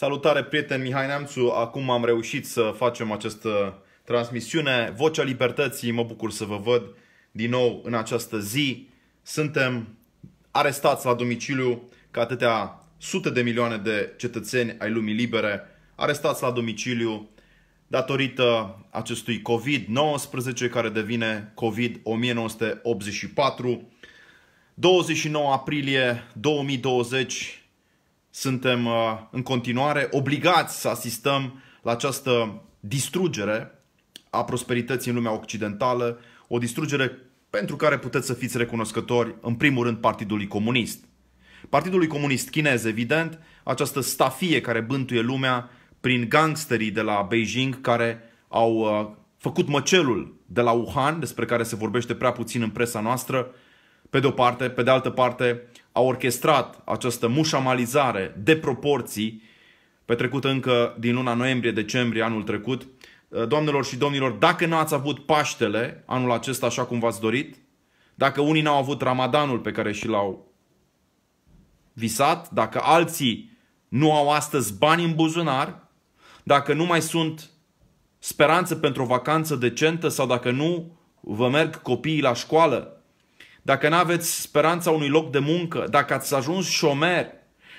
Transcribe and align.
Salutare 0.00 0.44
prieten 0.44 0.82
Mihai 0.82 1.06
Neamțu, 1.06 1.46
acum 1.46 1.90
am 1.90 2.04
reușit 2.04 2.46
să 2.46 2.74
facem 2.76 3.12
această 3.12 3.82
transmisiune. 4.04 4.92
Vocea 4.96 5.22
Libertății, 5.22 5.90
mă 5.90 6.02
bucur 6.02 6.30
să 6.30 6.44
vă 6.44 6.56
văd 6.56 6.82
din 7.30 7.50
nou 7.50 7.82
în 7.84 7.94
această 7.94 8.38
zi. 8.38 8.88
Suntem 9.22 9.96
arestați 10.50 11.06
la 11.06 11.14
domiciliu 11.14 11.88
ca 12.10 12.20
atâtea 12.20 12.82
sute 12.98 13.30
de 13.30 13.42
milioane 13.42 13.76
de 13.76 14.14
cetățeni 14.16 14.76
ai 14.78 14.90
lumii 14.90 15.14
libere, 15.14 15.60
arestați 15.94 16.42
la 16.42 16.50
domiciliu 16.50 17.28
datorită 17.86 18.78
acestui 18.90 19.42
COVID-19 19.42 20.70
care 20.70 20.88
devine 20.88 21.52
COVID-1984. 21.54 21.56
29 24.74 25.52
aprilie 25.52 26.24
2020 26.40 27.57
suntem 28.40 28.86
uh, 28.86 28.92
în 29.30 29.42
continuare 29.42 30.08
obligați 30.10 30.80
să 30.80 30.88
asistăm 30.88 31.62
la 31.82 31.90
această 31.90 32.62
distrugere 32.80 33.70
a 34.30 34.44
prosperității 34.44 35.10
în 35.10 35.16
lumea 35.16 35.32
occidentală, 35.32 36.20
o 36.48 36.58
distrugere 36.58 37.18
pentru 37.50 37.76
care 37.76 37.98
puteți 37.98 38.26
să 38.26 38.34
fiți 38.34 38.58
recunoscători, 38.58 39.34
în 39.40 39.54
primul 39.54 39.84
rând, 39.84 39.96
Partidului 39.96 40.46
Comunist. 40.46 41.04
Partidului 41.68 42.06
Comunist 42.06 42.50
chinez, 42.50 42.84
evident, 42.84 43.38
această 43.64 44.00
stafie 44.00 44.60
care 44.60 44.80
bântuie 44.80 45.20
lumea 45.20 45.70
prin 46.00 46.28
gangsterii 46.28 46.90
de 46.90 47.00
la 47.00 47.26
Beijing 47.28 47.80
care 47.80 48.22
au 48.48 48.74
uh, 48.76 49.16
făcut 49.38 49.68
măcelul 49.68 50.40
de 50.46 50.60
la 50.60 50.70
Wuhan, 50.70 51.20
despre 51.20 51.44
care 51.44 51.62
se 51.62 51.76
vorbește 51.76 52.14
prea 52.14 52.32
puțin 52.32 52.62
în 52.62 52.70
presa 52.70 53.00
noastră, 53.00 53.50
pe 54.10 54.20
de 54.20 54.26
o 54.26 54.30
parte, 54.30 54.70
pe 54.70 54.82
de 54.82 54.90
altă 54.90 55.10
parte, 55.10 55.62
a 55.92 56.00
orchestrat 56.00 56.82
această 56.84 57.28
mușamalizare 57.28 58.34
de 58.42 58.56
proporții 58.56 59.42
petrecută 60.04 60.48
încă 60.48 60.96
din 60.98 61.14
luna 61.14 61.34
noiembrie-decembrie 61.34 62.22
anul 62.22 62.42
trecut. 62.42 62.86
Uh, 63.28 63.46
doamnelor 63.48 63.84
și 63.84 63.96
domnilor, 63.96 64.30
dacă 64.30 64.66
nu 64.66 64.76
ați 64.76 64.94
avut 64.94 65.26
Paștele 65.26 66.02
anul 66.06 66.32
acesta 66.32 66.66
așa 66.66 66.84
cum 66.84 66.98
v-ați 66.98 67.20
dorit, 67.20 67.56
dacă 68.14 68.40
unii 68.40 68.62
n-au 68.62 68.78
avut 68.78 69.02
Ramadanul 69.02 69.58
pe 69.58 69.72
care 69.72 69.92
și 69.92 70.06
l-au 70.06 70.52
visat, 71.92 72.50
dacă 72.50 72.80
alții 72.82 73.58
nu 73.88 74.12
au 74.12 74.30
astăzi 74.30 74.78
bani 74.78 75.04
în 75.04 75.14
buzunar, 75.14 75.88
dacă 76.42 76.72
nu 76.72 76.84
mai 76.84 77.02
sunt 77.02 77.50
speranțe 78.18 78.76
pentru 78.76 79.02
o 79.02 79.06
vacanță 79.06 79.56
decentă 79.56 80.08
sau 80.08 80.26
dacă 80.26 80.50
nu 80.50 80.98
vă 81.20 81.48
merg 81.48 81.82
copiii 81.82 82.20
la 82.20 82.34
școală, 82.34 82.97
dacă 83.68 83.88
nu 83.88 83.94
aveți 83.94 84.40
speranța 84.40 84.90
unui 84.90 85.08
loc 85.08 85.30
de 85.30 85.38
muncă, 85.38 85.86
dacă 85.90 86.14
ați 86.14 86.34
ajuns 86.34 86.68
șomer, 86.68 87.26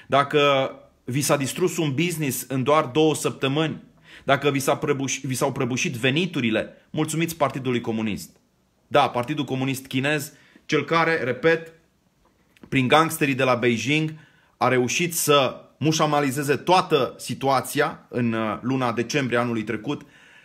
dacă 0.08 0.72
vi 1.04 1.22
s-a 1.22 1.38
distrus 1.38 1.78
un 1.78 1.94
business 1.94 2.46
în 2.48 2.64
doar 2.64 2.86
două 2.86 3.16
săptămâni, 3.16 3.84
dacă 4.24 4.50
vi, 4.50 4.60
s-a 4.60 4.80
prăbuș- 4.80 5.22
vi 5.22 5.36
s-au 5.36 5.52
prăbușit 5.52 5.94
veniturile, 5.94 6.88
mulțumiți 6.90 7.38
Partidului 7.38 7.82
Comunist. 7.82 8.30
Da, 8.88 9.10
Partidul 9.10 9.46
Comunist 9.46 9.86
Chinez, 9.86 10.34
cel 10.66 10.86
care, 10.86 11.24
repet, 11.24 11.74
prin 12.68 12.88
gangsterii 12.88 13.36
de 13.36 13.44
la 13.44 13.56
Beijing, 13.56 14.14
a 14.58 14.68
reușit 14.68 15.16
să 15.16 15.66
mușamalizeze 15.78 16.56
toată 16.56 17.16
situația 17.18 18.06
în 18.10 18.34
uh, 18.34 18.58
luna 18.62 18.92
decembrie 18.92 19.38
anului 19.38 19.64
trecut 19.64 20.02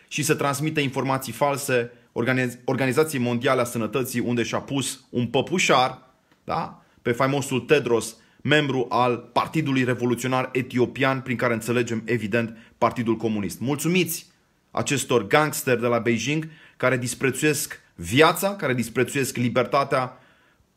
și 0.08 0.22
să 0.22 0.34
transmită 0.34 0.80
informații 0.80 1.32
false 1.32 1.92
Organiz- 2.14 2.58
Organizației 2.64 3.22
Mondiale 3.22 3.60
a 3.60 3.64
Sănătății, 3.64 4.20
unde 4.20 4.42
și-a 4.42 4.58
pus 4.58 5.04
un 5.10 5.26
păpușar 5.26 5.98
da? 6.44 6.82
pe 7.02 7.12
faimosul 7.12 7.60
Tedros, 7.60 8.16
membru 8.42 8.86
al 8.88 9.16
Partidului 9.32 9.84
Revoluționar 9.84 10.48
Etiopian, 10.52 11.20
prin 11.20 11.36
care 11.36 11.52
înțelegem, 11.54 12.02
evident, 12.04 12.56
Partidul 12.78 13.16
Comunist. 13.16 13.60
Mulțumiți 13.60 14.26
acestor 14.70 15.26
gangsteri 15.26 15.80
de 15.80 15.86
la 15.86 15.98
Beijing 15.98 16.48
care 16.76 16.96
disprețuiesc 16.96 17.80
viața, 17.94 18.56
care 18.56 18.74
disprețuiesc 18.74 19.36
libertatea, 19.36 20.18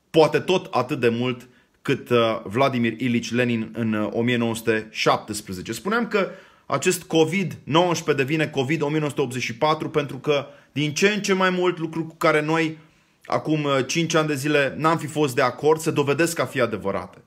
poate 0.09 0.39
tot 0.39 0.73
atât 0.73 0.99
de 0.99 1.09
mult 1.09 1.47
cât 1.81 2.09
uh, 2.09 2.17
Vladimir 2.43 3.01
Ilici 3.01 3.31
Lenin 3.31 3.69
în 3.73 4.09
1917. 4.11 5.71
Uh, 5.71 5.77
Spuneam 5.77 6.07
că 6.07 6.29
acest 6.65 7.05
COVID-19 7.05 8.15
devine 8.15 8.49
COVID-1984 8.49 9.91
pentru 9.91 10.17
că 10.17 10.45
din 10.77 10.93
ce 10.93 11.07
în 11.07 11.21
ce 11.21 11.33
mai 11.33 11.49
mult 11.49 11.77
lucruri 11.77 12.07
cu 12.07 12.15
care 12.15 12.41
noi 12.41 12.77
acum 13.25 13.67
5 13.87 14.13
uh, 14.13 14.19
ani 14.19 14.27
de 14.27 14.35
zile 14.35 14.73
n-am 14.77 14.97
fi 14.97 15.07
fost 15.07 15.35
de 15.35 15.41
acord 15.41 15.79
se 15.79 15.91
dovedesc 15.91 16.39
a 16.39 16.45
fi 16.45 16.61
adevărate. 16.61 17.17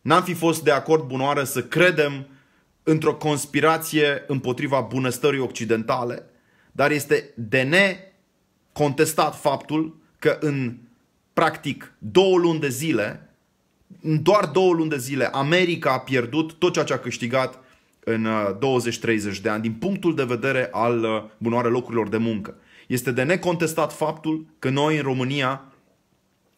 N-am 0.00 0.22
fi 0.22 0.34
fost 0.34 0.62
de 0.62 0.70
acord 0.70 1.02
bunoară 1.02 1.44
să 1.44 1.62
credem 1.62 2.26
într-o 2.82 3.14
conspirație 3.14 4.24
împotriva 4.26 4.80
bunăstării 4.80 5.40
occidentale, 5.40 6.24
dar 6.72 6.90
este 6.90 7.30
de 7.34 7.62
necontestat 7.62 9.40
faptul 9.40 9.96
că 10.18 10.36
în 10.40 10.76
practic 11.32 11.92
două 11.98 12.38
luni 12.38 12.60
de 12.60 12.68
zile, 12.68 13.34
în 14.02 14.22
doar 14.22 14.46
două 14.46 14.72
luni 14.72 14.90
de 14.90 14.98
zile, 14.98 15.24
America 15.24 15.92
a 15.92 16.00
pierdut 16.00 16.52
tot 16.52 16.72
ceea 16.72 16.84
ce 16.84 16.92
a 16.92 16.98
câștigat 16.98 17.58
în 18.04 18.28
20-30 18.56 18.58
uh, 19.04 19.38
de 19.42 19.48
ani, 19.48 19.62
din 19.62 19.72
punctul 19.72 20.14
de 20.14 20.24
vedere 20.24 20.68
al 20.70 21.04
uh, 21.04 21.24
bunoare 21.38 21.68
locurilor 21.68 22.08
de 22.08 22.16
muncă. 22.16 22.54
Este 22.86 23.12
de 23.12 23.22
necontestat 23.22 23.92
faptul 23.92 24.46
că 24.58 24.68
noi 24.68 24.96
în 24.96 25.02
România 25.02 25.64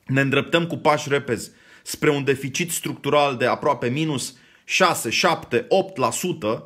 ne 0.07 0.21
îndreptăm 0.21 0.67
cu 0.67 0.77
pași 0.77 1.09
repezi 1.09 1.51
spre 1.83 2.11
un 2.11 2.25
deficit 2.25 2.71
structural 2.71 3.37
de 3.37 3.47
aproape 3.47 3.89
minus 3.89 4.37
6, 4.65 5.11
7, 5.11 5.67
8%, 6.59 6.63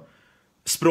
spre 0.62 0.88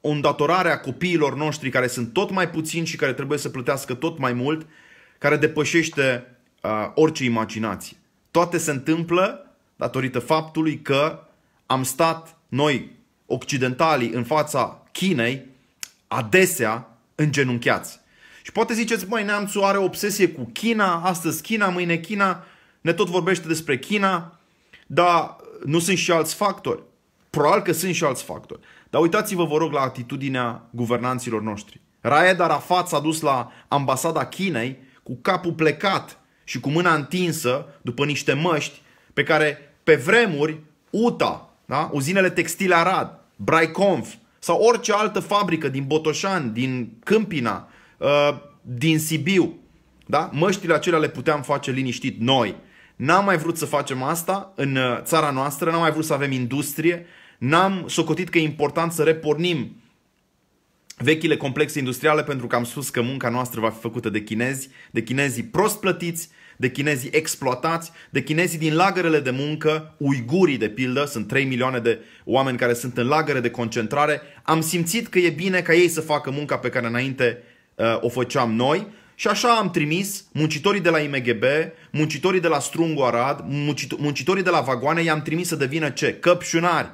o 0.00 0.10
îndatorare 0.10 0.70
a 0.70 0.80
copiilor 0.80 1.36
noștri 1.36 1.70
care 1.70 1.86
sunt 1.86 2.12
tot 2.12 2.30
mai 2.30 2.50
puțini 2.50 2.86
și 2.86 2.96
care 2.96 3.12
trebuie 3.12 3.38
să 3.38 3.48
plătească 3.48 3.94
tot 3.94 4.18
mai 4.18 4.32
mult, 4.32 4.66
care 5.18 5.36
depășește 5.36 6.36
uh, 6.62 6.70
orice 6.94 7.24
imaginație. 7.24 7.96
Toate 8.30 8.58
se 8.58 8.70
întâmplă 8.70 9.52
datorită 9.76 10.18
faptului 10.18 10.80
că 10.80 11.26
am 11.66 11.82
stat 11.82 12.38
noi 12.48 12.90
occidentalii 13.26 14.10
în 14.10 14.24
fața 14.24 14.82
Chinei 14.92 15.46
adesea 16.06 16.97
îngenunchiați. 17.20 18.00
Și 18.42 18.52
poate 18.52 18.74
ziceți, 18.74 19.06
măi, 19.08 19.24
Neamțu 19.24 19.60
are 19.60 19.78
obsesie 19.78 20.28
cu 20.28 20.50
China, 20.52 21.00
astăzi 21.04 21.42
China, 21.42 21.68
mâine 21.68 21.96
China, 21.96 22.44
ne 22.80 22.92
tot 22.92 23.08
vorbește 23.08 23.48
despre 23.48 23.78
China, 23.78 24.38
dar 24.86 25.36
nu 25.64 25.78
sunt 25.78 25.96
și 25.96 26.10
alți 26.10 26.34
factori. 26.34 26.82
Probabil 27.30 27.62
că 27.62 27.72
sunt 27.72 27.94
și 27.94 28.04
alți 28.04 28.22
factori. 28.22 28.60
Dar 28.90 29.00
uitați-vă, 29.00 29.44
vă 29.44 29.56
rog, 29.56 29.72
la 29.72 29.80
atitudinea 29.80 30.62
guvernanților 30.70 31.42
noștri. 31.42 31.80
Raed 32.00 32.40
Arafat 32.40 32.88
s-a 32.88 33.00
dus 33.00 33.20
la 33.20 33.52
ambasada 33.68 34.26
Chinei 34.26 34.78
cu 35.02 35.18
capul 35.22 35.52
plecat 35.52 36.20
și 36.44 36.60
cu 36.60 36.68
mâna 36.68 36.94
întinsă 36.94 37.66
după 37.82 38.04
niște 38.04 38.32
măști 38.32 38.82
pe 39.12 39.22
care 39.22 39.74
pe 39.82 39.96
vremuri 39.96 40.60
UTA, 40.90 41.50
da? 41.64 41.90
uzinele 41.92 42.30
textile 42.30 42.74
Arad, 42.74 43.18
Braiconf 43.36 44.14
sau 44.38 44.60
orice 44.60 44.92
altă 44.92 45.20
fabrică 45.20 45.68
din 45.68 45.84
Botoșani, 45.86 46.50
din 46.50 46.92
Câmpina, 47.04 47.68
uh, 47.98 48.08
din 48.62 48.98
Sibiu, 48.98 49.58
da? 50.06 50.30
măștile 50.32 50.74
acelea 50.74 50.98
le 50.98 51.08
puteam 51.08 51.42
face 51.42 51.70
liniștit 51.70 52.20
noi. 52.20 52.56
N-am 52.96 53.24
mai 53.24 53.36
vrut 53.36 53.56
să 53.56 53.64
facem 53.64 54.02
asta 54.02 54.52
în 54.56 54.76
uh, 54.76 54.98
țara 55.02 55.30
noastră, 55.30 55.70
n-am 55.70 55.80
mai 55.80 55.92
vrut 55.92 56.04
să 56.04 56.12
avem 56.12 56.32
industrie, 56.32 57.06
n-am 57.38 57.84
socotit 57.88 58.28
că 58.28 58.38
e 58.38 58.42
important 58.42 58.92
să 58.92 59.02
repornim 59.02 59.76
vechile 60.96 61.36
complexe 61.36 61.78
industriale 61.78 62.22
pentru 62.22 62.46
că 62.46 62.56
am 62.56 62.64
spus 62.64 62.88
că 62.88 63.02
munca 63.02 63.28
noastră 63.28 63.60
va 63.60 63.70
fi 63.70 63.80
făcută 63.80 64.08
de 64.08 64.22
chinezi, 64.22 64.68
de 64.90 65.02
chinezii 65.02 65.42
prost 65.42 65.80
plătiți, 65.80 66.28
de 66.58 66.70
chinezii 66.70 67.10
exploatați, 67.12 67.92
de 68.10 68.22
chinezii 68.22 68.58
din 68.58 68.74
lagărele 68.74 69.20
de 69.20 69.30
muncă, 69.30 69.94
uigurii 69.96 70.58
de 70.58 70.68
pildă, 70.68 71.04
sunt 71.04 71.28
3 71.28 71.44
milioane 71.44 71.78
de 71.78 71.98
oameni 72.24 72.58
care 72.58 72.74
sunt 72.74 72.98
în 72.98 73.06
lagăre 73.06 73.40
de 73.40 73.50
concentrare. 73.50 74.20
Am 74.42 74.60
simțit 74.60 75.06
că 75.06 75.18
e 75.18 75.30
bine 75.30 75.60
ca 75.60 75.74
ei 75.74 75.88
să 75.88 76.00
facă 76.00 76.30
munca 76.30 76.58
pe 76.58 76.68
care 76.68 76.86
înainte 76.86 77.42
uh, 77.74 77.98
o 78.00 78.08
făceam 78.08 78.52
noi 78.52 78.86
și 79.14 79.28
așa 79.28 79.56
am 79.56 79.70
trimis 79.70 80.24
muncitorii 80.32 80.80
de 80.80 80.90
la 80.90 80.98
IMGB, 80.98 81.42
muncitorii 81.90 82.40
de 82.40 82.48
la 82.48 82.58
Strungu 82.58 83.02
Arad, 83.02 83.44
muncitorii 83.98 84.42
de 84.42 84.50
la 84.50 84.60
vagoane, 84.60 85.02
i-am 85.02 85.22
trimis 85.22 85.48
să 85.48 85.56
devină 85.56 85.90
ce? 85.90 86.14
Căpșunari. 86.14 86.90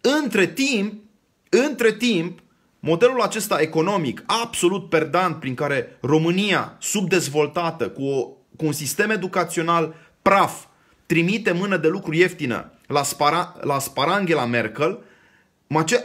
Între 0.00 0.46
timp, 0.46 1.02
între 1.48 1.92
timp, 1.92 2.38
modelul 2.80 3.20
acesta 3.20 3.60
economic 3.60 4.22
absolut 4.26 4.88
perdant 4.88 5.40
prin 5.40 5.54
care 5.54 5.98
România, 6.00 6.76
subdezvoltată, 6.80 7.88
cu 7.88 8.02
o 8.02 8.28
cu 8.56 8.66
un 8.66 8.72
sistem 8.72 9.10
educațional 9.10 9.94
praf, 10.22 10.64
trimite 11.06 11.52
mână 11.52 11.76
de 11.76 11.88
lucru 11.88 12.14
ieftină 12.14 12.72
la, 12.86 13.02
spara, 13.02 13.56
la 13.60 13.78
Sparangela 13.78 14.44
Merkel, 14.44 15.04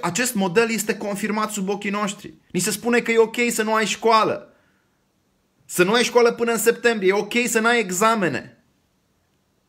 acest 0.02 0.34
model 0.34 0.72
este 0.72 0.98
confirmat 0.98 1.52
sub 1.52 1.70
ochii 1.70 1.90
noștri. 1.90 2.34
Ni 2.52 2.60
se 2.60 2.72
spune 2.72 3.00
că 3.00 3.12
e 3.12 3.18
ok 3.18 3.36
să 3.50 3.64
nu 3.64 3.74
ai 3.74 3.86
școală. 3.86 4.54
Să 5.66 5.84
nu 5.84 5.94
ai 5.94 6.04
școală 6.04 6.32
până 6.32 6.52
în 6.52 6.58
septembrie. 6.58 7.10
E 7.10 7.14
ok 7.14 7.34
să 7.46 7.60
nu 7.60 7.68
ai 7.68 7.80
examene. 7.80 8.64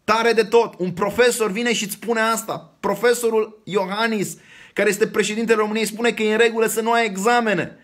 Tare 0.04 0.32
de 0.32 0.44
tot. 0.44 0.74
Un 0.78 0.92
profesor 0.92 1.50
vine 1.50 1.72
și 1.72 1.84
îți 1.84 1.92
spune 1.92 2.20
asta. 2.20 2.76
Profesorul 2.80 3.62
Iohannis, 3.64 4.36
care 4.72 4.88
este 4.88 5.06
președintele 5.06 5.58
României, 5.58 5.86
spune 5.86 6.12
că 6.12 6.22
e 6.22 6.32
în 6.32 6.38
regulă 6.38 6.66
să 6.66 6.80
nu 6.80 6.92
ai 6.92 7.04
examene. 7.04 7.78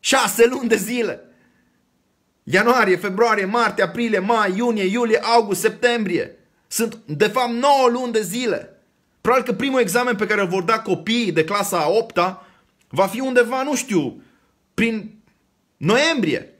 Șase 0.00 0.46
luni 0.46 0.68
de 0.68 0.76
zile. 0.76 1.27
Ianuarie, 2.50 2.96
februarie, 2.96 3.44
martie, 3.44 3.82
aprilie, 3.82 4.18
mai, 4.18 4.56
iunie, 4.56 4.84
iulie, 4.84 5.18
august, 5.22 5.60
septembrie. 5.60 6.38
Sunt, 6.66 6.98
de 7.06 7.26
fapt, 7.26 7.50
9 7.50 7.88
luni 7.90 8.12
de 8.12 8.22
zile. 8.22 8.82
Probabil 9.20 9.46
că 9.46 9.52
primul 9.52 9.80
examen 9.80 10.16
pe 10.16 10.26
care 10.26 10.40
îl 10.40 10.46
vor 10.46 10.62
da 10.62 10.80
copiii 10.80 11.32
de 11.32 11.44
clasa 11.44 11.78
a 11.78 11.88
8 11.88 12.18
-a 12.18 12.46
va 12.88 13.06
fi 13.06 13.20
undeva, 13.20 13.62
nu 13.62 13.74
știu, 13.74 14.22
prin 14.74 15.14
noiembrie. 15.76 16.52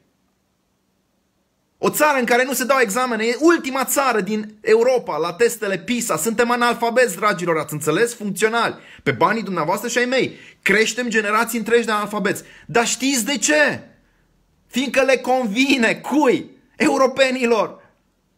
O 1.77 1.89
țară 1.89 2.19
în 2.19 2.25
care 2.25 2.43
nu 2.43 2.53
se 2.53 2.65
dau 2.65 2.77
examene, 2.79 3.23
e 3.25 3.37
ultima 3.39 3.85
țară 3.85 4.21
din 4.21 4.57
Europa 4.61 5.17
la 5.17 5.33
testele 5.33 5.77
PISA. 5.77 6.17
Suntem 6.17 6.51
analfabeti, 6.51 7.15
dragilor, 7.15 7.57
ați 7.57 7.73
înțeles? 7.73 8.15
Funcționali. 8.15 8.75
Pe 9.03 9.11
banii 9.11 9.43
dumneavoastră 9.43 9.89
și 9.89 9.97
ai 9.97 10.05
mei. 10.05 10.35
Creștem 10.61 11.09
generații 11.09 11.57
întregi 11.57 11.85
de 11.85 11.91
analfabeți. 11.91 12.43
Dar 12.65 12.87
știți 12.87 13.25
de 13.25 13.37
ce? 13.37 13.88
Fiindcă 14.69 15.01
le 15.01 15.17
convine. 15.17 15.95
Cui? 15.95 16.49
Europenilor. 16.75 17.87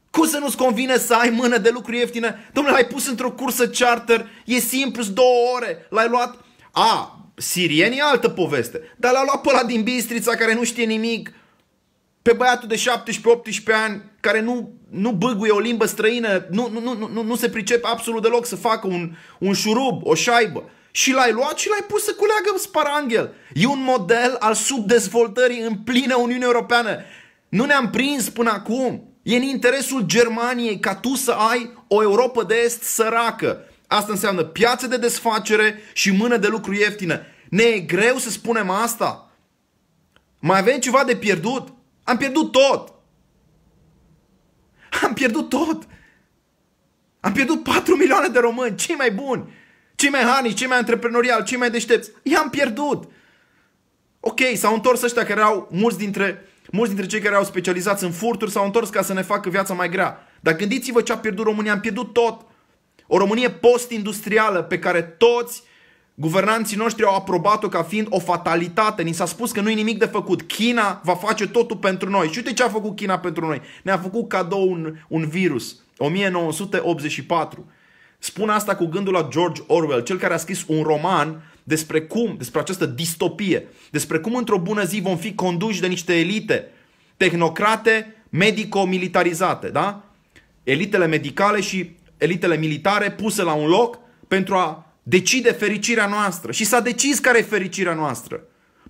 Cum 0.10 0.28
să 0.28 0.38
nu-ți 0.38 0.58
convine 0.58 0.98
să 0.98 1.14
ai 1.14 1.30
mână 1.30 1.58
de 1.58 1.70
lucru 1.70 1.96
ieftină? 1.96 2.36
Domnule, 2.54 2.76
l-ai 2.76 2.88
pus 2.88 3.08
într-o 3.08 3.32
cursă 3.32 3.70
charter, 3.70 4.30
e 4.46 4.60
simplu, 4.60 5.04
două 5.04 5.56
ore, 5.56 5.86
l-ai 5.90 6.08
luat... 6.08 6.36
A, 6.72 7.26
sirieni 7.36 7.98
e 7.98 8.02
altă 8.02 8.30
poveste, 8.30 8.94
dar 8.98 9.12
l-a 9.12 9.24
luat 9.24 9.42
pe 9.42 9.50
ăla 9.50 9.64
din 9.64 9.84
Bistrița 9.84 10.36
care 10.36 10.54
nu 10.54 10.64
știe 10.64 10.86
nimic, 10.86 11.34
pe 12.22 12.34
băiatul 12.34 12.68
de 12.68 12.76
17-18 12.76 12.82
ani 13.86 14.02
care 14.20 14.42
nu, 14.42 14.74
nu 14.90 15.12
băguie 15.12 15.52
o 15.52 15.60
limbă 15.60 15.86
străină, 15.86 16.46
nu, 16.50 16.70
nu, 16.70 16.80
nu, 16.80 17.08
nu, 17.08 17.24
nu 17.24 17.36
se 17.36 17.50
pricepe 17.50 17.88
absolut 17.88 18.22
deloc 18.22 18.46
să 18.46 18.56
facă 18.56 18.88
un, 18.88 19.16
un 19.40 19.54
șurub, 19.54 20.02
o 20.04 20.14
șaibă. 20.14 20.70
Și 20.92 21.12
l-ai 21.12 21.32
luat 21.32 21.58
și 21.58 21.70
l-ai 21.70 21.86
pus 21.88 22.04
să 22.04 22.14
culeagă 22.14 22.54
sparanghel. 22.58 23.34
E 23.54 23.66
un 23.66 23.84
model 23.84 24.36
al 24.40 24.54
subdezvoltării 24.54 25.62
în 25.62 25.76
plină 25.76 26.16
Uniune 26.16 26.44
Europeană. 26.44 26.98
Nu 27.50 27.66
ne-am 27.66 27.90
prins 27.90 28.30
până 28.30 28.50
acum. 28.50 29.16
E 29.24 29.36
în 29.36 29.42
interesul 29.42 30.02
Germaniei 30.02 30.80
ca 30.80 30.96
tu 30.96 31.16
să 31.16 31.32
ai 31.32 31.74
o 31.88 32.02
Europa 32.02 32.44
de 32.44 32.56
Est 32.66 32.82
săracă. 32.82 33.66
Asta 33.88 34.12
înseamnă 34.12 34.44
piață 34.44 34.88
de 34.88 34.98
desfacere 34.98 35.82
și 35.94 36.12
mână 36.12 36.38
de 36.38 36.48
lucru 36.48 36.74
ieftină. 36.74 37.22
Ne 37.50 37.64
e 37.64 37.80
greu 37.80 38.18
să 38.18 38.30
spunem 38.30 38.70
asta. 38.70 39.32
Mai 40.40 40.60
avem 40.60 40.80
ceva 40.80 41.04
de 41.04 41.16
pierdut? 41.16 41.74
Am 42.04 42.18
pierdut 42.18 42.52
tot. 42.52 42.94
Am 45.02 45.14
pierdut 45.14 45.50
tot. 45.50 45.88
Am 47.20 47.32
pierdut 47.32 47.64
4 47.64 47.96
milioane 47.96 48.28
de 48.28 48.40
români, 48.40 48.76
cei 48.76 48.96
mai 48.96 49.12
buni, 49.12 49.54
cei 50.02 50.10
mai 50.10 50.22
hanici, 50.22 50.58
cei 50.58 50.68
mai 50.68 50.78
antreprenoriali, 50.78 51.46
cei 51.46 51.58
mai 51.58 51.70
deștepți. 51.70 52.12
I-am 52.24 52.50
pierdut. 52.50 53.04
Ok, 54.20 54.40
s-au 54.56 54.74
întors 54.74 55.02
ăștia 55.02 55.24
care 55.24 55.42
au 55.42 55.68
mulți 55.72 55.98
dintre 55.98 56.46
Mulți 56.72 56.94
dintre 56.94 57.10
cei 57.10 57.20
care 57.20 57.36
au 57.36 57.44
specializat 57.44 58.02
în 58.02 58.12
furturi 58.12 58.52
s-au 58.52 58.66
întors 58.66 58.90
ca 58.90 59.02
să 59.02 59.14
ne 59.14 59.22
facă 59.22 59.50
viața 59.50 59.74
mai 59.74 59.90
grea. 59.90 60.28
Dar 60.40 60.56
gândiți-vă 60.56 61.02
ce 61.02 61.12
a 61.12 61.18
pierdut 61.18 61.46
România. 61.46 61.72
Am 61.72 61.80
pierdut 61.80 62.14
tot. 62.14 62.46
O 63.08 63.18
Românie 63.18 63.50
post-industrială 63.50 64.62
pe 64.62 64.80
care 64.80 65.02
toți 65.02 65.64
guvernanții 66.14 66.78
noștri 66.78 67.06
au 67.06 67.16
aprobat-o 67.16 67.68
ca 67.68 67.84
fiind 67.84 68.08
o 68.10 68.20
fatalitate. 68.20 69.02
Ni 69.02 69.14
s-a 69.14 69.26
spus 69.26 69.52
că 69.52 69.62
nu 69.62 69.70
e 69.70 69.74
nimic 69.74 70.00
de 70.00 70.06
făcut. 70.06 70.42
China 70.42 71.02
va 71.04 71.16
face 71.16 71.48
totul 71.48 71.78
pentru 71.78 72.10
noi. 72.10 72.28
Și 72.28 72.38
uite 72.38 72.54
ce 72.54 72.64
a 72.64 72.70
făcut 72.70 72.96
China 72.96 73.20
pentru 73.20 73.46
noi. 73.46 73.62
Ne-a 73.84 73.98
făcut 73.98 74.28
cadou 74.28 74.72
un, 74.72 74.96
un 75.08 75.28
virus. 75.28 75.76
1984. 75.98 77.66
Spun 78.24 78.50
asta 78.50 78.76
cu 78.76 78.86
gândul 78.86 79.14
la 79.14 79.28
George 79.32 79.62
Orwell, 79.68 80.04
cel 80.04 80.18
care 80.18 80.34
a 80.34 80.38
scris 80.38 80.64
un 80.68 80.84
roman 80.84 81.42
despre 81.64 82.02
cum, 82.02 82.36
despre 82.38 82.60
această 82.60 82.86
distopie, 82.86 83.68
despre 83.92 84.18
cum 84.18 84.36
într-o 84.36 84.58
bună 84.58 84.84
zi 84.84 85.02
vom 85.02 85.18
fi 85.18 85.36
conduși 85.36 85.82
de 85.82 85.88
niște 85.88 86.20
elite 86.20 86.68
tehnocrate 87.18 88.16
medico-militarizate, 88.30 89.68
da? 89.70 90.04
Elitele 90.64 91.06
medicale 91.06 91.62
și 91.62 91.92
elitele 92.18 92.58
militare 92.58 93.12
puse 93.12 93.44
la 93.44 93.54
un 93.54 93.68
loc 93.68 94.00
pentru 94.28 94.56
a 94.56 94.94
decide 95.04 95.52
fericirea 95.52 96.08
noastră. 96.08 96.52
Și 96.52 96.66
s-a 96.66 96.80
decis 96.80 97.20
care 97.20 97.38
e 97.38 97.42
fericirea 97.42 97.94
noastră. 97.94 98.44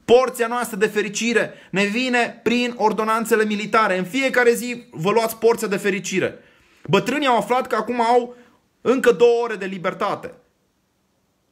Porția 0.05 0.47
noastră 0.47 0.77
de 0.77 0.87
fericire 0.87 1.53
ne 1.69 1.83
vine 1.83 2.39
prin 2.43 2.73
ordonanțele 2.77 3.45
militare. 3.45 3.97
În 3.97 4.03
fiecare 4.03 4.53
zi 4.53 4.83
vă 4.91 5.11
luați 5.11 5.37
porția 5.37 5.67
de 5.67 5.77
fericire. 5.77 6.39
Bătrânii 6.87 7.27
au 7.27 7.37
aflat 7.37 7.67
că 7.67 7.75
acum 7.75 8.01
au 8.01 8.35
încă 8.81 9.11
două 9.11 9.43
ore 9.43 9.55
de 9.55 9.65
libertate. 9.65 10.33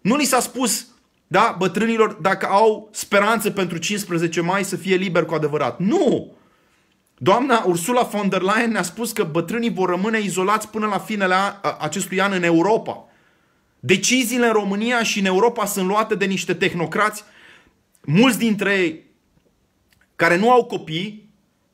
Nu 0.02 0.16
li 0.16 0.24
s-a 0.24 0.40
spus 0.40 0.88
da, 1.32 1.56
bătrânilor, 1.58 2.14
dacă 2.14 2.46
au 2.46 2.90
speranțe 2.92 3.52
pentru 3.52 3.78
15 3.78 4.42
mai 4.42 4.64
să 4.64 4.76
fie 4.76 4.96
liber 4.96 5.26
cu 5.26 5.34
adevărat. 5.34 5.80
Nu! 5.80 6.34
Doamna 7.18 7.64
Ursula 7.68 8.02
von 8.02 8.30
der 8.30 8.42
Leyen 8.42 8.72
ne-a 8.72 8.82
spus 8.82 9.12
că 9.12 9.24
bătrânii 9.24 9.74
vor 9.74 9.90
rămâne 9.90 10.20
izolați 10.20 10.70
până 10.70 10.88
la 10.88 10.98
finele 10.98 11.36
acestui 11.80 12.22
an 12.22 12.32
în 12.32 12.44
Europa. 12.44 13.06
Deciziile 13.80 14.46
în 14.46 14.52
România 14.52 15.04
și 15.04 15.20
în 15.20 15.26
Europa 15.26 15.66
sunt 15.66 15.88
luate 15.88 16.16
de 16.16 16.26
niște 16.26 16.54
tehnocrați, 16.54 17.24
mulți 18.02 18.38
dintre 18.38 18.74
ei 18.74 19.04
care 20.16 20.38
nu 20.38 20.52
au 20.52 20.66
copii 20.66 21.30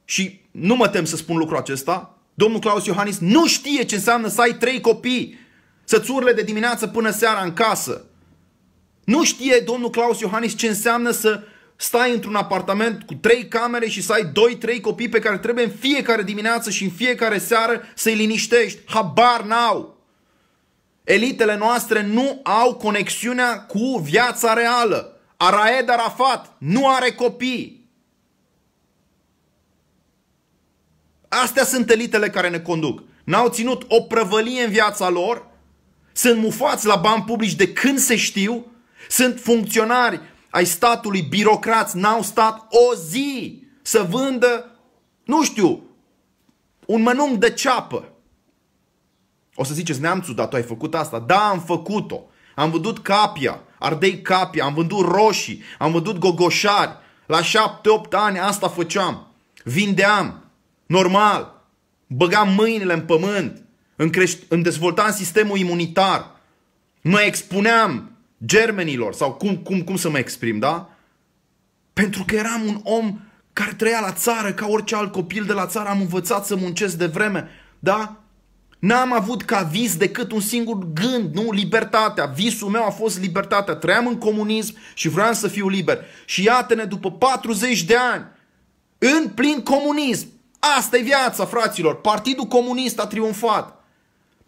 și 0.06 0.42
nu 0.52 0.76
mă 0.76 0.88
tem 0.88 1.06
să 1.06 1.16
spun 1.16 1.38
lucrul 1.38 1.58
acesta, 1.58 2.18
domnul 2.34 2.60
Claus 2.60 2.86
Iohannis 2.86 3.18
nu 3.18 3.48
știe 3.48 3.84
ce 3.84 3.96
înseamnă 3.96 4.28
să 4.28 4.42
ai 4.42 4.54
trei 4.54 4.82
copii, 4.82 5.38
să-ți 5.86 6.12
urle 6.12 6.34
de 6.34 6.42
dimineață 6.42 6.88
până 6.88 7.10
seara 7.10 7.42
în 7.42 7.54
casă, 7.54 8.06
nu 9.04 9.24
știe 9.24 9.62
domnul 9.66 9.90
Claus 9.90 10.20
Iohannis 10.20 10.56
ce 10.56 10.68
înseamnă 10.68 11.12
să 11.12 11.44
stai 11.76 12.14
într-un 12.14 12.36
apartament 12.36 13.04
cu 13.04 13.14
trei 13.14 13.48
camere 13.48 13.88
și 13.88 14.02
să 14.02 14.14
ai 14.14 14.26
doi, 14.26 14.58
trei 14.58 14.80
copii 14.80 15.10
pe 15.10 15.20
care 15.20 15.38
trebuie 15.38 15.64
în 15.64 15.72
fiecare 15.80 16.24
dimineață 16.24 16.70
și 16.70 16.84
în 16.84 16.90
fiecare 16.90 17.38
seară 17.38 17.82
să-i 17.96 18.16
liniștești. 18.16 18.80
Habar 18.86 19.44
n-au! 19.44 19.96
Elitele 21.04 21.58
noastre 21.58 22.04
nu 22.04 22.40
au 22.44 22.76
conexiunea 22.76 23.62
cu 23.62 23.98
viața 24.04 24.54
reală. 24.54 25.20
Araed 25.38 25.90
Arafat 25.90 26.56
nu 26.58 26.90
are 26.90 27.12
copii. 27.12 27.90
Astea 31.28 31.64
sunt 31.64 31.90
elitele 31.90 32.30
care 32.30 32.50
ne 32.50 32.60
conduc. 32.60 33.04
N-au 33.24 33.50
ținut 33.50 33.84
o 33.88 34.02
prăvălie 34.02 34.64
în 34.64 34.72
viața 34.72 35.10
lor, 35.10 35.48
sunt 36.16 36.42
mufați 36.42 36.86
la 36.86 36.96
bani 36.96 37.24
publici 37.24 37.56
de 37.56 37.74
când 37.74 37.98
se 37.98 38.16
știu 38.16 38.66
sunt 39.10 39.40
funcționari 39.40 40.22
ai 40.50 40.66
statului, 40.66 41.22
birocrați, 41.22 41.98
n-au 41.98 42.22
stat 42.22 42.68
o 42.70 42.96
zi 42.96 43.64
să 43.82 44.08
vândă, 44.10 44.72
nu 45.24 45.44
știu, 45.44 45.84
un 46.86 47.02
mănunc 47.02 47.38
de 47.38 47.52
ceapă. 47.52 48.10
O 49.56 49.64
să 49.64 49.74
ziceți, 49.74 50.02
neamțu, 50.02 50.34
dar 50.34 50.48
tu 50.48 50.56
ai 50.56 50.64
făcut 50.64 50.96
asta. 50.96 51.20
Da, 51.20 51.50
am 51.50 51.60
făcut-o. 51.60 52.22
Am 52.56 52.72
vândut 52.72 53.00
capia, 53.00 53.62
ardei 53.80 54.22
capia, 54.22 54.66
am 54.66 54.74
vândut 54.74 55.06
roșii, 55.06 55.62
am 55.80 55.92
vândut 55.92 56.18
gogoșari. 56.18 56.98
La 57.26 57.42
șapte-opt 57.42 58.14
ani 58.14 58.40
asta 58.40 58.68
făceam. 58.68 59.28
Vindeam. 59.64 60.44
Normal. 60.86 61.64
Băgam 62.08 62.54
mâinile 62.54 62.94
în 62.94 63.02
pământ. 63.02 63.65
Îmi, 63.96 64.12
creș- 64.12 64.48
îmi 64.48 64.64
dezvoltam 64.64 65.12
sistemul 65.12 65.58
imunitar. 65.58 66.32
Mă 67.02 67.22
expuneam 67.22 68.12
germenilor 68.46 69.14
sau 69.14 69.34
cum, 69.34 69.58
cum, 69.58 69.82
cum 69.82 69.96
să 69.96 70.10
mă 70.10 70.18
exprim, 70.18 70.60
da? 70.60 70.90
Pentru 71.94 72.24
că 72.28 72.36
eram 72.36 72.62
un 72.68 72.80
om 72.84 73.20
care 73.54 73.74
trăia 73.74 74.00
la 74.00 74.12
țară 74.12 74.54
ca 74.54 74.68
orice 74.68 74.96
alt 74.96 75.12
copil 75.12 75.44
de 75.44 75.54
la 75.54 75.66
țară, 75.66 75.90
am 75.90 76.00
învățat 76.00 76.46
să 76.46 76.56
muncesc 76.56 76.96
de 76.96 77.06
vreme, 77.06 77.50
da? 77.80 78.20
N-am 78.80 79.14
avut 79.14 79.44
ca 79.44 79.62
vis 79.62 79.98
decât 79.98 80.32
un 80.32 80.40
singur 80.40 80.88
gând, 80.94 81.34
nu? 81.34 81.52
Libertatea. 81.52 82.26
Visul 82.26 82.70
meu 82.70 82.86
a 82.86 82.90
fost 82.90 83.20
libertatea. 83.20 83.76
Trăiam 83.76 84.08
în 84.08 84.18
comunism 84.18 84.76
și 84.94 85.10
vreau 85.10 85.34
să 85.34 85.48
fiu 85.48 85.70
liber. 85.70 86.00
Și 86.26 86.44
iată-ne 86.44 86.84
după 86.84 87.12
40 87.12 87.84
de 87.84 87.96
ani, 87.96 88.26
în 88.98 89.28
plin 89.28 89.62
comunism. 89.64 90.28
Asta 90.78 90.98
e 90.98 91.02
viața, 91.02 91.46
fraților. 91.46 92.02
Partidul 92.02 92.46
comunist 92.46 93.00
a 93.00 93.08
triumfat. 93.08 93.75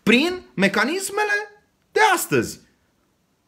Prin 0.07 0.41
mecanismele 0.53 1.63
de 1.91 1.99
astăzi. 2.15 2.59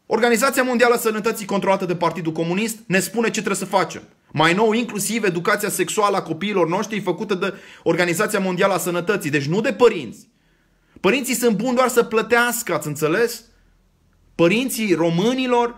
Organizația 0.06 0.63
Mondială 0.63 0.94
a 0.94 0.98
Sănătății 0.98 1.46
controlată 1.46 1.86
de 1.86 1.96
Partidul 1.96 2.32
Comunist 2.32 2.78
ne 2.86 3.00
spune 3.00 3.25
ce 3.25 3.32
trebuie 3.32 3.56
să 3.56 3.66
facem. 3.66 4.01
Mai 4.32 4.54
nou, 4.54 4.72
inclusiv 4.72 5.24
educația 5.24 5.70
sexuală 5.70 6.18
a 6.18 6.22
copiilor 6.22 6.68
noștri 6.68 6.98
e 6.98 7.01
făcută 7.01 7.34
de 7.34 7.54
Organizația 7.84 8.39
Mondială 8.39 8.74
a 8.74 8.78
Sănătății, 8.78 9.30
deci 9.30 9.46
nu 9.46 9.62
de 9.62 9.74
părinți. 9.74 10.28
Părinții 11.00 11.34
sunt 11.34 11.58
buni 11.58 11.75
doar 11.75 11.88
să 11.88 12.04
plătească, 12.04 12.74
ați 12.74 12.88
înțeles? 12.88 13.44
Părinții 14.36 14.94
românilor 14.94 15.75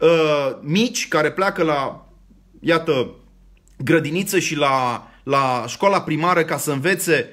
uh, 0.00 0.58
mici 0.60 1.08
care 1.08 1.32
pleacă 1.32 1.62
la, 1.62 2.08
iată, 2.60 3.14
grădiniță 3.78 4.38
și 4.38 4.56
la, 4.56 5.08
la 5.22 5.64
școala 5.66 6.02
primară 6.02 6.44
ca 6.44 6.58
să 6.58 6.72
învețe 6.72 7.28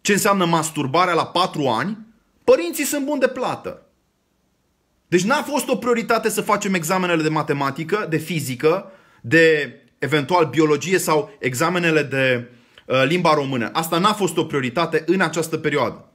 ce 0.00 0.12
înseamnă 0.12 0.44
masturbarea 0.44 1.14
la 1.14 1.26
4 1.26 1.66
ani, 1.66 2.05
părinții 2.46 2.84
sunt 2.84 3.04
buni 3.04 3.20
de 3.20 3.28
plată. 3.28 3.86
Deci 5.08 5.24
n-a 5.24 5.42
fost 5.42 5.68
o 5.68 5.76
prioritate 5.76 6.28
să 6.28 6.40
facem 6.40 6.74
examenele 6.74 7.22
de 7.22 7.28
matematică, 7.28 8.06
de 8.08 8.16
fizică, 8.16 8.92
de 9.20 9.74
eventual 9.98 10.46
biologie 10.46 10.98
sau 10.98 11.36
examenele 11.38 12.02
de 12.02 12.50
uh, 12.86 13.04
limba 13.06 13.34
română. 13.34 13.70
Asta 13.72 13.98
n-a 13.98 14.12
fost 14.12 14.36
o 14.36 14.44
prioritate 14.44 15.02
în 15.06 15.20
această 15.20 15.58
perioadă. 15.58 16.10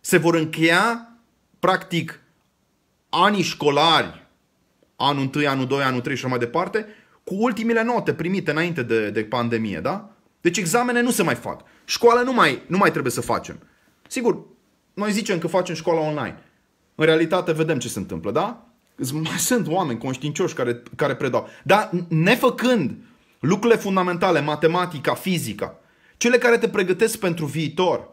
Se 0.00 0.16
vor 0.16 0.34
încheia, 0.34 1.08
practic, 1.58 2.20
anii 3.08 3.42
școlari, 3.42 4.26
anul 4.96 5.30
1, 5.34 5.48
anul 5.48 5.66
2, 5.66 5.82
anul 5.82 6.00
3 6.00 6.16
și 6.16 6.22
așa 6.22 6.30
mai 6.30 6.44
departe, 6.44 6.86
cu 7.24 7.34
ultimile 7.34 7.82
note 7.82 8.14
primite 8.14 8.50
înainte 8.50 8.82
de, 8.82 9.10
de 9.10 9.24
pandemie, 9.24 9.80
da? 9.80 10.10
Deci 10.40 10.58
examene 10.58 11.00
nu 11.00 11.10
se 11.10 11.22
mai 11.22 11.34
fac. 11.34 11.62
Școală 11.84 12.20
nu 12.20 12.32
mai, 12.32 12.62
nu 12.66 12.76
mai 12.76 12.90
trebuie 12.90 13.12
să 13.12 13.20
facem. 13.20 13.58
Sigur, 14.08 14.46
noi 14.94 15.12
zicem 15.12 15.38
că 15.38 15.46
facem 15.46 15.74
școala 15.74 16.00
online. 16.00 16.38
În 16.94 17.04
realitate 17.04 17.52
vedem 17.52 17.78
ce 17.78 17.88
se 17.88 17.98
întâmplă, 17.98 18.30
da? 18.30 18.66
Mai 19.12 19.38
sunt 19.50 19.68
oameni 19.68 19.98
conștiincioși 19.98 20.54
care, 20.54 20.82
care 20.96 21.14
predau. 21.14 21.48
Dar 21.62 21.90
nefăcând 22.08 22.96
lucrurile 23.40 23.80
fundamentale, 23.80 24.40
matematica, 24.40 25.14
fizica, 25.14 25.78
cele 26.16 26.38
care 26.38 26.58
te 26.58 26.68
pregătesc 26.68 27.18
pentru 27.18 27.46
viitor, 27.46 28.08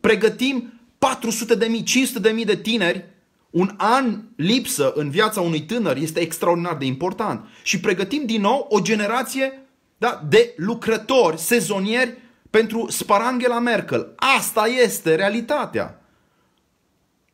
pregătim 0.00 0.72
400 0.98 1.54
de 1.54 1.66
mii, 1.66 1.82
500 1.82 2.18
de 2.18 2.30
mii 2.30 2.44
de 2.44 2.56
tineri 2.56 3.04
un 3.50 3.74
an 3.76 4.22
lipsă 4.36 4.92
în 4.94 5.10
viața 5.10 5.40
unui 5.40 5.62
tânăr 5.62 5.96
este 5.96 6.20
extraordinar 6.20 6.76
de 6.76 6.84
important. 6.84 7.44
Și 7.62 7.80
pregătim 7.80 8.26
din 8.26 8.40
nou 8.40 8.66
o 8.70 8.80
generație 8.80 9.66
da, 9.98 10.22
de 10.28 10.54
lucrători 10.56 11.38
sezonieri 11.38 12.18
pentru 12.50 12.86
Sparangela 12.90 13.58
Merkel. 13.58 14.12
Asta 14.38 14.66
este 14.66 15.14
realitatea. 15.14 16.01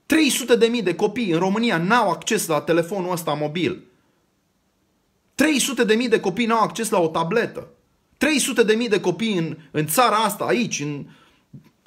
300 0.09 0.57
de 0.57 0.67
mii 0.67 0.83
de 0.83 0.95
copii 0.95 1.31
în 1.31 1.39
România 1.39 1.79
n-au 1.79 2.11
acces 2.11 2.47
la 2.47 2.61
telefonul 2.61 3.13
ăsta 3.13 3.33
mobil. 3.33 3.83
300 5.35 5.85
de 5.85 5.95
mii 5.95 6.09
de 6.09 6.21
copii 6.21 6.47
n-au 6.47 6.61
acces 6.61 6.91
la 6.91 7.01
o 7.01 7.09
tabletă. 7.09 7.69
300 8.19 8.63
de 8.63 8.75
mii 8.75 8.89
de 8.89 9.01
copii 9.01 9.37
în, 9.37 9.57
în 9.71 9.87
țara 9.87 10.17
asta, 10.17 10.45
aici, 10.45 10.81
în 10.81 11.07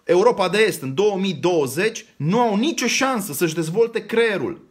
Europa 0.03 0.49
de 0.49 0.57
Est, 0.57 0.81
în 0.81 0.93
2020, 0.93 2.05
nu 2.15 2.39
au 2.39 2.55
nicio 2.55 2.87
șansă 2.87 3.33
să-și 3.33 3.53
dezvolte 3.53 4.05
creierul. 4.05 4.65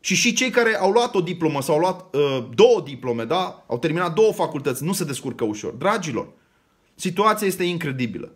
Și 0.00 0.14
și 0.14 0.32
cei 0.32 0.50
care 0.50 0.76
au 0.76 0.90
luat 0.90 1.14
o 1.14 1.20
diplomă 1.20 1.62
sau 1.62 1.74
au 1.74 1.80
luat 1.80 2.14
uh, 2.14 2.48
două 2.54 2.80
diplome, 2.80 3.24
da? 3.24 3.64
au 3.66 3.78
terminat 3.78 4.14
două 4.14 4.32
facultăți, 4.32 4.84
nu 4.84 4.92
se 4.92 5.04
descurcă 5.04 5.44
ușor. 5.44 5.72
Dragilor, 5.72 6.28
situația 6.94 7.46
este 7.46 7.64
incredibilă. 7.64 8.32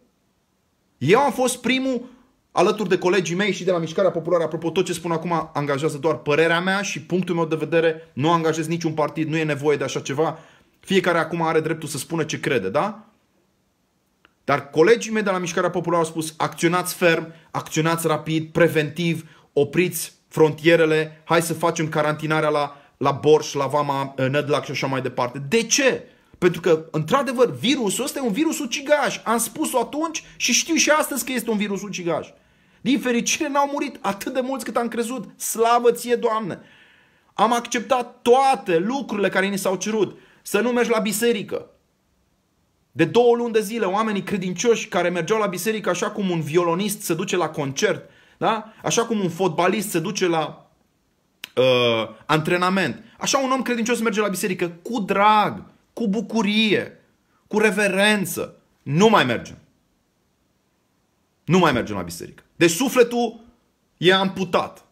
Eu 0.98 1.18
am 1.18 1.32
fost 1.32 1.60
primul 1.60 2.10
alături 2.52 2.88
de 2.88 2.98
colegii 2.98 3.36
mei 3.36 3.52
și 3.52 3.64
de 3.64 3.70
la 3.70 3.78
Mișcarea 3.78 4.10
Populară, 4.10 4.42
apropo, 4.42 4.70
tot 4.70 4.84
ce 4.84 4.92
spun 4.92 5.12
acum 5.12 5.50
angajează 5.52 5.98
doar 5.98 6.18
părerea 6.18 6.60
mea 6.60 6.82
și 6.82 7.02
punctul 7.02 7.34
meu 7.34 7.46
de 7.46 7.56
vedere, 7.56 8.10
nu 8.12 8.32
angajez 8.32 8.66
niciun 8.66 8.92
partid, 8.92 9.28
nu 9.28 9.36
e 9.36 9.44
nevoie 9.44 9.76
de 9.76 9.84
așa 9.84 10.00
ceva. 10.00 10.38
Fiecare 10.80 11.18
acum 11.18 11.42
are 11.42 11.60
dreptul 11.60 11.88
să 11.88 11.98
spună 11.98 12.22
ce 12.22 12.40
crede, 12.40 12.68
da? 12.68 13.06
Dar 14.44 14.70
colegii 14.70 15.12
mei 15.12 15.22
de 15.22 15.30
la 15.30 15.38
Mișcarea 15.38 15.70
Populară 15.70 16.02
au 16.02 16.08
spus 16.08 16.34
acționați 16.36 16.94
ferm, 16.94 17.32
acționați 17.50 18.06
rapid, 18.06 18.48
preventiv, 18.52 19.28
opriți 19.52 20.12
frontierele, 20.28 21.22
hai 21.24 21.42
să 21.42 21.54
facem 21.54 21.88
carantinarea 21.88 22.48
la, 22.48 22.76
la 22.96 23.10
Borș, 23.10 23.52
la 23.52 23.66
Vama, 23.66 24.14
uh, 24.18 24.28
Nădlac 24.28 24.64
și 24.64 24.70
așa 24.70 24.86
mai 24.86 25.00
departe. 25.00 25.42
De 25.48 25.62
ce? 25.62 26.04
Pentru 26.38 26.60
că, 26.60 26.84
într-adevăr, 26.90 27.50
virusul 27.50 28.04
ăsta 28.04 28.18
e 28.18 28.26
un 28.26 28.32
virus 28.32 28.58
ucigaș. 28.58 29.20
Am 29.24 29.38
spus-o 29.38 29.78
atunci 29.78 30.24
și 30.36 30.52
știu 30.52 30.74
și 30.74 30.90
astăzi 30.90 31.24
că 31.24 31.32
este 31.32 31.50
un 31.50 31.56
virus 31.56 31.82
ucigaș. 31.82 32.28
Din 32.82 33.00
fericire 33.00 33.48
n-au 33.48 33.68
murit 33.72 33.98
atât 34.00 34.34
de 34.34 34.40
mulți 34.40 34.64
cât 34.64 34.76
am 34.76 34.88
crezut. 34.88 35.40
Slavă 35.40 35.92
ție, 35.92 36.14
Doamne! 36.14 36.60
Am 37.34 37.52
acceptat 37.52 38.22
toate 38.22 38.78
lucrurile 38.78 39.28
care 39.28 39.46
ni 39.46 39.58
s-au 39.58 39.76
cerut. 39.76 40.18
Să 40.42 40.60
nu 40.60 40.70
mergi 40.70 40.90
la 40.90 40.98
biserică. 40.98 41.70
De 42.92 43.04
două 43.04 43.36
luni 43.36 43.52
de 43.52 43.60
zile, 43.60 43.84
oamenii 43.84 44.22
credincioși 44.22 44.88
care 44.88 45.08
mergeau 45.08 45.38
la 45.38 45.46
biserică 45.46 45.90
așa 45.90 46.10
cum 46.10 46.30
un 46.30 46.40
violonist 46.40 47.02
se 47.02 47.14
duce 47.14 47.36
la 47.36 47.48
concert, 47.48 48.10
da? 48.38 48.72
așa 48.82 49.04
cum 49.04 49.20
un 49.20 49.28
fotbalist 49.28 49.90
se 49.90 49.98
duce 49.98 50.26
la 50.26 50.70
uh, 51.56 52.08
antrenament, 52.26 53.04
așa 53.18 53.38
un 53.38 53.50
om 53.50 53.62
credincios 53.62 54.00
merge 54.00 54.20
la 54.20 54.28
biserică 54.28 54.68
cu 54.82 55.00
drag, 55.00 55.64
cu 55.92 56.08
bucurie, 56.08 57.00
cu 57.46 57.58
reverență. 57.58 58.56
Nu 58.82 59.08
mai 59.08 59.24
mergem. 59.24 59.58
Nu 61.44 61.58
mai 61.58 61.72
mergem 61.72 61.96
la 61.96 62.02
biserică. 62.02 62.42
Deci 62.62 62.70
sufletul 62.70 63.40
e 63.96 64.12
amputat. 64.12 64.84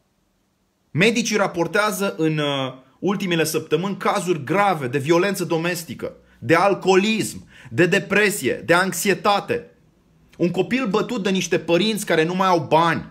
Medicii 0.90 1.36
raportează 1.36 2.14
în 2.16 2.38
uh, 2.38 2.72
ultimele 2.98 3.44
săptămâni 3.44 3.96
cazuri 3.96 4.44
grave 4.44 4.86
de 4.86 4.98
violență 4.98 5.44
domestică, 5.44 6.12
de 6.38 6.54
alcoolism, 6.54 7.48
de 7.70 7.86
depresie, 7.86 8.54
de 8.54 8.74
anxietate. 8.74 9.70
Un 10.36 10.50
copil 10.50 10.86
bătut 10.86 11.22
de 11.22 11.30
niște 11.30 11.58
părinți 11.58 12.06
care 12.06 12.24
nu 12.24 12.34
mai 12.34 12.48
au 12.48 12.66
bani. 12.68 13.08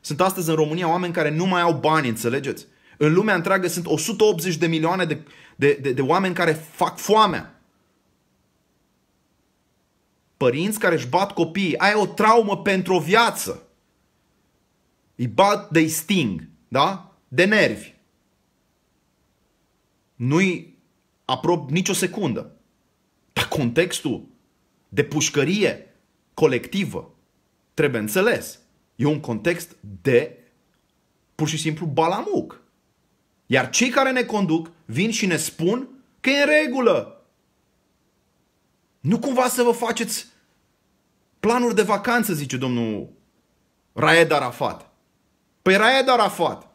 Sunt 0.00 0.20
astăzi 0.20 0.48
în 0.48 0.54
România 0.54 0.88
oameni 0.88 1.12
care 1.12 1.30
nu 1.30 1.46
mai 1.46 1.60
au 1.60 1.72
bani, 1.72 2.08
înțelegeți? 2.08 2.66
În 2.96 3.12
lumea 3.12 3.34
întreagă 3.34 3.68
sunt 3.68 3.86
180 3.86 4.56
de 4.56 4.66
milioane 4.66 5.04
de, 5.04 5.22
de, 5.56 5.78
de, 5.82 5.92
de 5.92 6.02
oameni 6.02 6.34
care 6.34 6.52
fac 6.72 6.98
foamea. 6.98 7.60
Părinți 10.36 10.78
care 10.78 10.94
își 10.94 11.08
bat 11.08 11.32
copiii. 11.32 11.78
Ai 11.78 11.94
o 11.94 12.06
traumă 12.06 12.56
pentru 12.56 12.94
o 12.94 13.00
viață. 13.00 13.63
Îi 15.16 15.26
bat, 15.26 15.70
de 15.70 15.86
sting, 15.86 16.48
da? 16.68 17.16
De 17.28 17.44
nervi. 17.44 17.94
Nu-i 20.14 20.78
aprob 21.24 21.70
nicio 21.70 21.92
secundă. 21.92 22.56
Dar 23.32 23.48
contextul 23.48 24.26
de 24.88 25.04
pușcărie 25.04 25.94
colectivă 26.34 27.14
trebuie 27.74 28.00
înțeles. 28.00 28.58
E 28.96 29.06
un 29.06 29.20
context 29.20 29.76
de 30.02 30.38
pur 31.34 31.48
și 31.48 31.58
simplu 31.58 31.86
balamuc. 31.86 32.62
Iar 33.46 33.70
cei 33.70 33.88
care 33.88 34.12
ne 34.12 34.22
conduc 34.22 34.70
vin 34.84 35.10
și 35.10 35.26
ne 35.26 35.36
spun 35.36 35.88
că 36.20 36.30
e 36.30 36.42
în 36.42 36.48
regulă. 36.48 37.24
Nu 39.00 39.18
cumva 39.18 39.48
să 39.48 39.62
vă 39.62 39.70
faceți 39.70 40.26
planuri 41.40 41.74
de 41.74 41.82
vacanță, 41.82 42.32
zice 42.32 42.56
domnul 42.56 43.12
Raed 43.92 44.30
Arafat. 44.30 44.93
Păi 45.64 45.76
Raed 45.76 46.08
Arafat, 46.08 46.66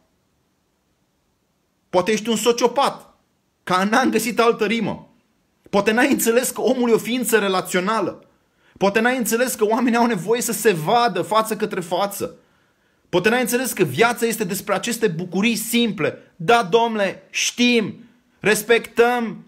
poate 1.89 2.11
ești 2.11 2.29
un 2.29 2.35
sociopat, 2.35 3.13
ca 3.63 3.83
n-am 3.83 4.09
găsit 4.09 4.39
altă 4.39 4.65
rimă. 4.65 5.13
Poate 5.69 5.91
n-ai 5.91 6.11
înțeles 6.11 6.49
că 6.49 6.61
omul 6.61 6.89
e 6.89 6.93
o 6.93 6.97
ființă 6.97 7.37
relațională. 7.37 8.23
Poate 8.77 8.99
n-ai 8.99 9.17
înțeles 9.17 9.55
că 9.55 9.65
oamenii 9.65 9.97
au 9.97 10.05
nevoie 10.05 10.41
să 10.41 10.51
se 10.51 10.71
vadă 10.71 11.21
față 11.21 11.55
către 11.55 11.79
față. 11.79 12.35
Poate 13.09 13.29
n-ai 13.29 13.41
înțeles 13.41 13.73
că 13.73 13.83
viața 13.83 14.25
este 14.25 14.43
despre 14.43 14.73
aceste 14.73 15.07
bucurii 15.07 15.55
simple. 15.55 16.33
Da, 16.35 16.63
domnule, 16.63 17.23
știm, 17.29 18.03
respectăm 18.39 19.45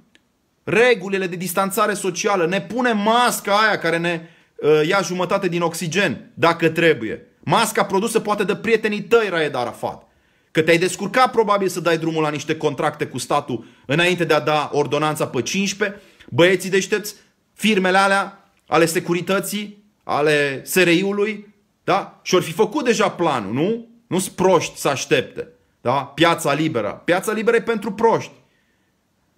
regulile 0.63 1.27
de 1.27 1.35
distanțare 1.35 1.93
socială, 1.93 2.47
ne 2.47 2.61
punem 2.61 2.97
masca 2.97 3.57
aia 3.57 3.77
care 3.77 3.97
ne 3.97 4.21
uh, 4.55 4.87
ia 4.87 5.01
jumătate 5.01 5.47
din 5.47 5.61
oxigen, 5.61 6.31
dacă 6.33 6.69
trebuie. 6.69 7.25
Masca 7.43 7.85
produsă 7.85 8.19
poate 8.19 8.43
de 8.43 8.55
prietenii 8.55 9.01
tăi, 9.01 9.29
Raed 9.29 9.55
Arafat. 9.55 10.07
Că 10.51 10.61
te-ai 10.61 10.77
descurcat 10.77 11.31
probabil 11.31 11.67
să 11.67 11.79
dai 11.79 11.97
drumul 11.97 12.21
la 12.21 12.29
niște 12.29 12.57
contracte 12.57 13.05
cu 13.05 13.17
statul 13.17 13.65
înainte 13.85 14.23
de 14.23 14.33
a 14.33 14.39
da 14.39 14.69
ordonanța 14.73 15.27
pe 15.27 15.41
15. 15.41 16.01
Băieții 16.29 16.69
deștepți, 16.69 17.15
firmele 17.53 17.97
alea 17.97 18.51
ale 18.67 18.85
securității, 18.85 19.83
ale 20.03 20.61
SRI-ului, 20.65 21.53
da? 21.83 22.19
Și-or 22.23 22.41
fi 22.41 22.51
făcut 22.51 22.85
deja 22.85 23.09
planul, 23.09 23.53
nu? 23.53 23.87
Nu-s 24.07 24.29
proști 24.29 24.77
să 24.77 24.87
aștepte. 24.87 25.47
Da? 25.81 25.91
Piața 25.91 26.53
liberă. 26.53 27.01
Piața 27.05 27.31
liberă 27.31 27.57
e 27.57 27.61
pentru 27.61 27.91
proști. 27.91 28.31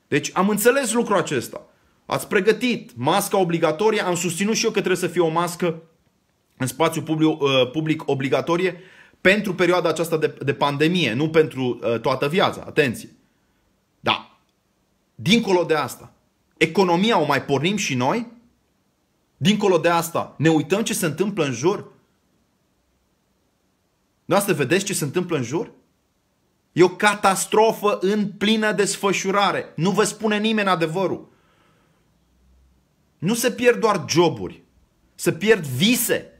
Deci 0.07 0.29
am 0.33 0.49
înțeles 0.49 0.93
lucrul 0.93 1.17
acesta. 1.17 1.61
Ați 2.05 2.27
pregătit 2.27 2.91
masca 2.95 3.37
obligatorie, 3.37 4.01
am 4.01 4.15
susținut 4.15 4.55
și 4.55 4.65
eu 4.65 4.71
că 4.71 4.77
trebuie 4.77 5.01
să 5.01 5.07
fie 5.07 5.21
o 5.21 5.27
mască 5.27 5.81
în 6.57 6.67
spațiu 6.67 7.01
public, 7.01 7.41
uh, 7.41 7.71
public 7.71 8.07
obligatorie 8.07 8.79
pentru 9.21 9.55
perioada 9.55 9.89
aceasta 9.89 10.17
de, 10.17 10.37
de 10.43 10.53
pandemie, 10.53 11.13
nu 11.13 11.29
pentru 11.29 11.79
uh, 11.81 11.99
toată 11.99 12.27
viața. 12.27 12.63
Atenție! 12.67 13.09
Da. 13.99 14.37
Dincolo 15.15 15.63
de 15.63 15.75
asta, 15.75 16.13
economia 16.57 17.19
o 17.19 17.25
mai 17.25 17.43
pornim 17.43 17.75
și 17.75 17.95
noi? 17.95 18.31
Dincolo 19.37 19.77
de 19.77 19.89
asta, 19.89 20.35
ne 20.37 20.49
uităm 20.49 20.83
ce 20.83 20.93
se 20.93 21.05
întâmplă 21.05 21.45
în 21.45 21.53
jur? 21.53 21.91
Noastră 24.25 24.53
vedeți 24.53 24.85
ce 24.85 24.93
se 24.93 25.03
întâmplă 25.03 25.37
în 25.37 25.43
jur? 25.43 25.71
E 26.71 26.83
o 26.83 26.89
catastrofă 26.89 27.97
în 28.01 28.31
plină 28.31 28.71
desfășurare. 28.71 29.73
Nu 29.75 29.91
vă 29.91 30.03
spune 30.03 30.37
nimeni 30.37 30.67
adevărul. 30.67 31.31
Nu 33.17 33.33
se 33.33 33.51
pierd 33.51 33.79
doar 33.79 34.05
joburi. 34.09 34.63
să 35.15 35.31
pierd 35.31 35.65
vise. 35.65 36.32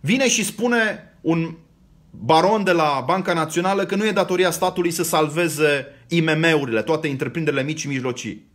Vine 0.00 0.28
și 0.28 0.44
spune 0.44 1.14
un 1.20 1.54
baron 2.10 2.64
de 2.64 2.72
la 2.72 3.02
Banca 3.06 3.32
Națională 3.32 3.86
că 3.86 3.94
nu 3.94 4.06
e 4.06 4.12
datoria 4.12 4.50
statului 4.50 4.90
să 4.90 5.02
salveze 5.02 5.86
IMM-urile, 6.08 6.82
toate 6.82 7.08
întreprinderile 7.08 7.62
mici 7.62 7.80
și 7.80 7.88
mijlocii. 7.88 8.48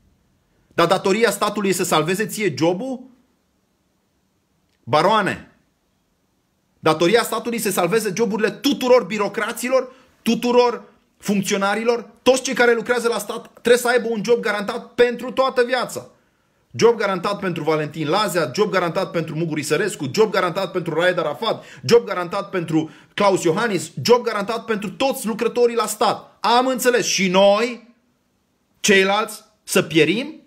Dar 0.73 0.87
datoria 0.87 1.31
statului 1.31 1.69
e 1.69 1.73
să 1.73 1.83
salveze 1.83 2.25
ție 2.25 2.53
jobul? 2.57 3.03
Baroane, 4.83 5.51
datoria 6.79 7.23
statului 7.23 7.59
să 7.59 7.71
salveze 7.71 8.13
joburile 8.15 8.49
tuturor 8.49 9.03
birocraților, 9.03 9.93
tuturor 10.21 10.83
funcționarilor, 11.17 12.09
toți 12.21 12.41
cei 12.41 12.53
care 12.53 12.73
lucrează 12.73 13.07
la 13.07 13.17
stat 13.17 13.51
trebuie 13.51 13.77
să 13.77 13.87
aibă 13.87 14.07
un 14.07 14.21
job 14.23 14.39
garantat 14.39 14.93
pentru 14.93 15.31
toată 15.31 15.63
viața. 15.63 16.09
Job 16.77 16.97
garantat 16.97 17.39
pentru 17.39 17.63
Valentin 17.63 18.07
Lazea, 18.07 18.51
job 18.55 18.69
garantat 18.71 19.11
pentru 19.11 19.35
Muguri 19.35 19.63
Sărescu, 19.63 20.09
job 20.13 20.31
garantat 20.31 20.71
pentru 20.71 20.93
Raed 20.93 21.17
Arafat, 21.17 21.63
job 21.85 22.05
garantat 22.05 22.49
pentru 22.49 22.89
Claus 23.13 23.43
Iohannis, 23.43 23.91
job 24.01 24.23
garantat 24.23 24.65
pentru 24.65 24.89
toți 24.89 25.27
lucrătorii 25.27 25.75
la 25.75 25.85
stat. 25.85 26.37
Am 26.39 26.67
înțeles. 26.67 27.05
Și 27.05 27.27
noi, 27.27 27.93
ceilalți, 28.79 29.43
să 29.63 29.81
pierim 29.81 30.41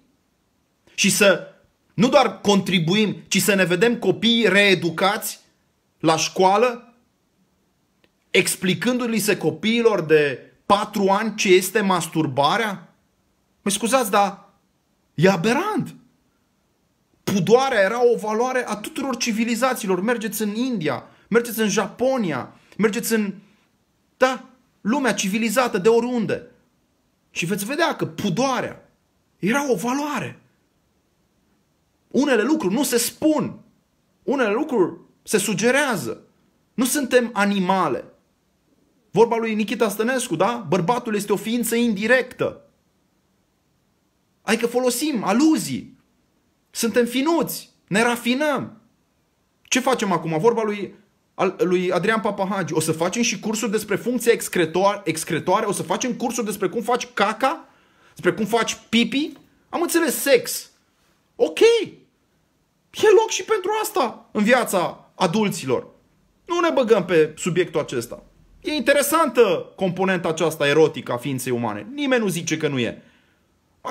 și 0.95 1.11
să 1.11 1.47
nu 1.95 2.09
doar 2.09 2.41
contribuim, 2.41 3.17
ci 3.29 3.41
să 3.41 3.55
ne 3.55 3.65
vedem 3.65 3.97
copiii 3.97 4.49
reeducați 4.49 5.41
la 5.99 6.17
școală, 6.17 6.95
explicându-li 8.31 9.19
se 9.19 9.37
copiilor 9.37 10.01
de 10.01 10.53
patru 10.67 11.09
ani 11.09 11.35
ce 11.37 11.49
este 11.49 11.81
masturbarea? 11.81 12.95
Mă 13.63 13.71
scuzați, 13.71 14.11
dar 14.11 14.49
e 15.15 15.31
aberant. 15.31 15.98
Pudoarea 17.33 17.81
era 17.81 18.05
o 18.05 18.17
valoare 18.17 18.65
a 18.67 18.77
tuturor 18.77 19.17
civilizațiilor. 19.17 20.01
Mergeți 20.01 20.43
în 20.43 20.55
India, 20.55 21.05
mergeți 21.29 21.61
în 21.61 21.69
Japonia, 21.69 22.55
mergeți 22.77 23.13
în, 23.13 23.35
da, 24.17 24.45
lumea 24.81 25.15
civilizată 25.15 25.79
de 25.79 25.89
oriunde. 25.89 26.47
Și 27.31 27.47
veți 27.47 27.65
vedea 27.65 27.97
că 27.97 28.07
pudoarea 28.07 28.93
era 29.39 29.71
o 29.71 29.75
valoare. 29.75 30.41
Unele 32.09 32.43
lucruri 32.43 32.75
nu 32.75 32.83
se 32.83 32.99
spun. 32.99 33.61
Unele 34.23 34.53
lucruri 34.53 35.01
se 35.23 35.39
sugerează. 35.39 36.21
Nu 36.75 36.85
suntem 36.85 37.31
animale. 37.33 38.05
Vorba 39.11 39.37
lui 39.37 39.55
Nikita 39.55 39.89
Stănescu, 39.89 40.37
da? 40.37 40.67
Bărbatul 40.69 41.15
este 41.15 41.33
o 41.33 41.37
ființă 41.37 41.75
indirectă. 41.75 42.63
Adică 44.43 44.67
folosim 44.67 45.25
aluzii. 45.25 45.98
Suntem 46.79 47.07
finuți. 47.07 47.71
Ne 47.87 48.03
rafinăm. 48.03 48.81
Ce 49.63 49.81
facem 49.81 50.13
acum? 50.13 50.39
Vorba 50.39 50.63
lui, 50.63 50.95
lui 51.59 51.93
Adrian 51.93 52.21
Papahagi. 52.21 52.75
O 52.75 52.81
să 52.81 52.93
facem 52.93 53.23
și 53.23 53.41
cursuri 53.41 53.71
despre 53.71 53.97
funcția 53.97 54.33
excretoare, 54.33 55.01
excretoare? 55.05 55.67
O 55.67 55.73
să 55.73 55.83
facem 55.83 56.13
cursuri 56.13 56.47
despre 56.47 56.69
cum 56.69 56.83
faci 56.83 57.09
caca? 57.15 57.69
Despre 58.13 58.33
cum 58.33 58.45
faci 58.45 58.77
pipi? 58.89 59.33
Am 59.69 59.83
înțeles 59.83 60.21
sex. 60.21 60.71
Ok. 61.37 61.61
E 62.91 63.09
loc 63.21 63.31
și 63.31 63.45
pentru 63.45 63.71
asta 63.83 64.29
în 64.33 64.43
viața 64.43 65.11
adulților. 65.15 65.87
Nu 66.45 66.61
ne 66.61 66.71
băgăm 66.75 67.05
pe 67.05 67.35
subiectul 67.37 67.81
acesta. 67.81 68.23
E 68.61 68.73
interesantă 68.73 69.73
componenta 69.77 70.29
aceasta 70.29 70.69
erotică 70.69 71.13
a 71.13 71.17
ființei 71.17 71.53
umane. 71.53 71.87
Nimeni 71.95 72.23
nu 72.23 72.29
zice 72.29 72.57
că 72.57 72.69
nu 72.69 72.79
e. 72.79 73.03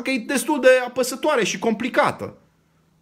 Că 0.04 0.10
e 0.10 0.18
destul 0.18 0.62
de 0.62 0.70
apăsătoare 0.86 1.44
și 1.44 1.60
complicată. 1.60 2.38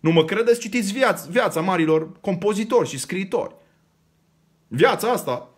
Nu 0.06 0.12
mă 0.12 0.26
credeți? 0.26 0.60
Citiți 0.60 0.92
viața, 0.92 1.26
viața 1.30 1.62
marilor 1.62 2.12
compozitori 2.22 2.90
și 2.90 3.00
scriitori. 3.00 3.56
Viața 4.68 5.12
asta 5.12 5.50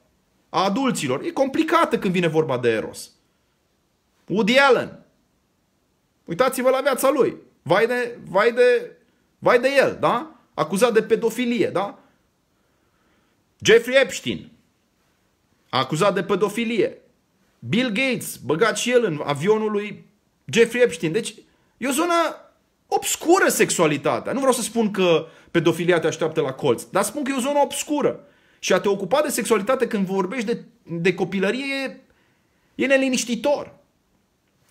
a 0.50 0.64
adulților 0.64 1.24
e 1.24 1.32
complicată 1.32 2.00
când 2.00 2.14
vine 2.14 2.28
vorba 2.28 2.58
de 2.58 2.70
Eros. 2.70 3.12
Woody 4.28 4.58
Allen. 4.58 5.06
Uitați-vă 6.26 6.70
la 6.70 6.82
viața 6.82 7.10
lui. 7.10 7.38
Vai 7.62 7.88
de, 7.88 8.18
vai 8.30 8.52
de, 8.52 8.98
vai 9.40 9.60
de 9.60 9.70
el, 9.78 9.98
da? 10.00 10.36
Acuzat 10.54 10.94
de 10.94 11.04
pedofilie, 11.04 11.70
da? 11.70 12.00
Jeffrey 13.60 14.02
Epstein, 14.02 14.52
acuzat 15.70 16.14
de 16.14 16.24
pedofilie. 16.24 16.98
Bill 17.60 17.90
Gates, 17.90 18.36
băgat 18.36 18.78
și 18.78 18.92
el 18.92 19.04
în 19.04 19.22
avionul 19.24 19.72
lui 19.72 20.06
Jeffrey 20.46 20.82
Epstein. 20.82 21.12
Deci 21.12 21.36
e 21.78 21.88
o 21.88 21.92
zonă 21.92 22.14
obscură 22.88 23.48
sexualitatea. 23.48 24.32
Nu 24.32 24.40
vreau 24.40 24.54
să 24.54 24.62
spun 24.62 24.92
că 24.92 25.26
pedofilia 25.52 26.00
te 26.00 26.08
așteaptă 26.08 26.42
la 26.42 26.54
colț, 26.54 26.84
dar 26.84 27.04
spun 27.04 27.24
că 27.24 27.32
e 27.32 27.38
o 27.38 27.42
zonă 27.42 27.60
obscură. 27.60 28.20
Și 28.60 28.74
a 28.74 28.80
te 28.80 28.88
ocupa 28.88 29.22
de 29.22 29.30
sexualitate 29.30 29.88
când 29.88 30.06
vorbești 30.06 30.46
de, 30.46 30.64
de 30.84 31.14
copilărie 31.14 31.84
e, 31.86 32.02
e 32.76 32.86
neliniștitor. 32.86 33.76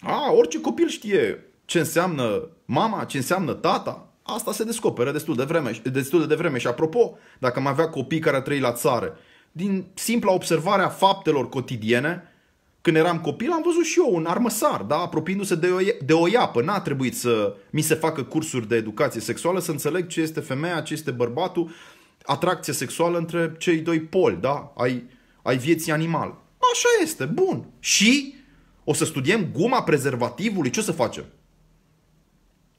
A, 0.00 0.32
orice 0.32 0.60
copil 0.60 0.88
știe 0.88 1.44
ce 1.64 1.78
înseamnă 1.78 2.48
mama, 2.64 3.04
ce 3.04 3.16
înseamnă 3.16 3.52
tata. 3.52 4.08
Asta 4.22 4.52
se 4.52 4.64
descoperă 4.64 5.12
destul 5.12 5.36
de 5.36 5.44
vreme, 5.44 5.70
destul 5.92 6.20
de 6.20 6.26
devreme. 6.26 6.58
Și 6.58 6.66
apropo, 6.66 7.18
dacă 7.38 7.58
am 7.58 7.66
avea 7.66 7.88
copii 7.88 8.18
care 8.18 8.40
trăi 8.40 8.58
la 8.58 8.72
țară, 8.72 9.18
din 9.52 9.86
simpla 9.94 10.32
observare 10.32 10.82
a 10.82 10.88
faptelor 10.88 11.48
cotidiene, 11.48 12.32
când 12.86 12.98
eram 12.98 13.20
copil 13.20 13.50
am 13.50 13.62
văzut 13.64 13.84
și 13.84 13.98
eu 13.98 14.14
un 14.14 14.26
armăsar, 14.26 14.82
da, 14.82 14.96
apropiindu-se 14.96 15.54
de 15.54 15.66
o, 15.66 15.78
de 16.04 16.12
o 16.12 16.28
iapă. 16.28 16.62
N-a 16.62 16.80
trebuit 16.80 17.16
să 17.16 17.56
mi 17.70 17.80
se 17.80 17.94
facă 17.94 18.22
cursuri 18.22 18.68
de 18.68 18.76
educație 18.76 19.20
sexuală, 19.20 19.60
să 19.60 19.70
înțeleg 19.70 20.06
ce 20.06 20.20
este 20.20 20.40
femeia, 20.40 20.80
ce 20.80 20.92
este 20.92 21.10
bărbatul, 21.10 21.70
atracție 22.22 22.72
sexuală 22.72 23.18
între 23.18 23.54
cei 23.58 23.78
doi 23.78 24.00
poli, 24.00 24.38
da, 24.40 24.72
ai, 24.76 25.04
ai 25.42 25.56
vieții 25.58 25.92
animal. 25.92 26.42
Așa 26.72 26.88
este, 27.02 27.24
bun. 27.24 27.66
Și 27.78 28.34
o 28.84 28.92
să 28.92 29.04
studiem 29.04 29.48
guma 29.52 29.82
prezervativului, 29.82 30.70
ce 30.70 30.80
o 30.80 30.82
să 30.82 30.92
facem? 30.92 31.24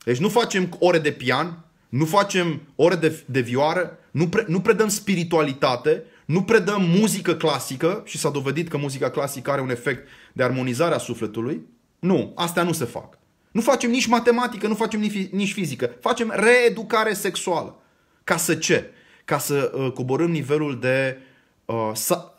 Deci 0.04 0.18
nu 0.18 0.30
facem 0.30 0.76
ore 0.80 1.00
de 1.00 1.12
pian, 1.12 1.66
nu 1.90 2.06
facem 2.06 2.62
ore 2.76 2.96
de, 2.96 3.24
de 3.26 3.40
vioară, 3.40 3.98
nu, 4.12 4.28
pre, 4.28 4.46
nu 4.48 4.62
predăm 4.62 4.88
spiritualitate, 4.88 6.04
nu 6.28 6.44
predăm 6.44 6.82
muzică 6.82 7.36
clasică 7.36 8.02
și 8.06 8.18
s-a 8.18 8.30
dovedit 8.30 8.68
că 8.68 8.78
muzica 8.78 9.10
clasică 9.10 9.52
are 9.52 9.62
un 9.62 9.70
efect 9.70 10.08
de 10.34 10.44
armonizare 10.44 10.96
a 10.96 10.98
sufletului. 10.98 11.66
Nu, 12.00 12.32
astea 12.36 12.64
nu 12.64 12.72
se 12.72 12.86
fac. 12.86 13.18
Nu 13.52 13.62
facem 13.62 13.90
nici 13.90 14.06
matematică, 14.06 14.68
nu 14.68 14.76
facem 14.76 15.00
nici, 15.00 15.30
nici 15.30 15.54
fizică. 15.54 15.96
Facem 16.00 16.34
reeducare 16.36 17.14
sexuală. 17.14 17.82
Ca 18.24 18.38
să 18.38 18.56
ce? 18.56 18.92
Ca 19.26 19.38
să 19.38 19.72
uh, 19.76 19.92
coborâm 19.92 20.32
nivelul 20.32 20.80
de 20.80 21.18
uh, 21.66 21.92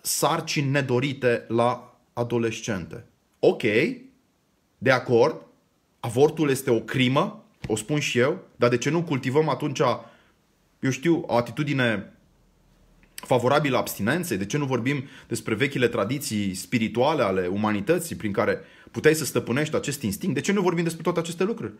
sarcini 0.02 0.70
nedorite 0.70 1.44
la 1.48 1.98
adolescente. 2.12 3.04
Ok, 3.38 3.62
de 4.78 4.90
acord, 4.90 5.46
avortul 6.00 6.50
este 6.50 6.70
o 6.70 6.80
crimă, 6.80 7.44
o 7.66 7.76
spun 7.76 8.00
și 8.00 8.18
eu, 8.18 8.38
dar 8.56 8.68
de 8.68 8.78
ce 8.78 8.90
nu 8.90 9.02
cultivăm 9.02 9.48
atunci, 9.48 9.80
eu 10.80 10.90
știu, 10.90 11.24
o 11.26 11.36
atitudine 11.36 12.12
favorabilă 13.26 13.76
abstinenței? 13.76 14.36
De 14.36 14.46
ce 14.46 14.58
nu 14.58 14.64
vorbim 14.64 15.04
despre 15.28 15.54
vechile 15.54 15.88
tradiții 15.88 16.54
spirituale 16.54 17.22
ale 17.22 17.46
umanității 17.46 18.16
prin 18.16 18.32
care 18.32 18.60
puteai 18.90 19.14
să 19.14 19.24
stăpânești 19.24 19.76
acest 19.76 20.02
instinct? 20.02 20.34
De 20.34 20.40
ce 20.40 20.52
nu 20.52 20.60
vorbim 20.60 20.84
despre 20.84 21.02
toate 21.02 21.18
aceste 21.18 21.44
lucruri? 21.44 21.72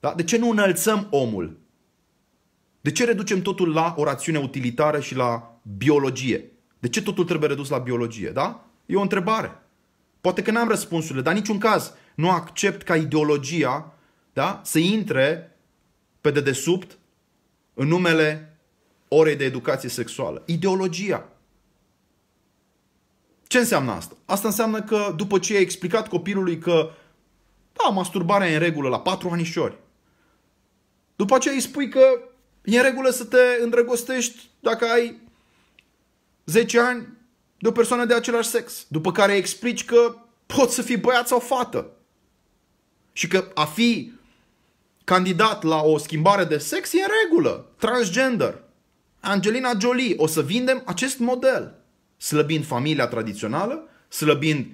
Da? 0.00 0.12
De 0.16 0.22
ce 0.22 0.38
nu 0.38 0.50
înălțăm 0.50 1.06
omul? 1.10 1.58
De 2.80 2.90
ce 2.90 3.04
reducem 3.04 3.42
totul 3.42 3.72
la 3.72 3.94
o 3.96 4.04
rațiune 4.04 4.38
utilitară 4.38 5.00
și 5.00 5.14
la 5.14 5.60
biologie? 5.76 6.50
De 6.78 6.88
ce 6.88 7.02
totul 7.02 7.24
trebuie 7.24 7.48
redus 7.48 7.68
la 7.68 7.78
biologie? 7.78 8.30
Da? 8.30 8.66
E 8.86 8.96
o 8.96 9.00
întrebare. 9.00 9.62
Poate 10.20 10.42
că 10.42 10.50
n-am 10.50 10.68
răspunsurile, 10.68 11.22
dar 11.22 11.34
niciun 11.34 11.58
caz 11.58 11.92
nu 12.14 12.30
accept 12.30 12.82
ca 12.82 12.96
ideologia 12.96 13.94
da? 14.32 14.60
să 14.64 14.78
intre 14.78 15.56
pe 16.20 16.30
dedesubt 16.30 16.98
în 17.74 17.88
numele 17.88 18.49
orei 19.12 19.36
de 19.36 19.44
educație 19.44 19.88
sexuală. 19.88 20.42
Ideologia. 20.46 21.28
Ce 23.46 23.58
înseamnă 23.58 23.90
asta? 23.90 24.16
Asta 24.24 24.48
înseamnă 24.48 24.82
că 24.82 25.12
după 25.16 25.38
ce 25.38 25.56
ai 25.56 25.62
explicat 25.62 26.08
copilului 26.08 26.58
că 26.58 26.90
da, 27.72 27.88
masturbarea 27.88 28.50
e 28.50 28.54
în 28.54 28.60
regulă 28.60 28.88
la 28.88 29.00
patru 29.00 29.28
anișori, 29.28 29.78
după 31.16 31.34
aceea 31.34 31.54
îi 31.54 31.60
spui 31.60 31.88
că 31.88 32.04
e 32.62 32.76
în 32.76 32.82
regulă 32.82 33.10
să 33.10 33.24
te 33.24 33.62
îndrăgostești 33.62 34.48
dacă 34.60 34.84
ai 34.84 35.20
10 36.44 36.80
ani 36.80 37.08
de 37.58 37.68
o 37.68 37.72
persoană 37.72 38.04
de 38.04 38.14
același 38.14 38.48
sex. 38.48 38.86
După 38.88 39.12
care 39.12 39.32
explici 39.32 39.84
că 39.84 40.16
poți 40.46 40.74
să 40.74 40.82
fii 40.82 40.96
băiat 40.96 41.26
sau 41.28 41.38
fată. 41.38 41.90
Și 43.12 43.28
că 43.28 43.50
a 43.54 43.64
fi 43.64 44.12
candidat 45.04 45.62
la 45.62 45.82
o 45.82 45.98
schimbare 45.98 46.44
de 46.44 46.58
sex 46.58 46.92
e 46.92 46.98
în 46.98 47.08
regulă. 47.24 47.70
Transgender. 47.76 48.62
Angelina 49.20 49.70
Jolie. 49.80 50.14
O 50.16 50.26
să 50.26 50.42
vindem 50.42 50.82
acest 50.86 51.18
model. 51.18 51.74
Slăbind 52.16 52.66
familia 52.66 53.06
tradițională, 53.06 53.88
slăbind 54.08 54.66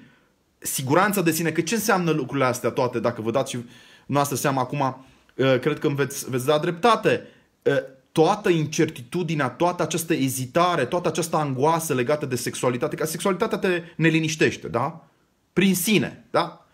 siguranța 0.58 1.22
de 1.22 1.30
sine. 1.30 1.50
Că 1.50 1.60
ce 1.60 1.74
înseamnă 1.74 2.10
lucrurile 2.10 2.44
astea 2.44 2.70
toate? 2.70 3.00
Dacă 3.00 3.22
vă 3.22 3.30
dați 3.30 3.50
și 3.50 3.58
noastră 4.06 4.36
seama 4.36 4.60
acum, 4.60 4.80
uh, 4.80 5.58
cred 5.58 5.78
că 5.78 5.86
îmi 5.86 5.96
veți, 5.96 6.30
veți 6.30 6.46
da 6.46 6.58
dreptate. 6.58 7.26
Uh, 7.62 7.76
toată 8.12 8.48
incertitudinea, 8.48 9.48
toată 9.48 9.82
această 9.82 10.14
ezitare, 10.14 10.84
toată 10.84 11.08
această 11.08 11.36
angoasă 11.36 11.94
legată 11.94 12.26
de 12.26 12.36
sexualitate, 12.36 12.96
că 12.96 13.06
sexualitatea 13.06 13.58
te 13.58 13.82
neliniștește, 13.96 14.68
da? 14.68 15.08
Prin 15.52 15.74
sine, 15.74 16.24
da? 16.30 16.66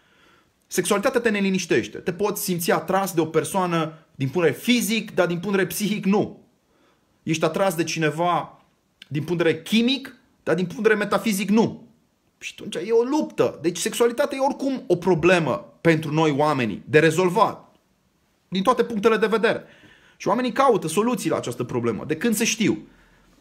Sexualitatea 0.66 1.20
te 1.20 1.28
neliniștește. 1.28 1.98
Te 1.98 2.12
poți 2.12 2.42
simți 2.42 2.70
atras 2.70 3.12
de 3.12 3.20
o 3.20 3.26
persoană 3.26 3.92
din 4.14 4.28
punct 4.28 4.48
de 4.48 4.54
fizic, 4.54 5.14
dar 5.14 5.26
din 5.26 5.38
punct 5.38 5.58
de 5.58 5.66
psihic 5.66 6.04
nu. 6.04 6.41
Ești 7.22 7.44
atras 7.44 7.74
de 7.74 7.84
cineva 7.84 8.62
din 9.08 9.22
punct 9.22 9.42
de 9.44 9.62
chimic, 9.62 10.16
dar 10.42 10.54
din 10.54 10.66
punct 10.66 10.88
de 10.88 10.94
metafizic 10.94 11.48
nu. 11.48 11.86
Și 12.38 12.54
atunci 12.58 12.74
e 12.88 12.92
o 12.92 13.02
luptă. 13.02 13.58
Deci 13.62 13.78
sexualitatea 13.78 14.38
e 14.38 14.44
oricum 14.44 14.82
o 14.86 14.96
problemă 14.96 15.72
pentru 15.80 16.12
noi 16.12 16.34
oamenii 16.36 16.82
de 16.84 16.98
rezolvat. 16.98 17.74
Din 18.48 18.62
toate 18.62 18.84
punctele 18.84 19.16
de 19.16 19.26
vedere. 19.26 19.64
Și 20.16 20.28
oamenii 20.28 20.52
caută 20.52 20.88
soluții 20.88 21.30
la 21.30 21.36
această 21.36 21.64
problemă, 21.64 22.04
de 22.06 22.16
când 22.16 22.34
se 22.34 22.44
știu. 22.44 22.78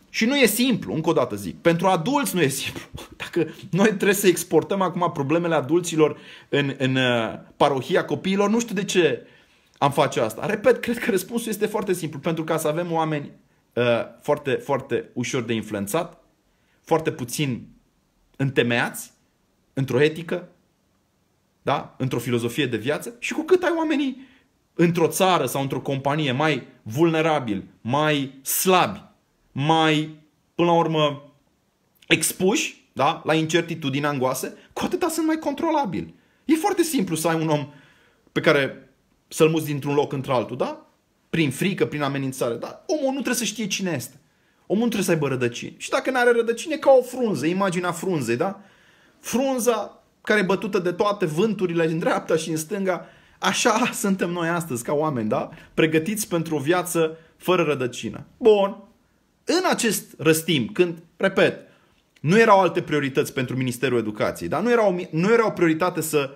Și 0.10 0.26
nu 0.26 0.38
e 0.38 0.46
simplu, 0.46 0.94
încă 0.94 1.10
o 1.10 1.14
dată 1.14 1.36
zic. 1.36 1.56
Pentru 1.62 1.88
adulți 1.88 2.36
nu 2.36 2.42
e 2.42 2.48
simplu. 2.48 2.82
Dacă 3.24 3.48
noi 3.70 3.88
trebuie 3.88 4.14
să 4.14 4.28
exportăm 4.28 4.82
acum 4.82 5.12
problemele 5.14 5.56
adulților 5.56 6.18
în, 6.50 6.76
în 6.78 6.96
uh, 6.96 7.40
parohia 7.58 8.06
copiilor, 8.06 8.50
nu 8.50 8.60
știu 8.60 8.76
de 8.76 8.84
ce 8.84 9.28
am 9.78 9.92
face 9.92 10.20
asta. 10.20 10.46
Repet, 10.46 10.82
cred 10.82 10.98
că 10.98 11.12
răspunsul 11.12 11.50
este 11.50 11.66
foarte 11.66 11.94
simplu. 11.94 12.20
Pentru 12.20 12.44
ca 12.44 12.58
să 12.58 12.68
avem 12.68 12.92
oameni 12.92 13.26
uh, 13.26 13.51
foarte, 14.22 14.52
foarte 14.52 15.10
ușor 15.14 15.42
de 15.42 15.54
influențat, 15.54 16.24
foarte 16.82 17.12
puțin 17.12 17.68
întemeiați 18.36 19.12
într-o 19.74 20.02
etică, 20.02 20.50
da? 21.62 21.96
într-o 21.98 22.20
filozofie 22.20 22.66
de 22.66 22.78
viață 22.78 23.16
și 23.20 23.34
cu 23.34 23.42
cât 23.42 23.64
ai 23.64 23.74
oamenii 23.78 24.28
într-o 24.74 25.08
țară 25.08 25.46
sau 25.46 25.62
într-o 25.62 25.82
companie 25.82 26.32
mai 26.32 26.68
vulnerabili, 26.82 27.68
mai 27.82 28.40
slabi, 28.44 29.04
mai, 29.52 30.16
până 30.56 30.68
la 30.68 30.78
urmă, 30.78 31.32
expuși 32.08 32.82
da? 32.94 33.22
la 33.26 33.34
incertitudini 33.34 34.06
angoase, 34.06 34.58
cu 34.74 34.82
atâta 34.86 35.08
sunt 35.08 35.26
mai 35.26 35.38
controlabili. 35.38 36.14
E 36.46 36.56
foarte 36.56 36.84
simplu 36.84 37.16
să 37.16 37.28
ai 37.28 37.42
un 37.42 37.50
om 37.50 37.68
pe 38.32 38.40
care 38.40 38.90
să-l 39.28 39.50
muți 39.50 39.66
dintr-un 39.66 39.94
loc 39.94 40.14
într-altul, 40.14 40.58
da? 40.58 40.86
Prin 41.32 41.52
frică, 41.52 41.86
prin 41.86 42.02
amenințare, 42.02 42.56
da? 42.56 42.84
Omul 42.88 43.06
nu 43.06 43.12
trebuie 43.12 43.36
să 43.36 43.44
știe 43.44 43.68
cine 43.68 43.92
este. 43.96 44.20
Omul 44.66 44.84
nu 44.84 44.90
trebuie 44.90 45.04
să 45.04 45.12
aibă 45.12 45.28
rădăcini. 45.28 45.76
Și 45.78 45.90
dacă 45.90 46.12
nu 46.12 46.18
are 46.18 46.32
rădăcini, 46.32 46.74
e 46.74 46.78
ca 46.78 46.92
o 46.92 47.02
frunză, 47.02 47.46
imaginea 47.46 47.92
frunzei, 47.92 48.36
da? 48.36 48.62
Frunza 49.20 50.04
care 50.22 50.40
e 50.40 50.44
bătută 50.44 50.80
de 50.80 50.92
toate 50.92 51.26
vânturile 51.26 51.86
în 51.86 52.00
dreapta 52.00 52.36
și 52.36 52.50
în 52.50 52.58
stânga, 52.58 53.06
așa 53.40 53.90
suntem 53.94 54.30
noi 54.30 54.48
astăzi 54.48 54.84
ca 54.84 54.94
oameni, 54.94 55.30
da? 55.30 55.50
Pregătiți 55.74 56.28
pentru 56.28 56.56
o 56.56 56.60
viață 56.60 57.18
fără 57.38 57.64
rădăcină. 57.64 58.26
Bun. 58.38 58.78
În 59.44 59.64
acest 59.70 60.04
răstim, 60.18 60.68
când, 60.68 60.98
repet, 61.18 61.60
nu 62.20 62.40
erau 62.40 62.60
alte 62.60 62.82
priorități 62.82 63.34
pentru 63.34 63.58
Ministerul 63.58 63.98
Educației, 63.98 64.50
da? 64.50 64.60
nu, 64.60 64.72
erau, 64.72 65.08
nu 65.12 65.32
era 65.32 65.46
o 65.46 65.52
prioritate 65.52 66.02
să 66.02 66.30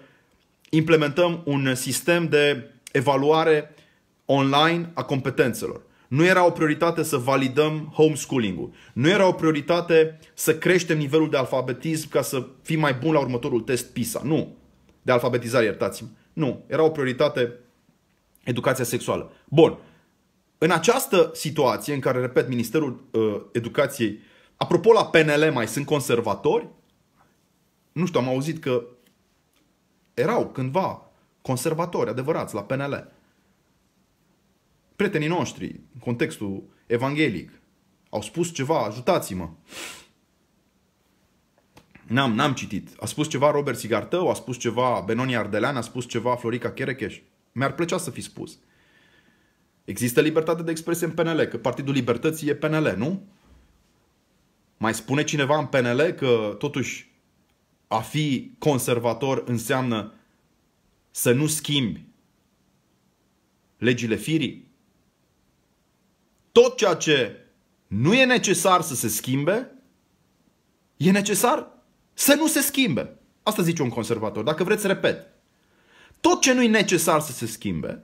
implementăm 0.69 1.41
un 1.45 1.75
sistem 1.75 2.27
de 2.27 2.71
evaluare 2.91 3.75
online 4.25 4.91
a 4.93 5.03
competențelor. 5.03 5.81
Nu 6.07 6.25
era 6.25 6.45
o 6.45 6.49
prioritate 6.49 7.03
să 7.03 7.17
validăm 7.17 7.91
homeschooling-ul. 7.93 8.71
Nu 8.93 9.07
era 9.07 9.27
o 9.27 9.31
prioritate 9.31 10.19
să 10.33 10.57
creștem 10.57 10.97
nivelul 10.97 11.29
de 11.29 11.38
alfabetism 11.38 12.09
ca 12.09 12.21
să 12.21 12.47
fim 12.61 12.79
mai 12.79 12.93
buni 12.93 13.13
la 13.13 13.19
următorul 13.19 13.61
test 13.61 13.91
PISA. 13.91 14.21
Nu. 14.23 14.55
De 15.01 15.11
alfabetizare, 15.11 15.65
iertați-mă. 15.65 16.09
Nu. 16.33 16.63
Era 16.67 16.83
o 16.83 16.89
prioritate 16.89 17.53
educația 18.43 18.83
sexuală. 18.83 19.31
Bun. 19.49 19.77
În 20.57 20.71
această 20.71 21.31
situație 21.33 21.93
în 21.93 21.99
care, 21.99 22.19
repet, 22.19 22.47
Ministerul 22.47 23.07
uh, 23.11 23.41
Educației, 23.51 24.19
apropo 24.55 24.91
la 24.91 25.05
PNL 25.05 25.51
mai 25.53 25.67
sunt 25.67 25.85
conservatori, 25.85 26.67
nu 27.91 28.05
știu, 28.05 28.19
am 28.19 28.27
auzit 28.27 28.59
că 28.59 28.83
erau 30.13 30.47
cândva 30.47 31.11
conservatori 31.41 32.09
adevărați 32.09 32.53
la 32.53 32.63
PNL 32.63 33.14
prietenii 34.95 35.27
noștri, 35.27 35.65
în 35.93 35.99
contextul 35.99 36.63
evanghelic, 36.86 37.51
au 38.10 38.21
spus 38.21 38.53
ceva, 38.53 38.84
ajutați-mă. 38.84 39.49
N-am, 42.08 42.34
n-am 42.34 42.53
citit. 42.53 42.89
A 42.99 43.05
spus 43.05 43.29
ceva 43.29 43.51
Robert 43.51 43.77
Sigartău, 43.77 44.29
a 44.29 44.34
spus 44.34 44.58
ceva 44.58 45.03
Benoni 45.05 45.36
Ardelean, 45.36 45.77
a 45.77 45.81
spus 45.81 46.08
ceva 46.08 46.36
Florica 46.36 46.71
Cherecheș. 46.71 47.19
Mi-ar 47.51 47.73
plăcea 47.73 47.97
să 47.97 48.12
fi 48.12 48.21
spus. 48.21 48.58
Există 49.86 50.21
libertate 50.21 50.63
de 50.63 50.71
expresie 50.71 51.05
în 51.05 51.13
PNL, 51.13 51.41
că 51.41 51.58
Partidul 51.58 51.93
Libertății 51.93 52.49
e 52.49 52.55
PNL, 52.55 52.93
nu? 52.97 53.23
Mai 54.77 54.93
spune 54.93 55.23
cineva 55.23 55.58
în 55.58 55.65
PNL 55.65 56.01
că 56.01 56.55
totuși 56.58 57.12
a 57.88 57.99
fi 57.99 58.51
conservator 58.58 59.43
înseamnă 59.45 60.13
să 61.12 61.31
nu 61.31 61.47
schimbi 61.47 62.05
legile 63.77 64.15
firii? 64.15 64.64
Tot 66.61 66.77
ceea 66.77 66.93
ce 66.93 67.45
nu 67.87 68.13
e 68.13 68.25
necesar 68.25 68.81
să 68.81 68.95
se 68.95 69.07
schimbe, 69.07 69.71
e 70.97 71.11
necesar 71.11 71.67
să 72.13 72.33
nu 72.33 72.47
se 72.47 72.59
schimbe. 72.59 73.17
Asta 73.43 73.61
zice 73.61 73.81
un 73.81 73.89
conservator. 73.89 74.43
Dacă 74.43 74.63
vreți 74.63 74.81
să 74.81 74.87
repet. 74.87 75.27
Tot 76.21 76.41
ce 76.41 76.53
nu 76.53 76.61
e 76.61 76.67
necesar 76.67 77.19
să 77.19 77.31
se 77.31 77.45
schimbe, 77.45 78.03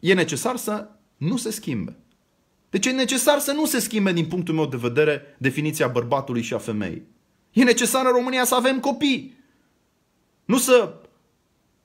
e 0.00 0.14
necesar 0.14 0.56
să 0.56 0.88
nu 1.16 1.36
se 1.36 1.50
schimbe. 1.50 1.96
Deci 2.70 2.86
e 2.86 2.90
necesar 2.90 3.38
să 3.38 3.52
nu 3.52 3.66
se 3.66 3.78
schimbe 3.78 4.12
din 4.12 4.26
punctul 4.26 4.54
meu 4.54 4.66
de 4.66 4.76
vedere 4.76 5.36
definiția 5.38 5.88
bărbatului 5.88 6.42
și 6.42 6.54
a 6.54 6.58
femeii. 6.58 7.06
E 7.52 7.64
necesar 7.64 8.06
în 8.06 8.12
România 8.12 8.44
să 8.44 8.54
avem 8.54 8.80
copii. 8.80 9.38
Nu 10.44 10.58
să 10.58 11.00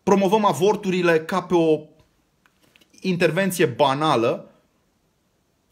promovăm 0.03 0.45
avorturile 0.45 1.19
ca 1.19 1.41
pe 1.41 1.55
o 1.55 1.81
intervenție 3.01 3.65
banală 3.65 4.48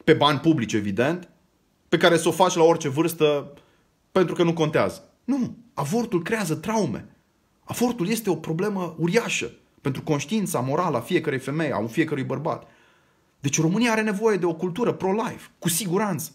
pe 0.08 0.14
bani 0.14 0.40
publici, 0.40 0.74
evident, 0.74 1.30
pe 1.90 1.98
care 1.98 2.18
să 2.18 2.28
o 2.28 2.32
faci 2.32 2.56
la 2.56 2.64
orice 2.64 2.88
vârstă 2.88 3.54
pentru 4.12 4.36
că 4.36 4.44
nu 4.44 4.54
contează. 4.54 5.04
Nu, 5.24 5.58
avortul 5.74 6.22
creează 6.22 6.56
traume. 6.56 7.06
Avortul 7.64 8.08
este 8.08 8.30
o 8.30 8.36
problemă 8.36 8.96
uriașă 8.98 9.52
pentru 9.82 10.02
conștiința 10.02 10.60
morală 10.60 10.98
a 10.98 11.02
fiecărei 11.02 11.40
femei, 11.40 11.72
a 11.72 11.86
fiecărui 11.88 12.24
bărbat. 12.24 12.68
Deci 13.40 13.62
România 13.62 13.92
are 13.92 14.02
nevoie 14.02 14.38
de 14.38 14.46
o 14.46 14.54
cultură 14.54 14.94
pro-life, 14.94 15.50
cu 15.60 15.70
siguranță. 15.70 16.32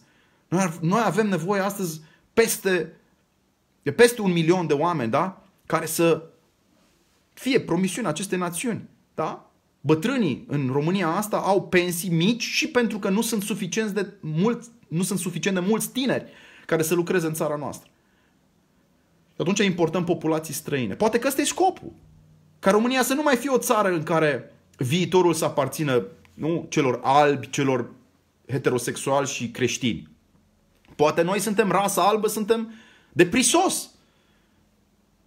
Noi, 0.48 0.72
noi 0.80 1.02
avem 1.04 1.28
nevoie 1.28 1.60
astăzi 1.60 2.00
peste, 2.32 2.92
de 3.82 3.92
peste 3.92 4.20
un 4.20 4.32
milion 4.32 4.66
de 4.66 4.74
oameni, 4.74 5.10
da? 5.10 5.42
Care 5.66 5.86
să 5.86 6.28
fie 7.32 7.60
promisiunea 7.60 8.10
acestei 8.10 8.38
națiuni, 8.38 8.88
da? 9.14 9.51
Bătrânii 9.84 10.44
în 10.48 10.70
România 10.72 11.08
asta 11.08 11.36
au 11.36 11.62
pensii 11.62 12.10
mici 12.10 12.42
și 12.42 12.68
pentru 12.68 12.98
că 12.98 13.08
nu 13.08 13.20
sunt 13.20 13.42
suficient 13.42 13.90
de 13.90 14.12
mulți, 14.20 14.68
nu 14.88 15.02
sunt 15.02 15.18
suficient 15.18 15.56
de 15.56 15.64
mulți 15.66 15.90
tineri 15.90 16.24
care 16.66 16.82
să 16.82 16.94
lucreze 16.94 17.26
în 17.26 17.34
țara 17.34 17.56
noastră. 17.56 17.90
Și 19.34 19.40
atunci 19.40 19.58
importăm 19.58 20.04
populații 20.04 20.54
străine. 20.54 20.94
Poate 20.94 21.18
că 21.18 21.28
ăsta 21.28 21.40
e 21.40 21.44
scopul. 21.44 21.92
Ca 22.58 22.70
România 22.70 23.02
să 23.02 23.14
nu 23.14 23.22
mai 23.22 23.36
fie 23.36 23.50
o 23.50 23.58
țară 23.58 23.88
în 23.88 24.02
care 24.02 24.52
viitorul 24.76 25.34
să 25.34 25.44
aparțină 25.44 26.06
nu, 26.34 26.66
celor 26.68 27.00
albi, 27.02 27.50
celor 27.50 27.90
heterosexuali 28.48 29.26
și 29.26 29.50
creștini. 29.50 30.08
Poate 30.96 31.22
noi 31.22 31.38
suntem 31.38 31.70
rasa 31.70 32.02
albă, 32.02 32.28
suntem 32.28 32.72
de 33.12 33.26
prisos. 33.26 33.90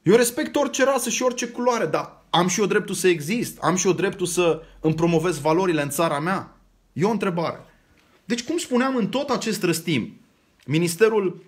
Eu 0.01 0.15
respect 0.15 0.55
orice 0.55 0.83
rasă 0.83 1.09
și 1.09 1.23
orice 1.23 1.47
culoare, 1.47 1.85
dar 1.85 2.24
am 2.36 2.48
și 2.48 2.60
eu 2.60 2.65
dreptul 2.65 2.95
să 2.95 3.08
exist? 3.08 3.58
Am 3.62 3.76
și 3.76 3.88
eu 3.88 3.93
dreptul 3.93 4.26
să 4.26 4.62
îmi 4.80 4.95
promovez 4.95 5.39
valorile 5.39 5.82
în 5.82 5.89
țara 5.89 6.19
mea? 6.19 6.58
E 6.93 7.04
o 7.04 7.10
întrebare. 7.10 7.60
Deci, 8.26 8.43
cum 8.43 8.58
spuneam, 8.58 8.95
în 8.95 9.08
tot 9.08 9.30
acest 9.30 9.63
răstim, 9.63 10.19
Ministerul 10.65 11.43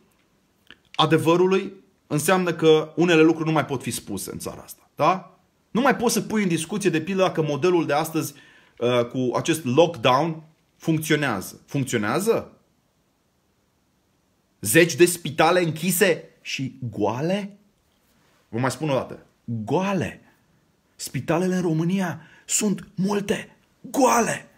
Adevărului 0.95 1.73
înseamnă 2.08 2.54
că 2.54 2.93
unele 2.95 3.21
lucruri 3.21 3.47
nu 3.47 3.54
mai 3.54 3.65
pot 3.65 3.82
fi 3.82 3.91
spuse 3.91 4.32
în 4.32 4.39
țara 4.39 4.62
asta. 4.62 4.89
Da? 4.95 5.39
Nu 5.71 5.82
mai 5.82 5.95
poți 5.95 6.13
să 6.13 6.21
pui 6.21 6.41
în 6.41 6.47
discuție, 6.47 6.89
de 6.89 7.02
pildă, 7.02 7.21
dacă 7.21 7.41
modelul 7.41 7.86
de 7.86 7.93
astăzi 7.93 8.34
uh, 8.80 9.06
cu 9.06 9.32
acest 9.36 9.65
lockdown 9.65 10.43
funcționează. 10.78 11.62
Funcționează? 11.65 12.52
Zeci 14.62 14.95
de 14.95 15.06
spitale 15.06 15.63
închise 15.63 16.30
și 16.41 16.80
goale? 16.91 17.58
Vă 18.50 18.60
mai 18.60 18.71
spun 18.71 18.89
o 18.89 18.93
dată. 18.93 19.26
Goale. 19.43 20.21
Spitalele 20.97 21.55
în 21.55 21.62
România 21.62 22.21
sunt 22.45 22.88
multe 22.95 23.55
goale. 23.81 24.49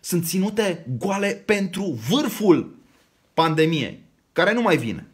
Sunt 0.00 0.24
ținute 0.24 0.86
goale 0.98 1.42
pentru 1.44 1.84
vârful 2.08 2.76
pandemiei, 3.34 4.02
care 4.32 4.52
nu 4.52 4.62
mai 4.62 4.76
vine. 4.76 5.06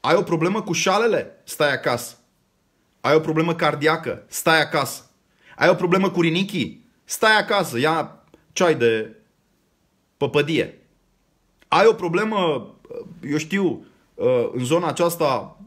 Ai 0.00 0.14
o 0.14 0.22
problemă 0.22 0.62
cu 0.62 0.72
șalele? 0.72 1.40
Stai 1.44 1.72
acasă. 1.72 2.16
Ai 3.00 3.14
o 3.14 3.20
problemă 3.20 3.54
cardiacă? 3.54 4.24
Stai 4.28 4.60
acasă. 4.60 5.10
Ai 5.56 5.68
o 5.68 5.74
problemă 5.74 6.10
cu 6.10 6.20
rinichii? 6.20 6.84
stai 7.04 7.38
acasă, 7.38 7.78
ia 7.78 8.24
ceai 8.52 8.74
de 8.74 9.16
păpădie. 10.16 10.78
Ai 11.68 11.86
o 11.86 11.92
problemă, 11.92 12.70
eu 13.28 13.36
știu, 13.36 13.86
în 14.52 14.64
zona 14.64 14.86
aceasta 14.86 15.58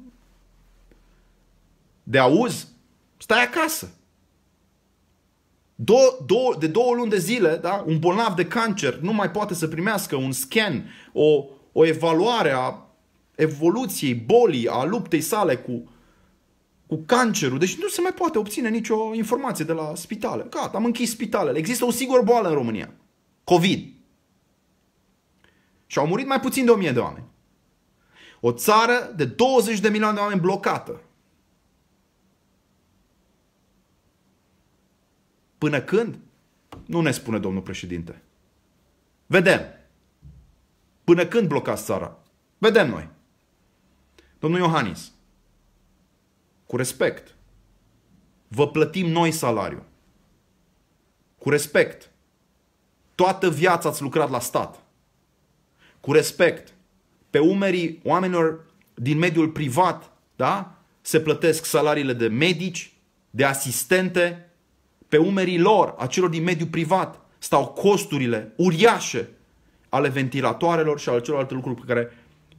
de 2.10 2.18
auz, 2.18 2.68
stai 3.18 3.44
acasă. 3.44 3.90
Două, 5.76 6.18
două, 6.26 6.56
de 6.60 6.68
două 6.68 6.96
luni 6.96 7.10
de 7.10 7.18
zile, 7.18 7.56
da, 7.56 7.84
un 7.88 8.00
bolnav 8.00 8.36
de 8.36 8.46
cancer 8.46 8.96
nu 8.96 9.14
mai 9.14 9.32
poate 9.32 9.54
să 9.54 9.68
primească 9.68 10.16
un 10.16 10.32
scan, 10.32 10.90
o, 11.14 11.46
o 11.72 11.86
evaluare 11.86 12.52
a 12.52 12.76
evoluției 13.36 14.14
bolii, 14.16 14.68
a 14.68 14.84
luptei 14.84 15.22
sale 15.22 15.56
cu, 15.56 15.92
cu 16.86 17.04
cancerul. 17.06 17.60
Deci 17.60 17.78
nu 17.78 17.88
se 17.88 18.02
mai 18.02 18.14
poate 18.14 18.38
obține 18.38 18.70
nicio 18.70 19.14
informație 19.14 19.66
de 19.66 19.74
la 19.74 19.92
spitale. 19.96 20.48
Gata, 20.50 20.78
am 20.78 20.86
închis 20.86 21.10
spitalele. 21.10 21.58
Există 21.58 21.86
o 21.86 21.92
sigură 21.92 22.22
boală 22.22 22.48
în 22.48 22.54
România. 22.54 22.94
COVID. 23.44 23.94
Și 25.86 25.98
au 26.00 26.08
murit 26.08 26.28
mai 26.28 26.40
puțin 26.40 26.66
de 26.66 26.72
1000 26.72 26.92
de 26.92 27.00
oameni. 27.00 27.26
O 28.40 28.52
țară 28.52 29.14
de 29.16 29.26
20 29.26 29.80
de 29.80 29.90
milioane 29.90 30.16
de 30.16 30.22
oameni 30.22 30.42
blocată. 30.42 31.02
Până 35.58 35.82
când? 35.82 36.18
Nu 36.86 37.02
ne 37.02 37.12
spune 37.12 37.40
domnul 37.40 37.62
președinte. 37.62 38.22
Vedem. 39.26 39.62
Până 41.04 41.26
când 41.26 41.48
blocați 41.48 41.84
țara? 41.84 42.20
Vedem 42.58 42.90
noi. 42.90 43.10
Domnul 44.40 44.60
Iohannis, 44.60 45.12
cu 46.66 46.76
respect, 46.76 47.36
vă 48.48 48.68
plătim 48.68 49.08
noi 49.08 49.32
salariu. 49.32 49.84
Cu 51.38 51.50
respect. 51.50 52.12
Toată 53.16 53.50
viața 53.50 53.90
ați 53.90 54.02
lucrat 54.02 54.30
la 54.30 54.40
stat. 54.40 54.84
Cu 56.00 56.12
respect. 56.12 56.74
Pe 57.30 57.40
umerii 57.40 58.00
oamenilor 58.04 58.66
din 58.94 59.18
mediul 59.18 59.50
privat, 59.50 60.12
da? 60.36 60.76
Se 61.02 61.20
plătesc 61.20 61.66
salariile 61.66 62.14
de 62.14 62.28
medici, 62.28 62.94
de 63.30 63.44
asistente, 63.44 64.47
pe 65.08 65.18
umerii 65.18 65.60
lor, 65.60 65.96
a 65.98 66.08
celor 66.08 66.30
din 66.30 66.44
mediul 66.44 66.68
privat, 66.68 67.20
stau 67.38 67.68
costurile 67.68 68.54
uriașe 68.56 69.30
ale 69.90 70.10
ventilatoarelor 70.10 71.00
și 71.00 71.10
ale 71.10 71.22
celorlalte 71.22 71.54
lucruri 71.54 71.80
pe 71.80 71.94
care 71.94 72.12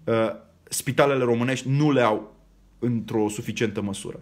uh, 0.05 0.35
spitalele 0.69 1.25
românești 1.25 1.69
nu 1.69 1.93
le 1.93 2.01
au 2.01 2.37
într-o 2.79 3.29
suficientă 3.29 3.81
măsură. 3.81 4.21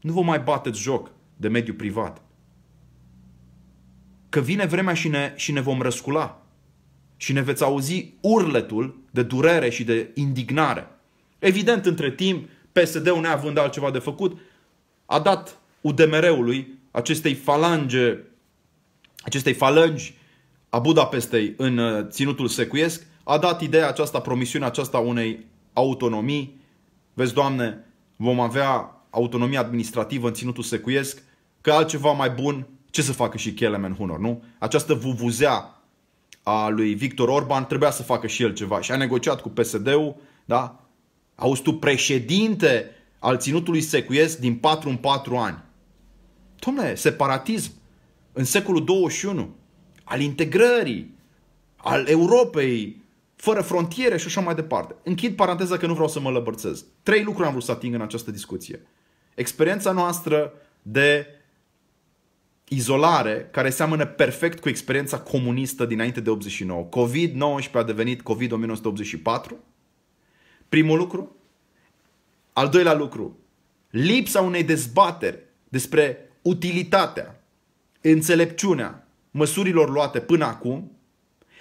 Nu 0.00 0.12
vă 0.12 0.22
mai 0.22 0.38
bateți 0.38 0.80
joc 0.80 1.10
de 1.36 1.48
mediul 1.48 1.76
privat. 1.76 2.22
Că 4.28 4.40
vine 4.40 4.66
vremea 4.66 4.94
și 4.94 5.08
ne, 5.08 5.32
și 5.36 5.52
ne 5.52 5.60
vom 5.60 5.82
răscula. 5.82 6.42
Și 7.16 7.32
ne 7.32 7.40
veți 7.40 7.62
auzi 7.62 8.14
urletul 8.20 9.00
de 9.10 9.22
durere 9.22 9.70
și 9.70 9.84
de 9.84 10.10
indignare. 10.14 10.86
Evident, 11.38 11.86
între 11.86 12.10
timp, 12.10 12.48
PSD-ul 12.72 13.20
neavând 13.20 13.58
altceva 13.58 13.90
de 13.90 13.98
făcut, 13.98 14.38
a 15.06 15.18
dat 15.18 15.58
UDMR-ului 15.80 16.77
acestei 16.90 17.34
falange, 17.34 18.18
acestei 19.22 19.52
falangi 19.52 20.14
a 20.68 20.78
Budapestei 20.78 21.54
în 21.56 21.78
uh, 21.78 22.06
ținutul 22.08 22.48
secuiesc, 22.48 23.06
a 23.24 23.38
dat 23.38 23.60
ideea 23.60 23.88
aceasta, 23.88 24.20
promisiunea 24.20 24.68
aceasta 24.68 24.98
unei 24.98 25.46
autonomii. 25.72 26.60
Vezi, 27.14 27.34
Doamne, 27.34 27.84
vom 28.16 28.40
avea 28.40 29.02
autonomie 29.10 29.58
administrativă 29.58 30.26
în 30.26 30.34
ținutul 30.34 30.62
secuiesc, 30.62 31.22
că 31.60 31.72
altceva 31.72 32.12
mai 32.12 32.30
bun, 32.30 32.66
ce 32.90 33.02
să 33.02 33.12
facă 33.12 33.36
și 33.36 33.52
Kelemen 33.52 33.94
Hunor, 33.94 34.18
nu? 34.18 34.42
Această 34.58 34.94
vuvuzea 34.94 35.82
a 36.42 36.68
lui 36.68 36.94
Victor 36.94 37.28
Orban 37.28 37.66
trebuia 37.66 37.90
să 37.90 38.02
facă 38.02 38.26
și 38.26 38.42
el 38.42 38.54
ceva 38.54 38.80
și 38.80 38.92
a 38.92 38.96
negociat 38.96 39.40
cu 39.40 39.48
PSD-ul, 39.48 40.16
da? 40.44 40.80
Auzi 41.34 41.62
tu, 41.62 41.72
președinte 41.72 42.90
al 43.18 43.38
ținutului 43.38 43.80
secuiesc 43.80 44.38
din 44.38 44.54
4 44.54 44.88
în 44.88 44.96
4 44.96 45.36
ani. 45.36 45.58
Dom'le, 46.58 46.94
separatism 46.94 47.72
în 48.32 48.44
secolul 48.44 48.84
21, 48.84 49.54
al 50.04 50.20
integrării, 50.20 51.14
al 51.76 52.06
Europei, 52.06 53.02
fără 53.36 53.62
frontiere 53.62 54.16
și 54.16 54.26
așa 54.26 54.40
mai 54.40 54.54
departe. 54.54 54.94
Închid 55.02 55.36
paranteza 55.36 55.76
că 55.76 55.86
nu 55.86 55.92
vreau 55.92 56.08
să 56.08 56.20
mă 56.20 56.30
lăbărțez. 56.30 56.84
Trei 57.02 57.22
lucruri 57.22 57.46
am 57.46 57.52
vrut 57.52 57.64
să 57.64 57.70
ating 57.70 57.94
în 57.94 58.00
această 58.00 58.30
discuție. 58.30 58.86
Experiența 59.34 59.92
noastră 59.92 60.52
de 60.82 61.26
izolare, 62.68 63.48
care 63.52 63.70
seamănă 63.70 64.06
perfect 64.06 64.60
cu 64.60 64.68
experiența 64.68 65.20
comunistă 65.20 65.84
dinainte 65.84 66.20
de 66.20 66.30
89. 66.30 66.88
COVID-19 66.88 67.72
a 67.72 67.82
devenit 67.82 68.22
COVID-1984. 68.22 69.56
Primul 70.68 70.98
lucru. 70.98 71.36
Al 72.52 72.68
doilea 72.68 72.94
lucru. 72.94 73.38
Lipsa 73.90 74.40
unei 74.40 74.64
dezbateri 74.64 75.38
despre 75.68 76.27
utilitatea, 76.48 77.40
înțelepciunea 78.00 79.06
măsurilor 79.30 79.90
luate 79.90 80.20
până 80.20 80.44
acum, 80.44 80.92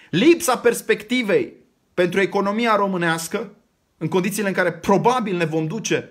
lipsa 0.10 0.58
perspectivei 0.58 1.54
pentru 1.94 2.20
economia 2.20 2.76
românească, 2.76 3.56
în 3.98 4.08
condițiile 4.08 4.48
în 4.48 4.54
care 4.54 4.72
probabil 4.72 5.38
ne 5.38 5.46
vom 5.46 5.68
duce 5.68 6.10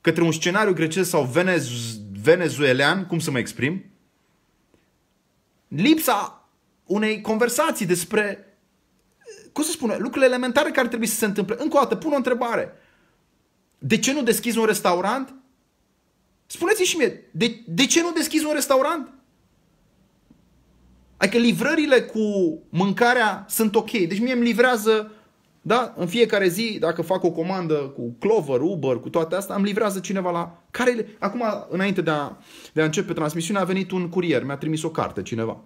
către 0.00 0.22
un 0.22 0.32
scenariu 0.32 0.72
grecesc 0.72 1.08
sau 1.08 1.32
venez- 1.34 2.00
venezuelean, 2.22 3.06
cum 3.06 3.18
să 3.18 3.30
mă 3.30 3.38
exprim, 3.38 3.84
lipsa 5.68 6.48
unei 6.84 7.20
conversații 7.20 7.86
despre, 7.86 8.56
cum 9.52 9.62
să 9.64 9.70
spune, 9.70 9.96
lucrurile 9.96 10.26
elementare 10.26 10.70
care 10.70 10.88
trebuie 10.88 11.08
să 11.08 11.16
se 11.16 11.24
întâmple. 11.24 11.56
Încă 11.58 11.76
o 11.76 11.80
dată, 11.80 11.96
pun 11.96 12.12
o 12.12 12.16
întrebare. 12.16 12.72
De 13.78 13.98
ce 13.98 14.12
nu 14.12 14.22
deschizi 14.22 14.58
un 14.58 14.64
restaurant? 14.64 15.34
Spuneți-mi 16.50 16.86
și 16.86 16.96
mie, 16.96 17.28
de, 17.30 17.60
de 17.66 17.86
ce 17.86 18.00
nu 18.00 18.12
deschizi 18.12 18.44
un 18.44 18.52
restaurant? 18.54 19.12
Adică 21.16 21.38
livrările 21.38 22.00
cu 22.00 22.20
mâncarea 22.68 23.44
sunt 23.48 23.74
ok. 23.74 23.90
Deci 23.90 24.20
mie 24.20 24.32
îmi 24.32 24.42
livrează, 24.42 25.12
da, 25.62 25.94
în 25.96 26.06
fiecare 26.06 26.48
zi, 26.48 26.76
dacă 26.80 27.02
fac 27.02 27.24
o 27.24 27.30
comandă 27.30 27.74
cu 27.74 28.16
Clover, 28.18 28.60
Uber, 28.60 28.96
cu 28.96 29.08
toate 29.08 29.34
astea, 29.34 29.54
îmi 29.54 29.64
livrează 29.64 30.00
cineva 30.00 30.30
la... 30.30 30.62
Care... 30.70 31.06
Acum, 31.18 31.42
înainte 31.68 32.00
de 32.00 32.10
a, 32.10 32.36
de 32.72 32.80
a 32.80 32.84
începe 32.84 33.12
transmisiunea, 33.12 33.62
a 33.62 33.64
venit 33.64 33.90
un 33.90 34.08
curier, 34.08 34.44
mi-a 34.44 34.56
trimis 34.56 34.82
o 34.82 34.90
carte 34.90 35.22
cineva. 35.22 35.60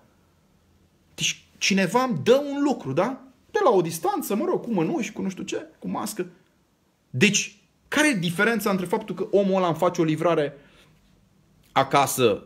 Deci 1.14 1.45
cineva 1.59 2.03
îmi 2.03 2.21
dă 2.23 2.45
un 2.51 2.62
lucru, 2.62 2.92
da? 2.92 3.23
De 3.51 3.59
la 3.64 3.71
o 3.71 3.81
distanță, 3.81 4.35
mă 4.35 4.45
rog, 4.45 4.62
cu 4.62 4.73
mănuși, 4.73 5.12
cu 5.12 5.23
nu 5.23 5.29
știu 5.29 5.42
ce, 5.42 5.66
cu 5.79 5.88
mască. 5.88 6.27
Deci, 7.11 7.57
care 7.88 8.09
e 8.09 8.14
diferența 8.14 8.71
între 8.71 8.87
faptul 8.87 9.14
că 9.14 9.27
omul 9.31 9.57
ăla 9.57 9.66
îmi 9.66 9.77
face 9.77 10.01
o 10.01 10.05
livrare 10.05 10.55
acasă 11.72 12.42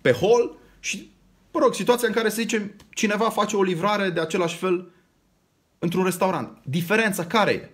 pe 0.00 0.12
hol 0.12 0.56
și 0.80 1.10
mă 1.52 1.60
rog, 1.60 1.74
situația 1.74 2.08
în 2.08 2.14
care, 2.14 2.28
să 2.28 2.40
zicem, 2.40 2.74
cineva 2.90 3.30
face 3.30 3.56
o 3.56 3.62
livrare 3.62 4.10
de 4.10 4.20
același 4.20 4.56
fel 4.56 4.90
într-un 5.78 6.04
restaurant. 6.04 6.58
Diferența 6.64 7.26
care 7.26 7.52
e? 7.52 7.70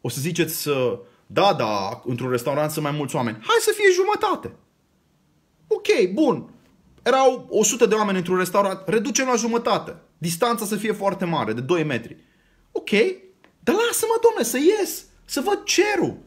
O 0.00 0.08
să 0.08 0.20
ziceți, 0.20 0.68
da, 1.26 1.54
da, 1.54 2.02
într-un 2.04 2.30
restaurant 2.30 2.70
sunt 2.70 2.84
mai 2.84 2.94
mulți 2.96 3.16
oameni. 3.16 3.36
Hai 3.36 3.56
să 3.60 3.72
fie 3.74 3.90
jumătate. 3.92 4.54
Ok, 5.66 6.12
bun. 6.12 6.48
Erau 7.02 7.46
100 7.50 7.86
de 7.86 7.94
oameni 7.94 8.18
într-un 8.18 8.36
restaurant, 8.36 8.82
reducem 8.86 9.26
la 9.26 9.36
jumătate. 9.36 9.96
Distanța 10.18 10.64
să 10.64 10.76
fie 10.76 10.92
foarte 10.92 11.24
mare, 11.24 11.52
de 11.52 11.60
2 11.60 11.84
metri. 11.84 12.16
Ok, 12.72 12.90
dar 13.60 13.74
lasă-mă, 13.74 14.20
domne, 14.22 14.42
să 14.42 14.58
ies, 14.58 15.04
să 15.24 15.40
văd 15.40 15.62
cerul. 15.64 16.18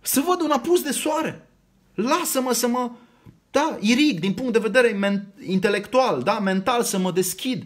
Să 0.00 0.22
văd 0.26 0.40
un 0.40 0.50
apus 0.50 0.82
de 0.82 0.90
soare. 0.90 1.49
Lasă-mă 1.94 2.52
să 2.52 2.68
mă 2.68 2.90
da, 3.50 3.76
irig 3.80 4.20
din 4.20 4.32
punct 4.32 4.52
de 4.52 4.58
vedere 4.58 4.92
men- 4.92 5.46
intelectual, 5.46 6.22
da, 6.22 6.38
mental 6.38 6.82
să 6.82 6.98
mă 6.98 7.12
deschid 7.12 7.64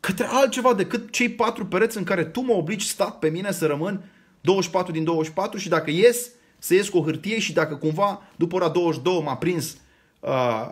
către 0.00 0.26
altceva 0.30 0.74
decât 0.74 1.10
cei 1.10 1.28
patru 1.28 1.66
pereți 1.66 1.96
în 1.96 2.04
care 2.04 2.24
tu 2.24 2.40
mă 2.40 2.52
obligi 2.52 2.88
stat 2.88 3.18
pe 3.18 3.28
mine 3.28 3.52
să 3.52 3.66
rămân 3.66 4.04
24 4.40 4.92
din 4.92 5.04
24 5.04 5.58
și 5.58 5.68
dacă 5.68 5.90
ies, 5.90 6.30
să 6.58 6.74
ies 6.74 6.88
cu 6.88 6.98
o 6.98 7.02
hârtie 7.02 7.38
și 7.38 7.52
dacă 7.52 7.74
cumva 7.74 8.22
după 8.36 8.54
ora 8.54 8.68
22 8.68 9.22
m-a 9.24 9.36
prins 9.36 9.76
uh, 10.20 10.68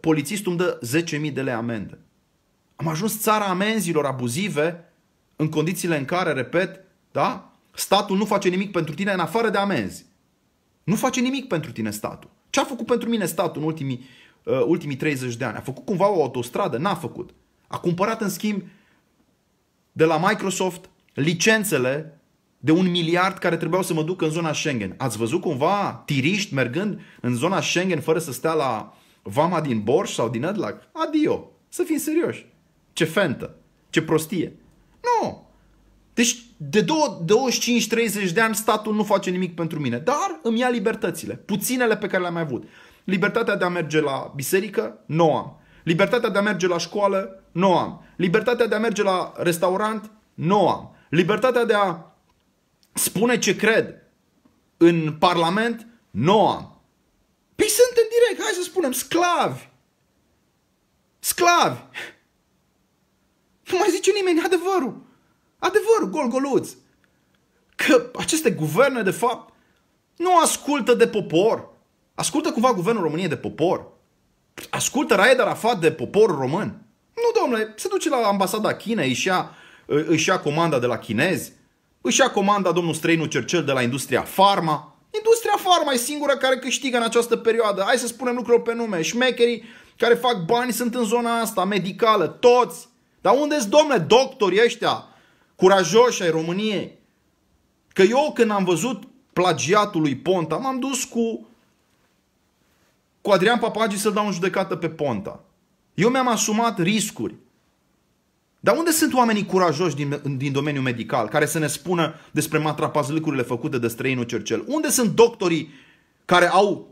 polițistul 0.00 0.52
îmi 0.52 0.60
dă 0.60 0.78
10.000 1.28 1.32
de 1.32 1.42
lei 1.42 1.54
amendă. 1.54 1.98
Am 2.76 2.88
ajuns 2.88 3.20
țara 3.20 3.44
amenzilor 3.44 4.06
abuzive 4.06 4.84
în 5.36 5.48
condițiile 5.48 5.98
în 5.98 6.04
care, 6.04 6.32
repet, 6.32 6.84
da, 7.12 7.52
statul 7.74 8.16
nu 8.16 8.24
face 8.24 8.48
nimic 8.48 8.70
pentru 8.70 8.94
tine 8.94 9.12
în 9.12 9.20
afară 9.20 9.48
de 9.48 9.58
amenzi. 9.58 10.04
Nu 10.86 10.94
face 10.94 11.20
nimic 11.20 11.48
pentru 11.48 11.72
tine 11.72 11.90
statul. 11.90 12.30
Ce 12.50 12.60
a 12.60 12.64
făcut 12.64 12.86
pentru 12.86 13.08
mine 13.08 13.26
statul 13.26 13.60
în 13.60 13.66
ultimii, 13.66 14.04
uh, 14.44 14.62
ultimii 14.66 14.96
30 14.96 15.34
de 15.34 15.44
ani? 15.44 15.56
A 15.56 15.60
făcut 15.60 15.84
cumva 15.84 16.10
o 16.10 16.22
autostradă? 16.22 16.76
N-a 16.76 16.94
făcut. 16.94 17.30
A 17.66 17.78
cumpărat 17.78 18.20
în 18.20 18.28
schimb 18.28 18.62
de 19.92 20.04
la 20.04 20.18
Microsoft 20.28 20.88
licențele 21.14 22.20
de 22.58 22.72
un 22.72 22.90
miliard 22.90 23.38
care 23.38 23.56
trebuiau 23.56 23.82
să 23.82 23.94
mă 23.94 24.02
ducă 24.02 24.24
în 24.24 24.30
zona 24.30 24.52
Schengen. 24.52 24.94
Ați 24.96 25.16
văzut 25.16 25.40
cumva 25.40 26.02
tiriști 26.04 26.54
mergând 26.54 27.00
în 27.20 27.34
zona 27.34 27.60
Schengen 27.60 28.00
fără 28.00 28.18
să 28.18 28.32
stea 28.32 28.52
la 28.52 28.96
vama 29.22 29.60
din 29.60 29.82
Borș 29.82 30.12
sau 30.12 30.28
din 30.28 30.44
Adlac, 30.44 30.88
adio. 30.92 31.50
Să 31.68 31.82
fim 31.82 31.96
serioși. 31.96 32.46
Ce 32.92 33.04
fentă. 33.04 33.54
Ce 33.90 34.02
prostie. 34.02 34.56
Nu. 35.00 35.45
Deci 36.16 36.44
de 36.56 36.84
25-30 36.84 38.32
de 38.32 38.40
ani 38.40 38.54
statul 38.54 38.94
nu 38.94 39.04
face 39.04 39.30
nimic 39.30 39.54
pentru 39.54 39.80
mine, 39.80 39.98
dar 39.98 40.40
îmi 40.42 40.58
ia 40.58 40.68
libertățile, 40.68 41.34
puținele 41.34 41.96
pe 41.96 42.06
care 42.06 42.20
le-am 42.20 42.32
mai 42.32 42.42
avut. 42.42 42.64
Libertatea 43.04 43.56
de 43.56 43.64
a 43.64 43.68
merge 43.68 44.00
la 44.00 44.32
biserică, 44.34 44.98
nu 45.06 45.36
am. 45.36 45.60
Libertatea 45.82 46.28
de 46.28 46.38
a 46.38 46.42
merge 46.42 46.66
la 46.66 46.78
școală, 46.78 47.44
nu 47.52 47.76
am. 47.76 48.04
Libertatea 48.16 48.66
de 48.66 48.74
a 48.74 48.78
merge 48.78 49.02
la 49.02 49.32
restaurant, 49.36 50.10
nu 50.34 50.68
am. 50.68 50.96
Libertatea 51.08 51.64
de 51.64 51.74
a 51.74 52.16
spune 52.92 53.38
ce 53.38 53.56
cred 53.56 53.94
în 54.76 55.16
Parlament, 55.18 55.86
nu 56.10 56.48
am. 56.48 56.80
Păi 57.54 57.68
suntem 57.68 58.04
direct, 58.10 58.42
hai 58.42 58.52
să 58.54 58.62
spunem, 58.62 58.92
sclavi. 58.92 59.68
Sclavi. 61.18 61.80
Nu 63.70 63.78
mai 63.78 63.88
zice 63.90 64.10
nimeni 64.12 64.42
adevărul. 64.44 65.04
Adevărul, 65.58 66.10
gol-goluț. 66.10 66.70
Că 67.74 68.10
aceste 68.14 68.50
guverne, 68.50 69.02
de 69.02 69.10
fapt, 69.10 69.52
nu 70.16 70.38
ascultă 70.38 70.94
de 70.94 71.08
popor. 71.08 71.68
Ascultă 72.14 72.50
cumva 72.52 72.72
guvernul 72.72 73.02
României 73.02 73.28
de 73.28 73.36
popor. 73.36 73.86
Ascultă 74.70 75.14
Raed 75.14 75.40
Arafat 75.40 75.80
de 75.80 75.92
poporul 75.92 76.36
român. 76.36 76.82
Nu, 77.14 77.40
domnule, 77.40 77.74
se 77.76 77.88
duce 77.88 78.08
la 78.08 78.16
ambasada 78.16 78.74
Chinei, 78.74 79.08
își 79.08 79.26
ia, 79.26 79.50
își 79.86 80.28
ia 80.28 80.40
comanda 80.40 80.78
de 80.78 80.86
la 80.86 80.98
chinezi, 80.98 81.52
își 82.00 82.20
ia 82.20 82.30
comanda 82.30 82.72
domnul 82.72 82.94
străinul 82.94 83.26
Cercel 83.26 83.64
de 83.64 83.72
la 83.72 83.82
industria 83.82 84.22
farma. 84.22 84.96
Industria 85.10 85.56
farma 85.56 85.92
e 85.92 85.96
singura 85.96 86.36
care 86.36 86.58
câștigă 86.58 86.96
în 86.96 87.02
această 87.02 87.36
perioadă. 87.36 87.82
Hai 87.86 87.96
să 87.96 88.06
spunem 88.06 88.34
lucrurile 88.34 88.62
pe 88.62 88.74
nume. 88.74 89.02
Șmecherii 89.02 89.64
care 89.96 90.14
fac 90.14 90.44
bani 90.44 90.72
sunt 90.72 90.94
în 90.94 91.04
zona 91.04 91.40
asta, 91.40 91.64
medicală, 91.64 92.26
toți. 92.26 92.88
Dar 93.20 93.36
unde 93.40 93.58
sunt, 93.58 93.70
domnule, 93.70 93.98
doctorii 93.98 94.62
ăștia 94.64 95.04
curajoși 95.56 96.22
ai 96.22 96.30
României? 96.30 96.98
Că 97.92 98.02
eu 98.02 98.32
când 98.34 98.50
am 98.50 98.64
văzut 98.64 99.02
plagiatul 99.32 100.00
lui 100.00 100.16
Ponta, 100.16 100.56
m-am 100.56 100.78
dus 100.78 101.04
cu, 101.04 101.46
cu 103.20 103.30
Adrian 103.30 103.58
Papagi 103.58 103.98
să-l 103.98 104.12
dau 104.12 104.26
în 104.26 104.32
judecată 104.32 104.76
pe 104.76 104.88
Ponta. 104.88 105.40
Eu 105.94 106.08
mi-am 106.08 106.28
asumat 106.28 106.78
riscuri. 106.78 107.34
Dar 108.60 108.76
unde 108.76 108.90
sunt 108.90 109.12
oamenii 109.12 109.46
curajoși 109.46 109.94
din, 109.94 110.20
din 110.36 110.52
domeniul 110.52 110.82
medical 110.82 111.28
care 111.28 111.46
să 111.46 111.58
ne 111.58 111.66
spună 111.66 112.14
despre 112.30 112.58
matrapazlicurile 112.58 113.42
făcute 113.42 113.78
de 113.78 113.88
străinul 113.88 114.24
Cercel? 114.24 114.64
Unde 114.66 114.88
sunt 114.88 115.14
doctorii 115.14 115.72
care 116.24 116.48
au 116.48 116.88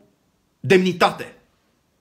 demnitate 0.60 1.36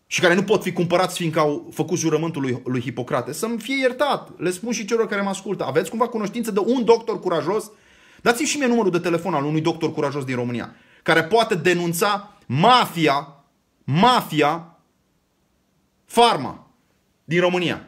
și 0.08 0.22
care 0.22 0.34
nu 0.34 0.44
pot 0.44 0.62
fi 0.64 0.72
cumpărați 0.72 1.18
fiindcă 1.18 1.40
au 1.40 1.70
făcut 1.74 1.98
jurământul 1.98 2.42
lui, 2.42 2.62
lui 2.66 2.82
Hipocrate? 2.82 3.32
Să-mi 3.32 3.60
fie 3.60 3.78
iertat. 3.80 4.40
Le 4.40 4.52
spun 4.52 4.72
și 4.72 4.86
celor 4.86 5.08
care 5.08 5.22
mă 5.22 5.30
ascultă. 5.30 5.66
Aveți 5.66 5.90
cumva 5.90 6.08
cunoștință 6.08 6.52
de 6.52 6.60
un 6.66 6.86
doctor 6.86 7.20
curajos? 7.20 7.72
Dați-mi 8.22 8.48
și 8.48 8.58
mie 8.58 8.68
numărul 8.68 8.92
de 8.92 9.00
telefon 9.00 9.34
al 9.34 9.46
unui 9.46 9.62
doctor 9.62 9.94
curajos 9.94 10.24
din 10.24 10.36
România 10.36 10.76
care 11.04 11.24
poate 11.24 11.56
denunța 11.56 12.38
mafia, 12.46 13.44
mafia, 13.84 14.78
farma 16.06 16.68
din 17.24 17.40
România. 17.40 17.88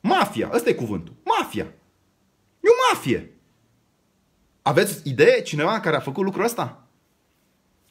Mafia, 0.00 0.50
ăsta 0.52 0.68
e 0.68 0.74
cuvântul. 0.74 1.14
Mafia. 1.24 1.64
E 2.60 2.68
o 2.68 2.94
mafie. 2.94 3.32
Aveți 4.62 5.08
idee 5.08 5.42
cineva 5.42 5.80
care 5.80 5.96
a 5.96 6.00
făcut 6.00 6.24
lucrul 6.24 6.44
ăsta? 6.44 6.88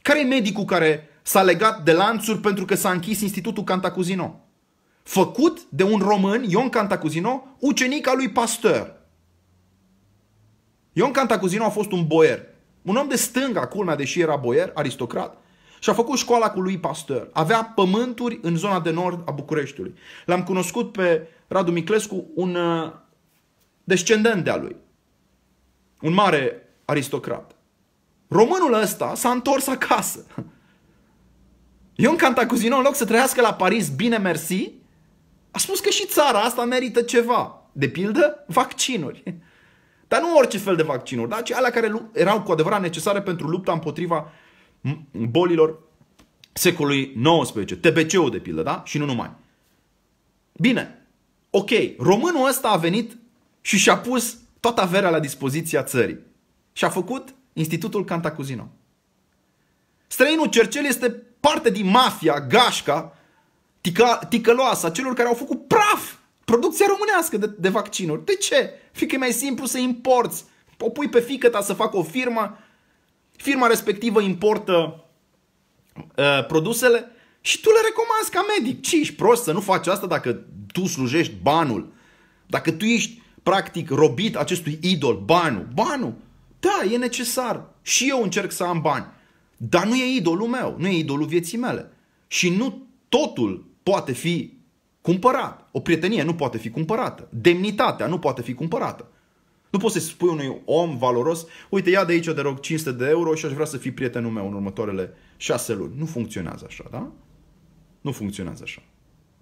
Care 0.01 0.19
e 0.19 0.23
medicul 0.23 0.65
care 0.65 1.16
s-a 1.27 1.41
legat 1.41 1.83
de 1.83 1.91
lanțuri 1.91 2.39
pentru 2.39 2.65
că 2.65 2.75
s-a 2.75 2.91
închis 2.91 3.21
Institutul 3.21 3.63
Cantacuzino? 3.63 4.45
Făcut 5.03 5.61
de 5.69 5.83
un 5.83 5.99
român, 5.99 6.43
Ion 6.43 6.69
Cantacuzino, 6.69 7.43
ucenic 7.59 8.07
al 8.07 8.15
lui 8.15 8.29
Pasteur. 8.29 8.95
Ion 10.93 11.11
Cantacuzino 11.11 11.63
a 11.63 11.69
fost 11.69 11.91
un 11.91 12.07
boier. 12.07 12.45
Un 12.81 12.95
om 12.95 13.07
de 13.07 13.15
stânga, 13.15 13.67
culmea, 13.67 13.95
deși 13.95 14.19
era 14.19 14.35
boier, 14.35 14.71
aristocrat, 14.73 15.37
și 15.79 15.89
a 15.89 15.93
făcut 15.93 16.17
școala 16.17 16.49
cu 16.49 16.59
lui 16.59 16.79
Pasteur. 16.79 17.29
Avea 17.33 17.63
pământuri 17.63 18.39
în 18.41 18.55
zona 18.55 18.79
de 18.79 18.89
nord 18.89 19.21
a 19.25 19.31
Bucureștiului. 19.31 19.95
L-am 20.25 20.43
cunoscut 20.43 20.91
pe 20.91 21.27
Radu 21.47 21.71
Miclescu, 21.71 22.25
un 22.35 22.55
uh, 22.55 22.91
descendent 23.83 24.43
de-a 24.43 24.55
lui. 24.55 24.75
Un 26.01 26.13
mare 26.13 26.69
aristocrat. 26.85 27.55
Românul 28.27 28.73
ăsta 28.73 29.15
s-a 29.15 29.29
întors 29.29 29.67
acasă. 29.67 30.25
Ion 31.99 32.15
Cantacuzino, 32.15 32.75
în 32.75 32.83
loc 32.83 32.95
să 32.95 33.05
trăiască 33.05 33.41
la 33.41 33.53
Paris, 33.53 33.89
bine 33.89 34.17
mersi, 34.17 34.71
a 35.51 35.57
spus 35.57 35.79
că 35.79 35.89
și 35.89 36.05
țara 36.05 36.39
asta 36.39 36.65
merită 36.65 37.01
ceva. 37.01 37.61
De 37.71 37.89
pildă, 37.89 38.43
vaccinuri. 38.47 39.23
Dar 40.07 40.21
nu 40.21 40.35
orice 40.35 40.57
fel 40.57 40.75
de 40.75 40.83
vaccinuri, 40.83 41.29
dar 41.29 41.43
ci 41.43 41.51
alea 41.51 41.69
care 41.69 42.09
erau 42.13 42.41
cu 42.41 42.51
adevărat 42.51 42.81
necesare 42.81 43.21
pentru 43.21 43.47
lupta 43.47 43.71
împotriva 43.71 44.31
bolilor 45.11 45.79
secolului 46.53 47.13
XIX, 47.43 47.77
TBC-ul 47.81 48.29
de 48.29 48.37
pildă, 48.37 48.61
da? 48.61 48.81
Și 48.85 48.97
nu 48.97 49.05
numai. 49.05 49.31
Bine, 50.53 51.07
ok, 51.49 51.69
românul 51.97 52.47
ăsta 52.47 52.67
a 52.67 52.77
venit 52.77 53.17
și 53.61 53.77
și-a 53.77 53.97
pus 53.97 54.37
toată 54.59 54.81
averea 54.81 55.09
la 55.09 55.19
dispoziția 55.19 55.83
țării. 55.83 56.19
Și 56.73 56.85
a 56.85 56.89
făcut 56.89 57.35
Institutul 57.53 58.05
Cantacuzino. 58.05 58.67
Străinul 60.07 60.47
Cercel 60.47 60.85
este 60.85 61.23
parte 61.49 61.69
din 61.69 61.89
mafia, 61.89 62.39
gașca, 62.39 63.17
tica, 63.81 64.19
ticăloasă, 64.29 64.85
a 64.85 64.91
celor 64.91 65.13
care 65.13 65.27
au 65.27 65.33
făcut 65.33 65.67
praf 65.67 66.13
producția 66.45 66.85
românească 66.89 67.37
de, 67.37 67.55
de 67.59 67.69
vaccinuri. 67.69 68.25
De 68.25 68.35
ce? 68.35 68.73
Fiindcă 68.91 69.17
e 69.17 69.25
mai 69.25 69.31
simplu 69.31 69.65
să 69.65 69.77
importi. 69.77 70.43
O 70.79 70.89
pui 70.89 71.09
pe 71.09 71.19
fică 71.19 71.49
ta 71.49 71.61
să 71.61 71.73
facă 71.73 71.97
o 71.97 72.03
firmă, 72.03 72.57
firma 73.35 73.67
respectivă 73.67 74.21
importă 74.21 75.03
uh, 75.95 76.45
produsele 76.47 77.11
și 77.41 77.61
tu 77.61 77.69
le 77.69 77.79
recomanzi 77.85 78.31
ca 78.31 78.45
medic. 78.57 78.81
Ce 78.81 78.99
ești 78.99 79.15
prost 79.15 79.43
să 79.43 79.51
nu 79.51 79.59
faci 79.59 79.87
asta 79.87 80.07
dacă 80.07 80.43
tu 80.71 80.85
slujești 80.85 81.33
banul? 81.41 81.93
Dacă 82.45 82.71
tu 82.71 82.85
ești 82.85 83.21
practic 83.43 83.89
robit 83.89 84.35
acestui 84.35 84.79
idol, 84.81 85.21
banul. 85.25 85.67
Banul, 85.73 86.13
da, 86.59 86.81
e 86.91 86.97
necesar. 86.97 87.65
Și 87.81 88.09
eu 88.09 88.23
încerc 88.23 88.51
să 88.51 88.63
am 88.63 88.81
bani. 88.81 89.05
Dar 89.57 89.85
nu 89.85 89.95
e 89.95 90.15
idolul 90.15 90.47
meu, 90.47 90.75
nu 90.77 90.87
e 90.87 90.97
idolul 90.97 91.25
vieții 91.25 91.57
mele. 91.57 91.91
Și 92.27 92.49
nu 92.49 92.87
totul 93.09 93.65
poate 93.83 94.11
fi 94.11 94.57
cumpărat. 95.01 95.69
O 95.71 95.79
prietenie 95.79 96.23
nu 96.23 96.35
poate 96.35 96.57
fi 96.57 96.69
cumpărată. 96.69 97.27
Demnitatea 97.31 98.07
nu 98.07 98.19
poate 98.19 98.41
fi 98.41 98.53
cumpărată. 98.53 99.11
Nu 99.69 99.79
poți 99.79 99.93
să 99.93 99.99
spui 99.99 100.29
unui 100.29 100.61
om 100.65 100.97
valoros, 100.97 101.45
uite, 101.69 101.89
ia 101.89 102.05
de 102.05 102.13
aici, 102.13 102.25
de 102.25 102.41
rog, 102.41 102.59
500 102.59 102.91
de 102.91 103.09
euro 103.09 103.35
și 103.35 103.45
aș 103.45 103.51
vrea 103.51 103.65
să 103.65 103.77
fii 103.77 103.91
prietenul 103.91 104.31
meu 104.31 104.47
în 104.47 104.53
următoarele 104.53 105.13
șase 105.37 105.73
luni. 105.73 105.93
Nu 105.97 106.05
funcționează 106.05 106.65
așa, 106.67 106.83
da? 106.91 107.11
Nu 108.01 108.11
funcționează 108.11 108.61
așa. 108.63 108.81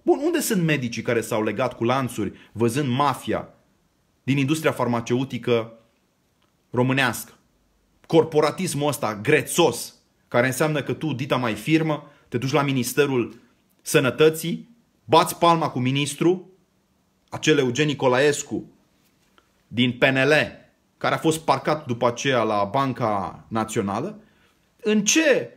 Bun, 0.02 0.20
unde 0.24 0.40
sunt 0.40 0.62
medicii 0.62 1.02
care 1.02 1.20
s-au 1.20 1.42
legat 1.42 1.74
cu 1.76 1.84
lanțuri 1.84 2.32
văzând 2.52 2.88
mafia 2.88 3.48
din 4.22 4.36
industria 4.38 4.72
farmaceutică 4.72 5.72
românească? 6.70 7.32
Corporatismul 8.06 8.88
ăsta 8.88 9.20
grețos, 9.22 9.94
care 10.36 10.48
înseamnă 10.48 10.82
că 10.82 10.92
tu, 10.92 11.12
dita 11.12 11.36
mai 11.36 11.54
firmă, 11.54 12.10
te 12.28 12.38
duci 12.38 12.52
la 12.52 12.62
Ministerul 12.62 13.40
Sănătății, 13.82 14.76
bați 15.04 15.38
palma 15.38 15.70
cu 15.70 15.78
ministru, 15.78 16.50
acel 17.28 17.58
Eugen 17.58 17.86
Nicolaescu 17.86 18.70
din 19.68 19.98
PNL, 19.98 20.32
care 20.98 21.14
a 21.14 21.18
fost 21.18 21.40
parcat 21.40 21.86
după 21.86 22.06
aceea 22.06 22.42
la 22.42 22.64
Banca 22.64 23.44
Națională, 23.48 24.20
în 24.82 25.04
ce 25.04 25.56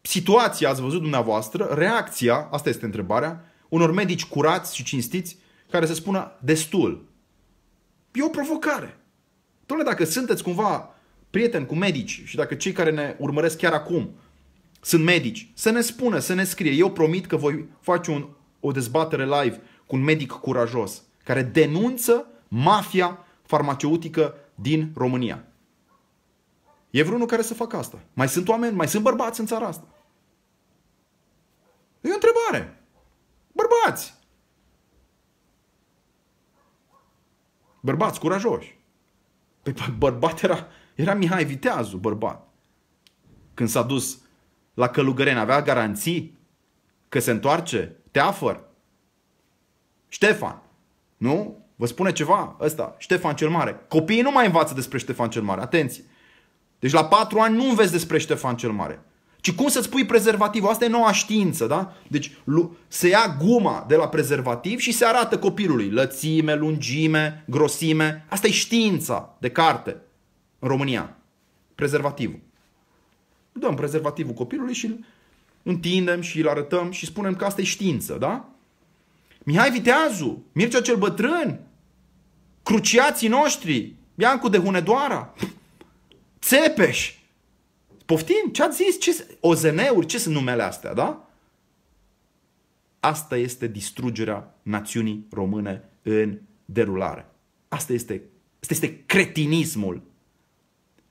situație 0.00 0.66
ați 0.66 0.80
văzut 0.80 1.00
dumneavoastră, 1.00 1.64
reacția, 1.64 2.48
asta 2.50 2.68
este 2.68 2.84
întrebarea, 2.84 3.44
unor 3.68 3.92
medici 3.92 4.26
curați 4.26 4.76
și 4.76 4.84
cinstiți 4.84 5.36
care 5.68 5.86
să 5.86 5.94
spună 5.94 6.32
destul. 6.40 7.08
E 8.12 8.24
o 8.24 8.28
provocare. 8.28 9.00
Dom'le, 9.64 9.84
dacă 9.84 10.04
sunteți 10.04 10.42
cumva 10.42 10.94
prieteni 11.30 11.66
cu 11.66 11.74
medici 11.74 12.22
și 12.24 12.36
dacă 12.36 12.54
cei 12.54 12.72
care 12.72 12.90
ne 12.90 13.16
urmăresc 13.18 13.56
chiar 13.58 13.72
acum 13.72 14.10
sunt 14.80 15.04
medici, 15.04 15.50
să 15.54 15.70
ne 15.70 15.80
spună, 15.80 16.18
să 16.18 16.34
ne 16.34 16.44
scrie. 16.44 16.72
Eu 16.72 16.92
promit 16.92 17.26
că 17.26 17.36
voi 17.36 17.68
face 17.80 18.10
un, 18.10 18.28
o 18.60 18.72
dezbatere 18.72 19.24
live 19.24 19.60
cu 19.86 19.96
un 19.96 20.02
medic 20.02 20.30
curajos 20.30 21.02
care 21.24 21.42
denunță 21.42 22.26
mafia 22.48 23.26
farmaceutică 23.42 24.34
din 24.54 24.92
România. 24.94 25.44
E 26.90 27.02
vreunul 27.02 27.26
care 27.26 27.42
să 27.42 27.54
facă 27.54 27.76
asta. 27.76 28.00
Mai 28.12 28.28
sunt 28.28 28.48
oameni, 28.48 28.76
mai 28.76 28.88
sunt 28.88 29.02
bărbați 29.02 29.40
în 29.40 29.46
țara 29.46 29.66
asta. 29.66 29.86
E 32.00 32.10
o 32.10 32.14
întrebare. 32.14 32.82
Bărbați. 33.52 34.14
Bărbați 37.80 38.20
curajoși. 38.20 38.78
Păi 39.62 39.74
bărbat 39.98 40.42
era, 40.42 40.66
era 41.00 41.14
Mihai 41.14 41.44
Viteazu, 41.44 41.96
bărbat. 41.96 42.48
Când 43.54 43.68
s-a 43.68 43.82
dus 43.82 44.18
la 44.74 44.88
Călugăreni, 44.88 45.38
avea 45.38 45.62
garanții 45.62 46.38
Că 47.10 47.18
se 47.18 47.30
întoarce? 47.30 47.96
Teafăr? 48.10 48.60
Ștefan? 50.08 50.62
Nu? 51.16 51.64
Vă 51.76 51.86
spune 51.86 52.12
ceva? 52.12 52.56
Ăsta, 52.60 52.94
Ștefan 52.98 53.34
cel 53.34 53.48
Mare. 53.48 53.84
Copiii 53.88 54.20
nu 54.20 54.30
mai 54.30 54.46
învață 54.46 54.74
despre 54.74 54.98
Ștefan 54.98 55.30
cel 55.30 55.42
Mare. 55.42 55.60
Atenție! 55.60 56.04
Deci 56.78 56.92
la 56.92 57.04
patru 57.04 57.38
ani 57.38 57.56
nu 57.56 57.68
înveți 57.68 57.92
despre 57.92 58.18
Ștefan 58.18 58.56
cel 58.56 58.70
Mare. 58.70 59.02
Ci 59.40 59.52
cum 59.52 59.68
să-ți 59.68 59.88
pui 59.88 60.06
prezervativul? 60.06 60.68
Asta 60.68 60.84
e 60.84 60.88
noua 60.88 61.12
știință, 61.12 61.66
da? 61.66 61.92
Deci 62.08 62.32
se 62.88 63.08
ia 63.08 63.36
guma 63.44 63.84
de 63.88 63.96
la 63.96 64.08
prezervativ 64.08 64.78
și 64.78 64.92
se 64.92 65.04
arată 65.04 65.38
copilului. 65.38 65.90
Lățime, 65.90 66.54
lungime, 66.54 67.44
grosime. 67.46 68.26
Asta 68.28 68.46
e 68.46 68.50
știința 68.50 69.36
de 69.38 69.50
carte 69.50 69.96
în 70.60 70.68
România. 70.68 71.16
Prezervativul. 71.74 72.40
Dăm 73.52 73.74
prezervativul 73.74 74.34
copilului 74.34 74.74
și 74.74 74.86
îl 74.86 75.04
întindem 75.62 76.20
și 76.20 76.40
îl 76.40 76.48
arătăm 76.48 76.90
și 76.90 77.06
spunem 77.06 77.36
că 77.36 77.44
asta 77.44 77.60
e 77.60 77.64
știință, 77.64 78.16
da? 78.18 78.48
Mihai 79.44 79.70
Viteazu, 79.70 80.44
Mircea 80.52 80.80
cel 80.80 80.96
Bătrân, 80.96 81.60
cruciații 82.62 83.28
noștri, 83.28 83.94
Biancu 84.14 84.48
de 84.48 84.58
Hunedoara, 84.58 85.34
Țepeș, 86.40 87.14
Poftim? 88.06 88.50
Ce 88.52 88.62
ați 88.62 88.82
zis? 88.82 89.00
Ce, 89.00 89.26
OZN-uri? 89.40 90.06
Ce 90.06 90.18
sunt 90.18 90.34
numele 90.34 90.62
astea, 90.62 90.94
da? 90.94 91.28
Asta 93.00 93.36
este 93.36 93.66
distrugerea 93.66 94.54
națiunii 94.62 95.26
române 95.30 95.88
în 96.02 96.38
derulare. 96.64 97.26
Asta 97.68 97.92
este, 97.92 98.22
asta 98.60 98.74
este 98.74 99.02
cretinismul 99.06 100.02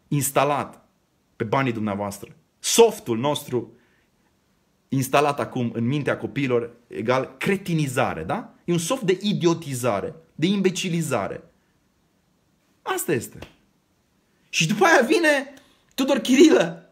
instalat 0.09 0.87
pe 1.35 1.43
banii 1.43 1.71
dumneavoastră. 1.71 2.35
Softul 2.59 3.17
nostru 3.17 3.73
instalat 4.87 5.39
acum 5.39 5.71
în 5.73 5.87
mintea 5.87 6.17
copiilor 6.17 6.71
egal 6.87 7.35
cretinizare, 7.37 8.23
da? 8.23 8.53
E 8.65 8.71
un 8.71 8.77
soft 8.77 9.01
de 9.01 9.17
idiotizare, 9.21 10.15
de 10.35 10.45
imbecilizare. 10.45 11.43
Asta 12.81 13.11
este. 13.11 13.39
Și 14.49 14.67
după 14.67 14.85
aia 14.85 15.01
vine 15.05 15.53
Tudor 15.95 16.17
Chirilă. 16.17 16.89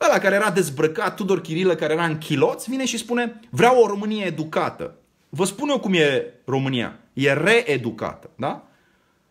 Ăla 0.00 0.18
care 0.18 0.34
era 0.34 0.50
dezbrăcat, 0.50 1.16
Tudor 1.16 1.40
Chirilă, 1.40 1.74
care 1.74 1.92
era 1.92 2.04
în 2.04 2.18
chiloți, 2.18 2.70
vine 2.70 2.84
și 2.84 2.98
spune 2.98 3.40
vreau 3.50 3.82
o 3.82 3.86
Românie 3.86 4.24
educată. 4.24 4.98
Vă 5.28 5.44
spun 5.44 5.68
eu 5.68 5.80
cum 5.80 5.94
e 5.94 6.34
România. 6.44 6.98
E 7.12 7.32
reeducată, 7.32 8.30
da? 8.36 8.68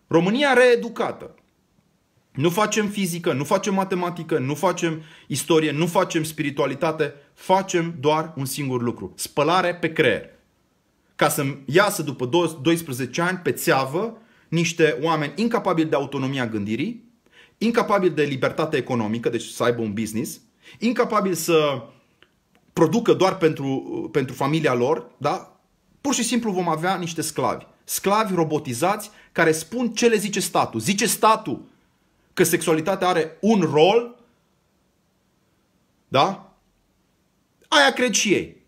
România 0.07 0.53
reeducată. 0.53 1.35
Nu 2.37 2.49
facem 2.49 2.87
fizică, 2.87 3.33
nu 3.33 3.43
facem 3.43 3.73
matematică, 3.73 4.37
nu 4.37 4.55
facem 4.55 5.01
istorie, 5.27 5.71
nu 5.71 5.85
facem 5.85 6.23
spiritualitate, 6.23 7.13
facem 7.33 7.95
doar 7.99 8.33
un 8.35 8.45
singur 8.45 8.81
lucru. 8.81 9.13
Spălare 9.15 9.75
pe 9.75 9.93
creier. 9.93 10.29
Ca 11.15 11.29
să 11.29 11.45
iasă 11.65 12.01
după 12.01 12.25
12 12.61 13.21
ani 13.21 13.37
pe 13.37 13.51
țeavă 13.51 14.21
niște 14.47 14.97
oameni 15.01 15.33
incapabili 15.35 15.89
de 15.89 15.95
autonomia 15.95 16.47
gândirii, 16.47 17.03
incapabil 17.57 18.09
de 18.09 18.23
libertate 18.23 18.77
economică, 18.77 19.29
deci 19.29 19.43
să 19.43 19.63
aibă 19.63 19.81
un 19.81 19.93
business, 19.93 20.41
incapabil 20.79 21.33
să 21.33 21.83
producă 22.73 23.13
doar 23.13 23.37
pentru, 23.37 24.09
pentru 24.11 24.33
familia 24.35 24.73
lor, 24.73 25.07
da? 25.17 25.59
Pur 26.01 26.13
și 26.13 26.23
simplu 26.23 26.51
vom 26.51 26.69
avea 26.69 26.95
niște 26.95 27.21
sclavi. 27.21 27.65
Sclavi 27.83 28.35
robotizați 28.35 29.09
care 29.31 29.51
spun 29.51 29.89
ce 29.89 30.07
le 30.07 30.15
zice 30.15 30.39
statul. 30.39 30.79
Zice 30.79 31.05
statul 31.05 31.75
că 32.37 32.43
sexualitatea 32.43 33.07
are 33.07 33.37
un 33.41 33.61
rol, 33.61 34.15
da? 36.07 36.55
Aia 37.67 37.91
cred 37.93 38.13
și 38.13 38.33
ei. 38.33 38.65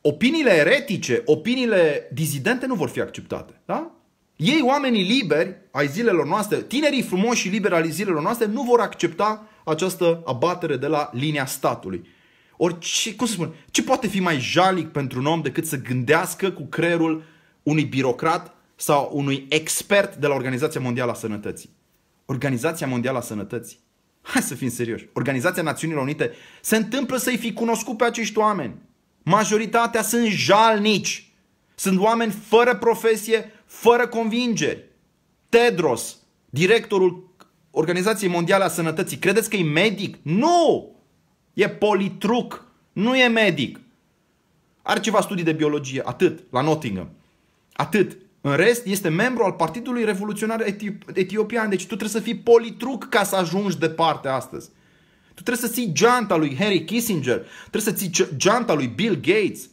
Opiniile 0.00 0.50
eretice, 0.50 1.22
opiniile 1.24 2.08
dizidente 2.12 2.66
nu 2.66 2.74
vor 2.74 2.88
fi 2.88 3.00
acceptate, 3.00 3.60
da? 3.64 3.90
Ei, 4.36 4.62
oamenii 4.62 5.02
liberi 5.02 5.56
ai 5.70 5.88
zilelor 5.88 6.26
noastre, 6.26 6.62
tinerii 6.62 7.02
frumoși 7.02 7.40
și 7.40 7.48
liberi 7.48 7.74
ai 7.74 7.90
zilelor 7.90 8.22
noastre, 8.22 8.46
nu 8.46 8.62
vor 8.62 8.80
accepta 8.80 9.48
această 9.64 10.22
abatere 10.24 10.76
de 10.76 10.86
la 10.86 11.10
linia 11.12 11.46
statului. 11.46 12.08
Ori, 12.56 12.78
ce, 12.78 13.14
cum 13.14 13.26
să 13.26 13.32
spun, 13.32 13.54
ce 13.70 13.82
poate 13.82 14.06
fi 14.06 14.20
mai 14.20 14.38
jalic 14.38 14.88
pentru 14.88 15.18
un 15.18 15.26
om 15.26 15.40
decât 15.40 15.66
să 15.66 15.76
gândească 15.76 16.50
cu 16.50 16.62
creierul 16.62 17.24
unui 17.62 17.84
birocrat 17.84 18.54
sau 18.76 19.10
unui 19.12 19.46
expert 19.48 20.14
de 20.14 20.26
la 20.26 20.34
Organizația 20.34 20.80
Mondială 20.80 21.10
a 21.10 21.14
Sănătății? 21.14 21.78
Organizația 22.30 22.86
Mondială 22.86 23.18
a 23.18 23.20
Sănătății. 23.20 23.78
Hai 24.22 24.42
să 24.42 24.54
fim 24.54 24.68
serioși. 24.68 25.08
Organizația 25.12 25.62
Națiunilor 25.62 26.02
Unite 26.02 26.32
se 26.60 26.76
întâmplă 26.76 27.16
să-i 27.16 27.36
fi 27.36 27.52
cunoscut 27.52 27.96
pe 27.96 28.04
acești 28.04 28.38
oameni. 28.38 28.74
Majoritatea 29.22 30.02
sunt 30.02 30.26
jalnici. 30.26 31.32
Sunt 31.74 31.98
oameni 31.98 32.32
fără 32.32 32.76
profesie, 32.76 33.52
fără 33.66 34.08
convingeri. 34.08 34.84
Tedros, 35.48 36.16
directorul 36.50 37.34
Organizației 37.70 38.30
Mondiale 38.30 38.64
a 38.64 38.68
Sănătății, 38.68 39.18
credeți 39.18 39.50
că 39.50 39.56
e 39.56 39.62
medic? 39.62 40.16
Nu! 40.22 40.90
E 41.54 41.68
politruc, 41.68 42.64
nu 42.92 43.16
e 43.16 43.28
medic. 43.28 43.80
Are 44.82 45.00
ceva 45.00 45.20
studii 45.20 45.44
de 45.44 45.52
biologie, 45.52 46.02
atât, 46.04 46.42
la 46.50 46.60
Nottingham. 46.60 47.10
Atât. 47.72 48.16
În 48.40 48.56
rest, 48.56 48.86
este 48.86 49.08
membru 49.08 49.44
al 49.44 49.52
Partidului 49.52 50.04
Revoluționar 50.04 50.64
Etiopian. 51.14 51.68
Deci 51.68 51.80
tu 51.80 51.96
trebuie 51.96 52.08
să 52.08 52.20
fii 52.20 52.36
politruc 52.36 53.08
ca 53.08 53.22
să 53.22 53.36
ajungi 53.36 53.78
departe 53.78 54.28
astăzi. 54.28 54.70
Tu 55.34 55.42
trebuie 55.42 55.68
să 55.68 55.74
ții 55.74 55.92
geanta 55.92 56.36
lui 56.36 56.56
Henry 56.56 56.84
Kissinger, 56.84 57.46
trebuie 57.60 57.82
să 57.82 57.92
ții 57.92 58.10
geanta 58.36 58.74
lui 58.74 58.86
Bill 58.86 59.14
Gates, 59.14 59.68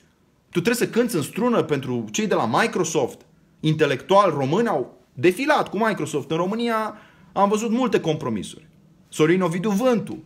tu 0.49 0.61
trebuie 0.61 0.87
să 0.87 0.87
cânți 0.87 1.15
în 1.15 1.21
strună 1.21 1.63
pentru 1.63 2.05
cei 2.11 2.27
de 2.27 2.35
la 2.35 2.45
Microsoft, 2.61 3.21
intelectuali 3.59 4.33
români 4.37 4.67
au 4.67 4.97
defilat 5.13 5.69
cu 5.69 5.77
Microsoft. 5.77 6.31
În 6.31 6.37
România 6.37 6.97
am 7.33 7.49
văzut 7.49 7.71
multe 7.71 7.99
compromisuri. 7.99 8.67
Sorin 9.09 9.41
Ovidiu 9.41 9.69
Vântu 9.69 10.23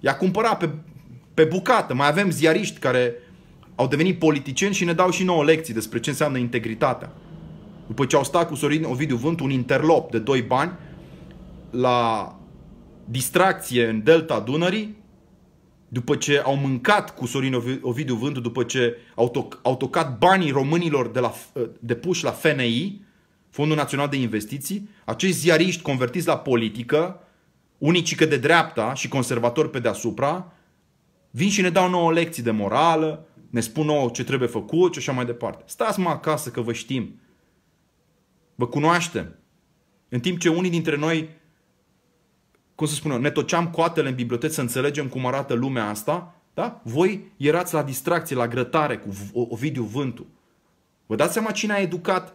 i-a 0.00 0.16
cumpărat 0.16 0.58
pe, 0.58 0.70
pe 1.34 1.44
bucată. 1.44 1.94
Mai 1.94 2.08
avem 2.08 2.30
ziariști 2.30 2.78
care 2.78 3.14
au 3.74 3.86
devenit 3.86 4.18
politicieni 4.18 4.74
și 4.74 4.84
ne 4.84 4.92
dau 4.92 5.10
și 5.10 5.24
nouă 5.24 5.44
lecții 5.44 5.74
despre 5.74 6.00
ce 6.00 6.10
înseamnă 6.10 6.38
integritatea. 6.38 7.12
După 7.86 8.06
ce 8.06 8.16
au 8.16 8.24
stat 8.24 8.48
cu 8.48 8.54
Sorin 8.54 8.84
Ovidiu 8.84 9.16
Vântu 9.16 9.44
un 9.44 9.50
interlop 9.50 10.10
de 10.10 10.18
2 10.18 10.42
bani 10.42 10.72
la 11.70 12.28
distracție 13.04 13.86
în 13.88 14.02
delta 14.02 14.40
Dunării, 14.40 14.96
după 15.88 16.16
ce 16.16 16.38
au 16.38 16.56
mâncat 16.56 17.14
cu 17.14 17.26
Sorin 17.26 17.54
Ovidiu 17.80 18.14
Vântu, 18.14 18.40
după 18.40 18.62
ce 18.62 18.96
au, 19.14 19.30
to- 19.30 19.60
au 19.62 19.76
tocat 19.76 20.18
banii 20.18 20.50
românilor 20.50 21.08
de, 21.08 21.20
la, 21.20 21.32
de 21.80 21.94
puși 21.94 22.24
la 22.24 22.30
FNI, 22.30 23.04
Fondul 23.50 23.76
Național 23.76 24.08
de 24.08 24.16
Investiții, 24.16 24.88
acești 25.04 25.36
ziariști 25.36 25.82
convertiți 25.82 26.26
la 26.26 26.38
politică, 26.38 27.20
unii 27.78 28.02
de 28.02 28.36
dreapta 28.36 28.94
și 28.94 29.08
conservatori 29.08 29.70
pe 29.70 29.78
deasupra, 29.78 30.52
vin 31.30 31.48
și 31.48 31.60
ne 31.60 31.70
dau 31.70 31.88
nouă 31.88 32.12
lecții 32.12 32.42
de 32.42 32.50
morală, 32.50 33.26
ne 33.50 33.60
spun 33.60 33.86
nouă 33.86 34.08
ce 34.08 34.24
trebuie 34.24 34.48
făcut 34.48 34.92
și 34.92 34.98
așa 34.98 35.12
mai 35.12 35.24
departe. 35.24 35.62
Stați 35.66 36.00
mă 36.00 36.08
acasă 36.08 36.50
că 36.50 36.60
vă 36.60 36.72
știm. 36.72 37.20
Vă 38.54 38.66
cunoaștem. 38.66 39.38
În 40.08 40.20
timp 40.20 40.38
ce 40.38 40.48
unii 40.48 40.70
dintre 40.70 40.96
noi 40.96 41.28
cum 42.74 42.86
să 42.86 42.94
spun 42.94 43.10
eu, 43.10 43.18
ne 43.18 43.30
toceam 43.30 43.70
coatele 43.70 44.08
în 44.08 44.14
biblioteci 44.14 44.52
să 44.52 44.60
înțelegem 44.60 45.08
cum 45.08 45.26
arată 45.26 45.54
lumea 45.54 45.88
asta, 45.88 46.34
da? 46.54 46.80
Voi 46.84 47.32
erați 47.36 47.74
la 47.74 47.82
distracție, 47.82 48.36
la 48.36 48.48
grătare 48.48 48.98
cu 48.98 49.10
Ovidiu 49.32 49.82
Vântu. 49.82 50.26
Vă 51.06 51.16
dați 51.16 51.32
seama 51.32 51.50
cine 51.50 51.72
a 51.72 51.80
educat 51.80 52.34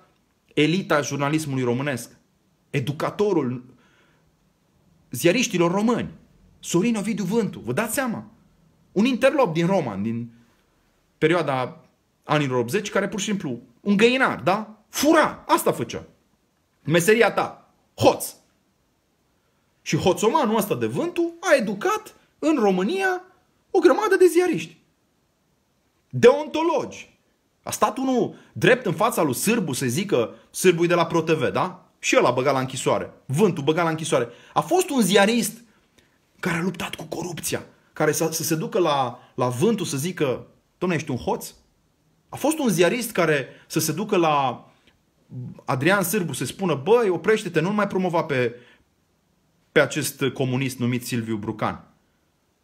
elita 0.53 1.01
jurnalismului 1.01 1.63
românesc? 1.63 2.11
Educatorul 2.69 3.63
ziariștilor 5.11 5.71
români. 5.71 6.09
Sorin 6.59 6.95
Ovidiu 6.95 7.23
Vântu. 7.23 7.59
Vă 7.59 7.73
dați 7.73 7.93
seama? 7.93 8.31
Un 8.91 9.05
interlop 9.05 9.53
din 9.53 9.65
Roman, 9.65 10.03
din 10.03 10.31
perioada 11.17 11.85
anilor 12.23 12.57
80, 12.57 12.89
care 12.89 13.07
pur 13.07 13.19
și 13.19 13.25
simplu, 13.25 13.59
un 13.81 13.97
găinar, 13.97 14.39
da? 14.39 14.78
Fura! 14.89 15.43
Asta 15.47 15.71
făcea. 15.71 16.03
Meseria 16.83 17.31
ta. 17.31 17.71
Hoț. 17.95 18.33
Și 19.81 19.97
hoțomanul 19.97 20.57
ăsta 20.57 20.75
de 20.75 20.85
vântu 20.85 21.33
a 21.39 21.55
educat 21.55 22.15
în 22.39 22.57
România 22.59 23.23
o 23.71 23.79
grămadă 23.79 24.15
de 24.15 24.25
ziariști. 24.25 24.77
Deontologi. 26.09 27.17
A 27.63 27.71
stat 27.71 27.97
unul 27.97 28.35
drept 28.53 28.85
în 28.85 28.93
fața 28.93 29.21
lui 29.21 29.33
Sârbu 29.33 29.73
să 29.73 29.85
zică 29.85 30.35
Sârbu 30.51 30.85
de 30.85 30.93
la 30.93 31.05
ProTV, 31.05 31.51
da? 31.51 31.85
Și 31.99 32.15
el 32.15 32.25
a 32.25 32.31
băgat 32.31 32.53
la 32.53 32.59
închisoare. 32.59 33.13
Vântul 33.25 33.63
băgat 33.63 33.83
la 33.83 33.89
închisoare. 33.89 34.29
A 34.53 34.61
fost 34.61 34.89
un 34.89 35.01
ziarist 35.01 35.57
care 36.39 36.57
a 36.57 36.61
luptat 36.61 36.95
cu 36.95 37.03
corupția. 37.03 37.65
Care 37.93 38.11
să, 38.11 38.29
să 38.31 38.43
se 38.43 38.55
ducă 38.55 38.79
la, 38.79 39.19
la 39.35 39.47
vântul 39.47 39.85
să 39.85 39.97
zică 39.97 40.47
Doamne, 40.77 40.97
ești 40.97 41.11
un 41.11 41.17
hoț? 41.17 41.53
A 42.29 42.35
fost 42.35 42.57
un 42.57 42.69
ziarist 42.69 43.11
care 43.11 43.47
să 43.67 43.79
se 43.79 43.91
ducă 43.91 44.17
la 44.17 44.65
Adrian 45.65 46.03
Sârbu 46.03 46.33
să 46.33 46.45
spună 46.45 46.75
băi, 46.83 47.09
oprește-te, 47.09 47.59
nu 47.59 47.73
mai 47.73 47.87
promova 47.87 48.23
pe, 48.23 48.55
pe 49.71 49.79
acest 49.79 50.23
comunist 50.33 50.77
numit 50.77 51.05
Silviu 51.05 51.35
Brucan. 51.35 51.83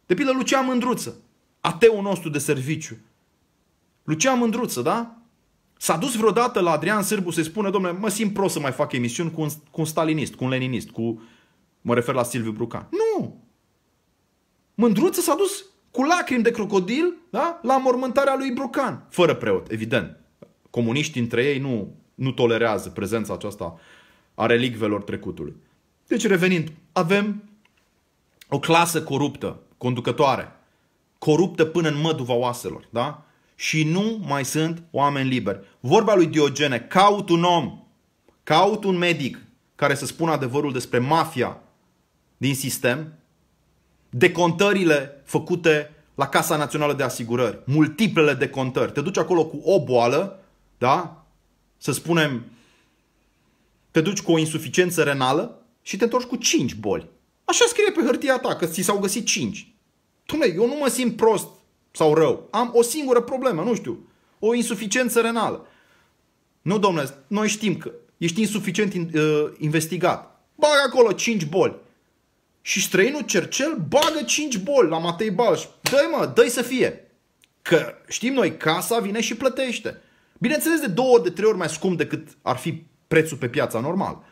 De 0.06 0.14
pildă 0.14 0.32
Lucian 0.32 0.66
Mândruță. 0.66 1.16
ateul 1.60 2.02
nostru 2.02 2.28
de 2.28 2.38
serviciu. 2.38 2.96
Lucian 4.02 4.38
Mândruță, 4.38 4.82
da? 4.82 5.16
S-a 5.78 5.96
dus 5.96 6.14
vreodată 6.14 6.60
la 6.60 6.70
Adrian 6.70 7.02
Sârbu 7.02 7.30
să-i 7.30 7.44
spună, 7.44 7.70
domnule, 7.70 7.98
mă 7.98 8.08
simt 8.08 8.32
prost 8.32 8.52
să 8.54 8.60
mai 8.60 8.72
fac 8.72 8.92
emisiuni 8.92 9.30
cu 9.30 9.40
un, 9.40 9.48
cu 9.70 9.80
un 9.80 9.86
stalinist, 9.86 10.34
cu 10.34 10.44
un 10.44 10.50
leninist, 10.50 10.90
cu... 10.90 11.22
Mă 11.80 11.94
refer 11.94 12.14
la 12.14 12.22
Silviu 12.22 12.52
Brucan. 12.52 12.88
Nu! 12.90 13.44
Mândruță 14.74 15.20
s-a 15.20 15.34
dus 15.34 15.64
cu 15.90 16.02
lacrimi 16.02 16.42
de 16.42 16.50
crocodil 16.50 17.14
da? 17.30 17.60
la 17.62 17.78
mormântarea 17.78 18.36
lui 18.36 18.50
Brucan. 18.50 19.06
Fără 19.10 19.34
preot, 19.34 19.70
evident. 19.70 20.20
Comuniștii 20.70 21.20
între 21.20 21.44
ei 21.44 21.58
nu, 21.58 21.96
nu 22.16 22.30
tolerează 22.30 22.88
prezența 22.88 23.32
aceasta 23.32 23.78
a 24.34 24.46
relicvelor 24.46 25.02
trecutului. 25.02 25.56
Deci 26.06 26.26
revenind, 26.26 26.72
avem 26.92 27.42
o 28.48 28.58
clasă 28.58 29.02
coruptă, 29.02 29.60
conducătoare, 29.78 30.52
coruptă 31.18 31.64
până 31.64 31.88
în 31.88 32.00
măduva 32.00 32.32
oaselor, 32.32 32.88
da? 32.90 33.24
Și 33.54 33.84
nu 33.84 34.20
mai 34.26 34.44
sunt 34.44 34.82
oameni 34.90 35.28
liberi. 35.28 35.60
Vorba 35.80 36.14
lui 36.14 36.26
Diogene, 36.26 36.78
caut 36.78 37.28
un 37.28 37.42
om, 37.42 37.78
caut 38.42 38.84
un 38.84 38.96
medic 38.96 39.38
care 39.74 39.94
să 39.94 40.06
spună 40.06 40.30
adevărul 40.30 40.72
despre 40.72 40.98
mafia 40.98 41.60
din 42.36 42.54
sistem, 42.54 43.12
decontările 44.10 45.22
făcute 45.24 45.90
la 46.14 46.28
Casa 46.28 46.56
Națională 46.56 46.92
de 46.92 47.02
Asigurări, 47.02 47.58
multiplele 47.64 48.34
decontări. 48.34 48.92
Te 48.92 49.00
duci 49.00 49.18
acolo 49.18 49.46
cu 49.46 49.60
o 49.64 49.84
boală, 49.84 50.40
da? 50.78 51.25
Să 51.86 51.92
spunem, 51.92 52.44
te 53.90 54.00
duci 54.00 54.20
cu 54.20 54.32
o 54.32 54.38
insuficiență 54.38 55.02
renală 55.02 55.66
și 55.82 55.96
te 55.96 56.04
întorci 56.04 56.26
cu 56.26 56.36
5 56.36 56.74
boli. 56.74 57.08
Așa 57.44 57.64
scrie 57.68 57.90
pe 57.90 58.00
hârtia 58.00 58.38
ta 58.38 58.56
că 58.56 58.66
ți 58.66 58.82
s-au 58.82 58.98
găsit 58.98 59.26
5. 59.26 59.74
Dom'le, 60.32 60.54
eu 60.54 60.66
nu 60.66 60.76
mă 60.80 60.88
simt 60.88 61.16
prost 61.16 61.48
sau 61.90 62.14
rău. 62.14 62.48
Am 62.50 62.70
o 62.74 62.82
singură 62.82 63.20
problemă, 63.20 63.62
nu 63.62 63.74
știu, 63.74 64.08
o 64.38 64.54
insuficiență 64.54 65.20
renală. 65.20 65.66
Nu, 66.62 66.78
domnule, 66.78 67.24
noi 67.26 67.48
știm 67.48 67.76
că 67.76 67.92
ești 68.16 68.40
insuficient 68.40 68.94
uh, 69.14 69.52
investigat. 69.58 70.46
Bagă 70.54 70.82
acolo 70.86 71.12
5 71.12 71.44
boli. 71.44 71.76
Și 72.60 72.82
străinul 72.82 73.22
Cercel 73.22 73.86
bagă 73.88 74.22
5 74.26 74.58
boli 74.58 74.88
la 74.88 74.98
Matei 74.98 75.30
Balș. 75.30 75.62
Dă-i 75.80 76.08
mă, 76.16 76.32
dă 76.34 76.48
să 76.48 76.62
fie. 76.62 77.10
Că 77.62 77.94
știm 78.08 78.32
noi, 78.32 78.56
casa 78.56 78.98
vine 78.98 79.20
și 79.20 79.34
plătește. 79.34 80.00
Bineînțeles 80.38 80.80
de 80.80 80.86
două 80.86 81.12
ori, 81.12 81.22
de 81.22 81.30
trei 81.30 81.48
ori 81.48 81.58
mai 81.58 81.68
scump 81.68 81.96
decât 81.96 82.28
ar 82.42 82.56
fi 82.56 82.86
prețul 83.08 83.36
pe 83.36 83.48
piața 83.48 83.80
normal. 83.80 84.22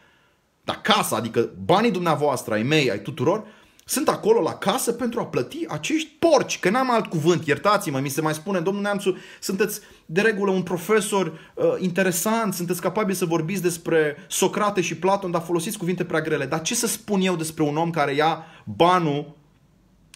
Dar 0.65 0.81
casa, 0.81 1.17
adică 1.17 1.51
banii 1.65 1.91
dumneavoastră, 1.91 2.55
ai 2.55 2.63
mei, 2.63 2.91
ai 2.91 3.03
tuturor, 3.03 3.45
sunt 3.87 4.09
acolo 4.09 4.41
la 4.41 4.55
casă 4.55 4.93
pentru 4.93 5.21
a 5.21 5.27
plăti 5.27 5.65
acești 5.69 6.11
porci, 6.19 6.59
că 6.59 6.71
n-am 6.71 6.91
alt 6.91 7.07
cuvânt, 7.07 7.47
iertați-mă, 7.47 7.99
mi 7.99 8.09
se 8.09 8.21
mai 8.21 8.35
spune, 8.35 8.61
domnul 8.61 8.83
Neamțu, 8.83 9.17
sunteți 9.41 9.81
de 10.07 10.21
regulă 10.21 10.51
un 10.51 10.63
profesor 10.63 11.27
uh, 11.55 11.65
interesant, 11.79 12.55
sunteți 12.55 12.81
capabili 12.81 13.17
să 13.17 13.25
vorbiți 13.25 13.63
despre 13.63 14.17
Socrate 14.29 14.81
și 14.81 14.97
Platon, 14.97 15.31
dar 15.31 15.43
folosiți 15.43 15.79
cuvinte 15.79 16.05
prea 16.05 16.21
grele. 16.21 16.47
Dar 16.47 16.63
ce 16.63 16.75
să 16.75 16.87
spun 16.87 17.21
eu 17.21 17.37
despre 17.37 17.63
un 17.63 17.77
om 17.77 17.91
care 17.91 18.15
ia 18.15 18.45
banul 18.65 19.37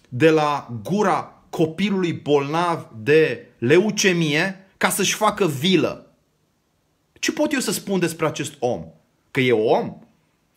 de 0.09 0.31
la 0.31 0.81
gura 0.83 1.43
copilului 1.51 2.13
bolnav 2.13 2.89
de 3.03 3.47
leucemie 3.59 4.68
ca 4.79 4.89
să-și 4.89 5.15
facă 5.15 5.47
vilă? 5.47 6.13
Ce 7.13 7.33
pot 7.33 7.53
eu 7.53 7.61
să 7.61 7.73
spun 7.73 7.99
despre 7.99 8.27
acest 8.27 8.55
om? 8.59 8.85
Că 9.31 9.41
e 9.41 9.53
om? 9.53 9.99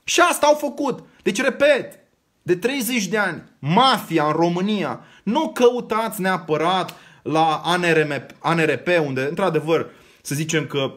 Și 0.03 0.21
asta 0.21 0.45
au 0.45 0.53
făcut. 0.53 1.03
Deci, 1.23 1.41
repet, 1.41 1.99
de 2.41 2.55
30 2.55 3.07
de 3.07 3.17
ani, 3.17 3.43
mafia 3.59 4.25
în 4.25 4.31
România, 4.31 5.03
nu 5.23 5.51
căutați 5.51 6.21
neapărat 6.21 6.93
la 7.23 7.61
ANRM, 7.63 8.25
ANRP, 8.39 8.87
unde, 9.05 9.21
într-adevăr, 9.21 9.89
să 10.21 10.35
zicem 10.35 10.65
că 10.65 10.93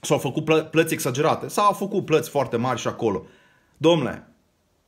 s-au 0.00 0.18
făcut 0.18 0.70
plăți 0.70 0.92
exagerate. 0.92 1.48
S-au 1.48 1.72
făcut 1.72 2.04
plăți 2.04 2.30
foarte 2.30 2.56
mari 2.56 2.80
și 2.80 2.88
acolo. 2.88 3.26
Domnule, 3.76 4.28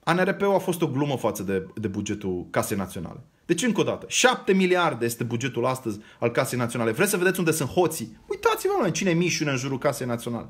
ANRP-ul 0.04 0.54
a 0.54 0.58
fost 0.58 0.82
o 0.82 0.86
glumă 0.86 1.16
față 1.16 1.42
de, 1.42 1.66
de 1.74 1.88
bugetul 1.88 2.46
Casei 2.50 2.76
Naționale. 2.76 3.20
Deci, 3.46 3.62
încă 3.62 3.80
o 3.80 3.84
dată, 3.84 4.06
7 4.08 4.52
miliarde 4.52 5.04
este 5.04 5.24
bugetul 5.24 5.66
astăzi 5.66 6.00
al 6.20 6.30
Casei 6.30 6.58
Naționale. 6.58 6.90
Vreți 6.90 7.10
să 7.10 7.16
vedeți 7.16 7.38
unde 7.38 7.50
sunt 7.50 7.68
hoții? 7.68 8.18
Uitați-vă, 8.26 8.90
cine 8.90 9.12
mișune 9.12 9.50
în 9.50 9.56
jurul 9.56 9.78
Casei 9.78 10.06
Naționale. 10.06 10.46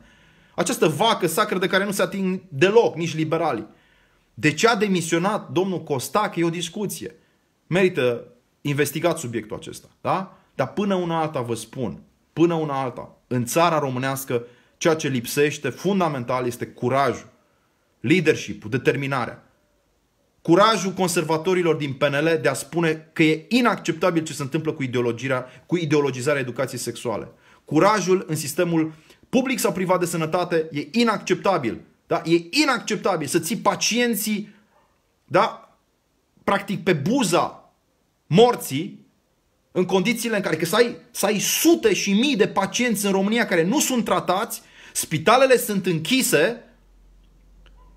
Această 0.55 0.89
vacă 0.89 1.27
sacră 1.27 1.59
de 1.59 1.67
care 1.67 1.85
nu 1.85 1.91
se 1.91 2.03
ating 2.03 2.41
deloc 2.49 2.97
nici 2.97 3.15
liberalii. 3.15 3.67
De 4.35 4.53
ce 4.53 4.69
a 4.69 4.77
demisionat 4.77 5.51
domnul 5.51 5.83
Costac 5.83 6.37
e 6.37 6.45
o 6.45 6.51
discuție. 6.51 7.15
Merită 7.67 8.25
investigat 8.61 9.19
subiectul 9.19 9.57
acesta. 9.57 9.89
Da? 10.01 10.39
Dar 10.55 10.73
până 10.73 10.95
una 10.95 11.21
alta 11.21 11.41
vă 11.41 11.55
spun, 11.55 12.03
până 12.33 12.55
una 12.55 12.83
alta, 12.83 13.19
în 13.27 13.45
țara 13.45 13.79
românească, 13.79 14.45
ceea 14.77 14.95
ce 14.95 15.09
lipsește 15.09 15.69
fundamental 15.69 16.47
este 16.47 16.67
curajul, 16.67 17.29
leadership 18.01 18.65
determinarea. 18.65 19.46
Curajul 20.47 20.93
conservatorilor 20.93 21.75
din 21.75 21.93
PNL 21.93 22.39
de 22.43 22.49
a 22.49 22.55
spune 22.55 23.11
că 23.13 23.23
e 23.23 23.47
inacceptabil 23.49 24.23
ce 24.23 24.33
se 24.33 24.43
întâmplă 24.43 24.73
cu, 24.73 24.83
ideologia, 24.83 25.47
cu 25.67 25.77
ideologizarea 25.77 26.41
educației 26.41 26.81
sexuale. 26.81 27.29
Curajul 27.65 28.25
în 28.29 28.37
sistemul 28.37 28.93
public 29.29 29.59
sau 29.59 29.73
privat 29.73 29.99
de 29.99 30.07
sănătate 30.07 30.69
e 30.73 30.89
inacceptabil 30.91 31.81
da? 32.07 32.23
E 32.25 32.63
inacceptabil 32.63 33.27
să 33.27 33.39
ții 33.39 33.57
pacienții 33.57 34.55
da? 35.25 35.79
practic 36.45 36.83
pe 36.83 36.93
buza 36.93 37.73
morții 38.27 39.07
în 39.73 39.85
condițiile 39.85 40.37
în 40.37 40.43
care 40.43 40.57
că 40.57 40.65
să 40.65 40.77
ai, 40.77 40.97
să 41.11 41.27
ai 41.27 41.39
sute 41.39 41.95
și 41.95 42.13
mii 42.13 42.37
de 42.37 42.49
pacienți 42.49 43.07
în 43.07 43.13
România 43.13 43.47
care 43.47 43.65
nu 43.65 43.81
sunt 43.81 44.05
tratați, 44.05 44.63
spitalele 44.93 45.57
sunt 45.57 45.87
închise 45.87 46.65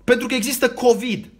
pentru 0.04 0.26
că 0.26 0.34
există 0.34 0.70
COVID. 0.70 1.30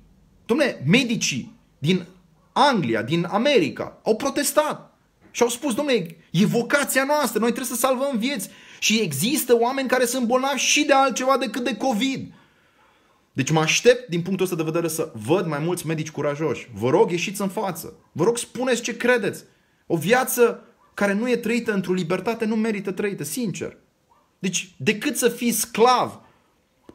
Dom'le, 0.52 0.82
medicii 0.86 1.58
din 1.78 2.06
Anglia, 2.52 3.02
din 3.02 3.24
America, 3.30 4.00
au 4.02 4.16
protestat 4.16 4.98
și 5.30 5.42
au 5.42 5.48
spus, 5.48 5.74
domnule, 5.74 6.16
e 6.30 6.46
vocația 6.46 7.04
noastră, 7.04 7.38
noi 7.38 7.52
trebuie 7.52 7.76
să 7.76 7.80
salvăm 7.80 8.18
vieți. 8.18 8.48
Și 8.78 9.00
există 9.00 9.56
oameni 9.56 9.88
care 9.88 10.04
sunt 10.04 10.26
bolnavi 10.26 10.60
și 10.60 10.84
de 10.84 10.92
altceva 10.92 11.36
decât 11.36 11.64
de 11.64 11.76
COVID. 11.76 12.32
Deci 13.32 13.50
mă 13.50 13.60
aștept 13.60 14.08
din 14.08 14.22
punctul 14.22 14.44
ăsta 14.44 14.56
de 14.56 14.62
vedere 14.62 14.88
să 14.88 15.12
văd 15.26 15.46
mai 15.46 15.58
mulți 15.58 15.86
medici 15.86 16.10
curajoși. 16.10 16.68
Vă 16.74 16.90
rog, 16.90 17.10
ieșiți 17.10 17.40
în 17.40 17.48
față. 17.48 17.94
Vă 18.12 18.24
rog, 18.24 18.38
spuneți 18.38 18.82
ce 18.82 18.96
credeți. 18.96 19.44
O 19.86 19.96
viață 19.96 20.64
care 20.94 21.12
nu 21.12 21.30
e 21.30 21.36
trăită 21.36 21.72
într-o 21.72 21.92
libertate 21.92 22.44
nu 22.44 22.56
merită 22.56 22.92
trăită, 22.92 23.24
sincer. 23.24 23.76
Deci, 24.38 24.74
decât 24.76 25.16
să 25.16 25.28
fii 25.28 25.52
sclav 25.52 26.20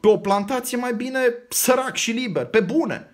pe 0.00 0.08
o 0.08 0.18
plantație, 0.18 0.76
mai 0.76 0.94
bine 0.94 1.18
sărac 1.48 1.96
și 1.96 2.10
liber, 2.10 2.44
pe 2.44 2.60
bune. 2.60 3.10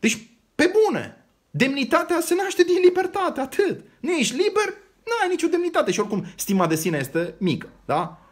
Deci, 0.00 0.28
pe 0.54 0.72
bune. 0.84 1.24
Demnitatea 1.50 2.20
se 2.20 2.34
naște 2.34 2.62
din 2.62 2.80
libertate, 2.84 3.40
atât. 3.40 3.84
Nu 4.00 4.12
ești 4.12 4.36
liber, 4.36 4.74
nu 5.04 5.12
ai 5.22 5.28
nicio 5.28 5.46
demnitate 5.46 5.90
și 5.90 6.00
oricum 6.00 6.26
stima 6.36 6.66
de 6.66 6.74
sine 6.74 6.98
este 6.98 7.34
mică, 7.38 7.68
da? 7.84 8.22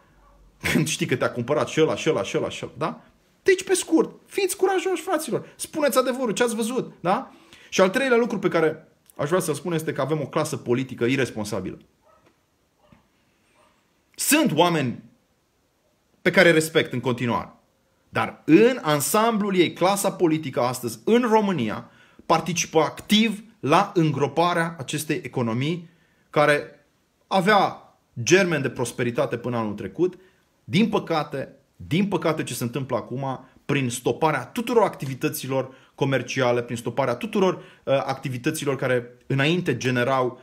Când 0.71 0.87
știi 0.87 1.05
că 1.05 1.15
te-a 1.15 1.31
cumpărat 1.31 1.67
și 1.67 1.81
ăla, 1.81 1.95
și 1.95 2.09
ăla, 2.09 2.23
și 2.23 2.37
ăla, 2.37 2.49
și 2.49 2.65
ăla, 2.65 2.73
da? 2.77 3.01
Deci, 3.43 3.63
pe 3.63 3.73
scurt, 3.73 4.19
fiți 4.25 4.57
curajoși, 4.57 5.01
fraților. 5.01 5.53
Spuneți 5.55 5.97
adevărul, 5.97 6.33
ce 6.33 6.43
ați 6.43 6.55
văzut, 6.55 6.93
da? 6.99 7.31
Și 7.69 7.81
al 7.81 7.89
treilea 7.89 8.17
lucru 8.17 8.39
pe 8.39 8.47
care 8.47 8.87
aș 9.15 9.27
vrea 9.27 9.39
să 9.39 9.53
spun 9.53 9.73
este 9.73 9.93
că 9.93 10.01
avem 10.01 10.21
o 10.21 10.27
clasă 10.27 10.57
politică 10.57 11.05
irresponsabilă. 11.05 11.77
Sunt 14.15 14.51
oameni 14.51 15.03
pe 16.21 16.31
care 16.31 16.51
respect 16.51 16.93
în 16.93 16.99
continuare. 16.99 17.56
Dar 18.09 18.41
în 18.45 18.79
ansamblul 18.81 19.55
ei, 19.55 19.73
clasa 19.73 20.11
politică 20.11 20.61
astăzi, 20.61 20.99
în 21.03 21.21
România, 21.21 21.89
participă 22.25 22.79
activ 22.79 23.43
la 23.59 23.91
îngroparea 23.95 24.75
acestei 24.77 25.21
economii 25.23 25.89
care 26.29 26.85
avea 27.27 27.81
germen 28.23 28.61
de 28.61 28.69
prosperitate 28.69 29.37
până 29.37 29.57
anul 29.57 29.73
trecut. 29.73 30.17
Din 30.63 30.89
păcate, 30.89 31.49
din 31.75 32.07
păcate, 32.07 32.43
ce 32.43 32.53
se 32.53 32.63
întâmplă 32.63 32.95
acum, 32.95 33.45
prin 33.65 33.89
stoparea 33.89 34.45
tuturor 34.45 34.83
activităților 34.83 35.73
comerciale, 35.95 36.61
prin 36.61 36.77
stoparea 36.77 37.15
tuturor 37.15 37.53
uh, 37.53 37.93
activităților 38.05 38.75
care 38.75 39.11
înainte 39.27 39.77
generau 39.77 40.41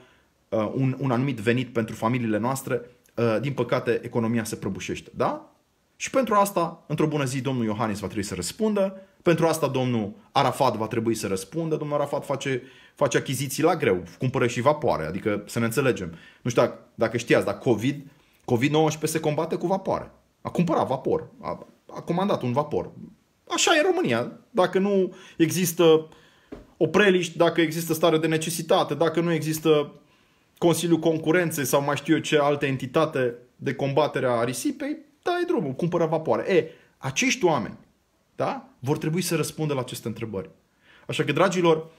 uh, 0.48 0.70
un, 0.74 0.96
un 0.98 1.10
anumit 1.10 1.38
venit 1.38 1.72
pentru 1.72 1.94
familiile 1.94 2.38
noastre, 2.38 2.80
uh, 3.14 3.36
din 3.40 3.52
păcate, 3.52 4.00
economia 4.02 4.44
se 4.44 4.56
prăbușește. 4.56 5.10
Da? 5.14 5.53
Și 5.96 6.10
pentru 6.10 6.34
asta, 6.34 6.84
într-o 6.86 7.06
bună 7.06 7.24
zi, 7.24 7.40
domnul 7.40 7.64
Iohannis 7.64 7.98
va 7.98 8.06
trebui 8.06 8.24
să 8.24 8.34
răspundă, 8.34 9.00
pentru 9.22 9.46
asta 9.46 9.68
domnul 9.68 10.12
Arafat 10.32 10.76
va 10.76 10.86
trebui 10.86 11.14
să 11.14 11.26
răspundă, 11.26 11.76
domnul 11.76 11.96
Arafat 11.96 12.24
face, 12.24 12.62
face 12.94 13.16
achiziții 13.16 13.62
la 13.62 13.76
greu, 13.76 14.02
cumpără 14.18 14.46
și 14.46 14.60
vapoare, 14.60 15.06
adică 15.06 15.44
să 15.46 15.58
ne 15.58 15.64
înțelegem. 15.64 16.14
Nu 16.42 16.50
știu 16.50 16.62
dacă, 16.62 16.78
dacă 16.94 17.16
știați, 17.16 17.44
dar 17.44 17.58
COVID, 17.58 18.06
COVID-19 18.52 19.02
se 19.02 19.20
combate 19.20 19.56
cu 19.56 19.66
vapoare. 19.66 20.10
A 20.40 20.50
cumpărat 20.50 20.86
vapor. 20.86 21.30
A, 21.40 21.66
a 21.94 22.00
comandat 22.00 22.42
un 22.42 22.52
vapor. 22.52 22.90
Așa 23.48 23.74
e 23.76 23.78
în 23.78 23.84
România. 23.86 24.32
Dacă 24.50 24.78
nu 24.78 25.14
există 25.36 26.08
opreliști, 26.76 27.36
dacă 27.36 27.60
există 27.60 27.94
stare 27.94 28.18
de 28.18 28.26
necesitate, 28.26 28.94
dacă 28.94 29.20
nu 29.20 29.32
există 29.32 29.92
Consiliul 30.58 30.98
Concurenței 30.98 31.64
sau 31.64 31.82
mai 31.82 31.96
știu 31.96 32.14
eu 32.14 32.20
ce 32.20 32.38
alte 32.38 32.66
entitate 32.66 33.34
de 33.56 33.74
combatere 33.74 34.26
a 34.26 34.44
risipei, 34.44 34.96
dai 35.24 35.44
drumul, 35.46 35.72
cumpără 35.72 36.06
vapoare. 36.06 36.52
E, 36.52 36.70
acești 36.98 37.44
oameni 37.44 37.78
da? 38.36 38.68
vor 38.78 38.98
trebui 38.98 39.22
să 39.22 39.36
răspundă 39.36 39.74
la 39.74 39.80
aceste 39.80 40.08
întrebări. 40.08 40.50
Așa 41.06 41.24
că, 41.24 41.32
dragilor, 41.32 41.90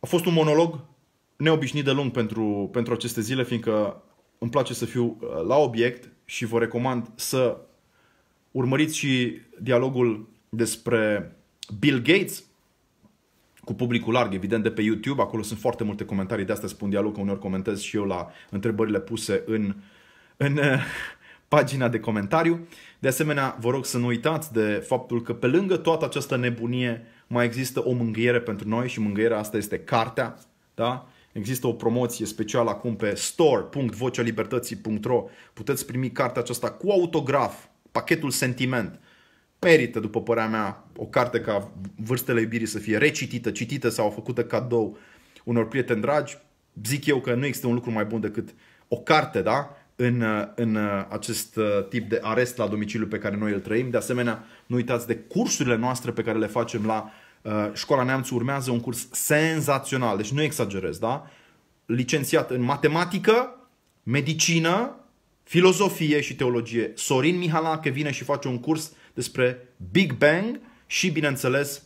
a 0.00 0.06
fost 0.06 0.24
un 0.24 0.32
monolog 0.32 0.80
neobișnuit 1.36 1.84
de 1.84 1.90
lung 1.90 2.10
pentru, 2.10 2.68
pentru 2.72 2.92
aceste 2.92 3.20
zile, 3.20 3.44
fiindcă 3.44 4.02
îmi 4.38 4.50
place 4.50 4.74
să 4.74 4.84
fiu 4.84 5.04
uh, 5.20 5.28
la 5.46 5.56
obiect 5.56 6.10
și 6.24 6.44
vă 6.44 6.58
recomand 6.58 7.10
să 7.14 7.60
urmăriți 8.50 8.96
și 8.96 9.40
dialogul 9.60 10.28
despre 10.48 11.32
Bill 11.78 11.98
Gates 11.98 12.44
cu 13.64 13.74
publicul 13.74 14.12
larg, 14.12 14.34
evident, 14.34 14.62
de 14.62 14.70
pe 14.70 14.82
YouTube. 14.82 15.22
Acolo 15.22 15.42
sunt 15.42 15.58
foarte 15.58 15.84
multe 15.84 16.04
comentarii, 16.04 16.44
de 16.44 16.52
asta 16.52 16.66
spun 16.66 16.90
dialog, 16.90 17.14
că 17.14 17.20
uneori 17.20 17.40
comentez 17.40 17.80
și 17.80 17.96
eu 17.96 18.04
la 18.04 18.30
întrebările 18.50 19.00
puse 19.00 19.42
în, 19.46 19.74
în 20.36 20.56
uh, 20.56 20.82
pagina 21.50 21.88
de 21.88 22.00
comentariu. 22.00 22.66
De 22.98 23.08
asemenea, 23.08 23.56
vă 23.60 23.70
rog 23.70 23.84
să 23.84 23.98
nu 23.98 24.06
uitați 24.06 24.52
de 24.52 24.84
faptul 24.86 25.22
că 25.22 25.34
pe 25.34 25.46
lângă 25.46 25.76
toată 25.76 26.04
această 26.04 26.36
nebunie 26.36 27.06
mai 27.26 27.44
există 27.44 27.80
o 27.80 27.92
mângâiere 27.92 28.40
pentru 28.40 28.68
noi 28.68 28.88
și 28.88 29.00
mângâierea 29.00 29.38
asta 29.38 29.56
este 29.56 29.78
cartea. 29.78 30.38
Da? 30.74 31.08
Există 31.32 31.66
o 31.66 31.72
promoție 31.72 32.26
specială 32.26 32.70
acum 32.70 32.96
pe 32.96 33.14
store.vocalibertății.ro 33.14 35.24
Puteți 35.52 35.86
primi 35.86 36.10
cartea 36.10 36.42
aceasta 36.42 36.70
cu 36.70 36.90
autograf, 36.90 37.64
pachetul 37.92 38.30
sentiment. 38.30 39.00
Merită, 39.60 40.00
după 40.00 40.22
părerea 40.22 40.48
mea, 40.48 40.84
o 40.96 41.04
carte 41.04 41.40
ca 41.40 41.72
Vârstele 41.96 42.40
iubirii 42.40 42.66
să 42.66 42.78
fie 42.78 42.96
recitită, 42.96 43.50
citită 43.50 43.88
sau 43.88 44.10
făcută 44.10 44.44
cadou 44.44 44.98
unor 45.44 45.68
prieteni 45.68 46.00
dragi. 46.00 46.38
Zic 46.84 47.06
eu 47.06 47.20
că 47.20 47.34
nu 47.34 47.44
există 47.44 47.66
un 47.66 47.74
lucru 47.74 47.90
mai 47.90 48.04
bun 48.04 48.20
decât 48.20 48.54
o 48.88 48.96
carte, 48.96 49.42
da? 49.42 49.74
În, 50.00 50.24
în 50.54 50.78
acest 51.08 51.56
uh, 51.56 51.64
tip 51.88 52.08
de 52.08 52.18
arest 52.22 52.56
la 52.56 52.66
domiciliu 52.66 53.06
pe 53.06 53.18
care 53.18 53.36
noi 53.36 53.52
îl 53.52 53.60
trăim. 53.60 53.90
De 53.90 53.96
asemenea, 53.96 54.44
nu 54.66 54.76
uitați 54.76 55.06
de 55.06 55.16
cursurile 55.16 55.76
noastre 55.76 56.10
pe 56.10 56.22
care 56.22 56.38
le 56.38 56.46
facem 56.46 56.86
la 56.86 57.10
uh, 57.42 57.52
Școala 57.74 58.02
Neamțu. 58.02 58.34
Urmează 58.34 58.70
un 58.70 58.80
curs 58.80 59.08
senzațional, 59.10 60.16
deci 60.16 60.32
nu 60.32 60.42
exagerez, 60.42 60.98
da? 60.98 61.30
Licențiat 61.86 62.50
în 62.50 62.62
matematică, 62.62 63.68
medicină, 64.02 64.96
filozofie 65.42 66.20
și 66.20 66.36
teologie. 66.36 66.92
Sorin 66.94 67.38
Mihalache 67.38 67.90
vine 67.90 68.10
și 68.10 68.24
face 68.24 68.48
un 68.48 68.60
curs 68.60 68.92
despre 69.14 69.68
Big 69.90 70.12
Bang 70.12 70.60
și, 70.86 71.10
bineînțeles, 71.10 71.82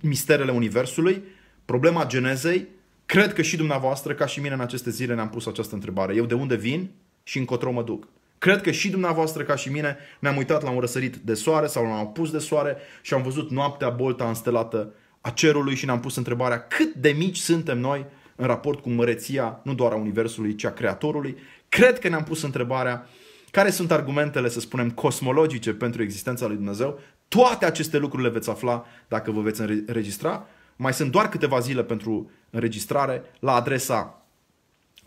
misterele 0.00 0.52
Universului, 0.52 1.22
problema 1.64 2.06
genezei. 2.06 2.66
Cred 3.06 3.32
că 3.32 3.42
și 3.42 3.56
dumneavoastră, 3.56 4.14
ca 4.14 4.26
și 4.26 4.40
mine 4.40 4.54
în 4.54 4.60
aceste 4.60 4.90
zile, 4.90 5.14
ne-am 5.14 5.30
pus 5.30 5.46
această 5.46 5.74
întrebare. 5.74 6.14
Eu 6.14 6.24
de 6.24 6.34
unde 6.34 6.56
vin? 6.56 6.90
Și 7.22 7.38
încotro 7.38 7.70
mă 7.70 7.82
duc. 7.82 8.08
Cred 8.38 8.60
că 8.60 8.70
și 8.70 8.90
dumneavoastră, 8.90 9.42
ca 9.42 9.56
și 9.56 9.70
mine, 9.70 9.96
ne-am 10.18 10.36
uitat 10.36 10.62
la 10.62 10.70
un 10.70 10.80
răsărit 10.80 11.16
de 11.16 11.34
soare 11.34 11.66
sau 11.66 11.82
la 11.82 11.88
un 11.88 11.98
apus 11.98 12.30
de 12.30 12.38
soare 12.38 12.76
și 13.02 13.14
am 13.14 13.22
văzut 13.22 13.50
noaptea 13.50 13.88
bolta 13.88 14.28
înstelată 14.28 14.92
a 15.20 15.30
cerului 15.30 15.74
și 15.74 15.84
ne-am 15.84 16.00
pus 16.00 16.16
întrebarea 16.16 16.66
cât 16.66 16.94
de 16.94 17.08
mici 17.08 17.36
suntem 17.36 17.78
noi 17.78 18.06
în 18.36 18.46
raport 18.46 18.80
cu 18.80 18.90
măreția, 18.90 19.60
nu 19.64 19.74
doar 19.74 19.92
a 19.92 19.94
Universului, 19.94 20.54
ci 20.54 20.64
a 20.64 20.72
Creatorului. 20.72 21.36
Cred 21.68 21.98
că 21.98 22.08
ne-am 22.08 22.24
pus 22.24 22.42
întrebarea 22.42 23.08
care 23.50 23.70
sunt 23.70 23.90
argumentele, 23.90 24.48
să 24.48 24.60
spunem, 24.60 24.90
cosmologice 24.90 25.72
pentru 25.72 26.02
existența 26.02 26.46
lui 26.46 26.56
Dumnezeu. 26.56 26.98
Toate 27.28 27.64
aceste 27.64 27.98
lucruri 27.98 28.22
le 28.22 28.28
veți 28.28 28.50
afla 28.50 28.84
dacă 29.08 29.30
vă 29.30 29.40
veți 29.40 29.60
înregistra. 29.60 30.46
Mai 30.76 30.92
sunt 30.92 31.10
doar 31.10 31.28
câteva 31.28 31.58
zile 31.58 31.84
pentru 31.84 32.30
înregistrare 32.50 33.22
la 33.38 33.54
adresa 33.54 34.21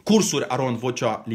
cursuri 0.05 0.47
arondvocea 0.47 1.25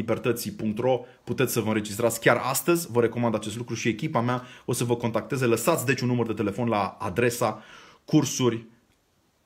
puteți 1.23 1.53
să 1.53 1.59
vă 1.59 1.67
înregistrați 1.67 2.19
chiar 2.19 2.37
astăzi, 2.43 2.87
vă 2.91 3.01
recomand 3.01 3.35
acest 3.35 3.57
lucru 3.57 3.73
și 3.73 3.87
echipa 3.87 4.21
mea 4.21 4.43
o 4.65 4.73
să 4.73 4.83
vă 4.83 4.95
contacteze. 4.95 5.45
Lăsați 5.45 5.85
deci 5.85 6.01
un 6.01 6.07
număr 6.07 6.27
de 6.27 6.33
telefon 6.33 6.67
la 6.67 6.97
adresa 6.99 7.63
cursuri 8.05 8.65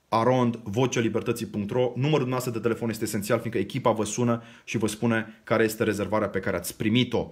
arondvocelibertății.ro 0.10 1.92
Numărul 1.96 2.28
noastră 2.28 2.52
de 2.52 2.60
telefon 2.60 2.90
este 2.90 3.04
esențial, 3.04 3.40
fiindcă 3.40 3.60
echipa 3.60 3.92
vă 3.92 4.04
sună 4.04 4.44
și 4.64 4.78
vă 4.78 4.88
spune 4.88 5.42
care 5.44 5.64
este 5.64 5.84
rezervarea 5.84 6.30
pe 6.30 6.40
care 6.40 6.58
ați 6.58 6.78
primit-o. 6.78 7.32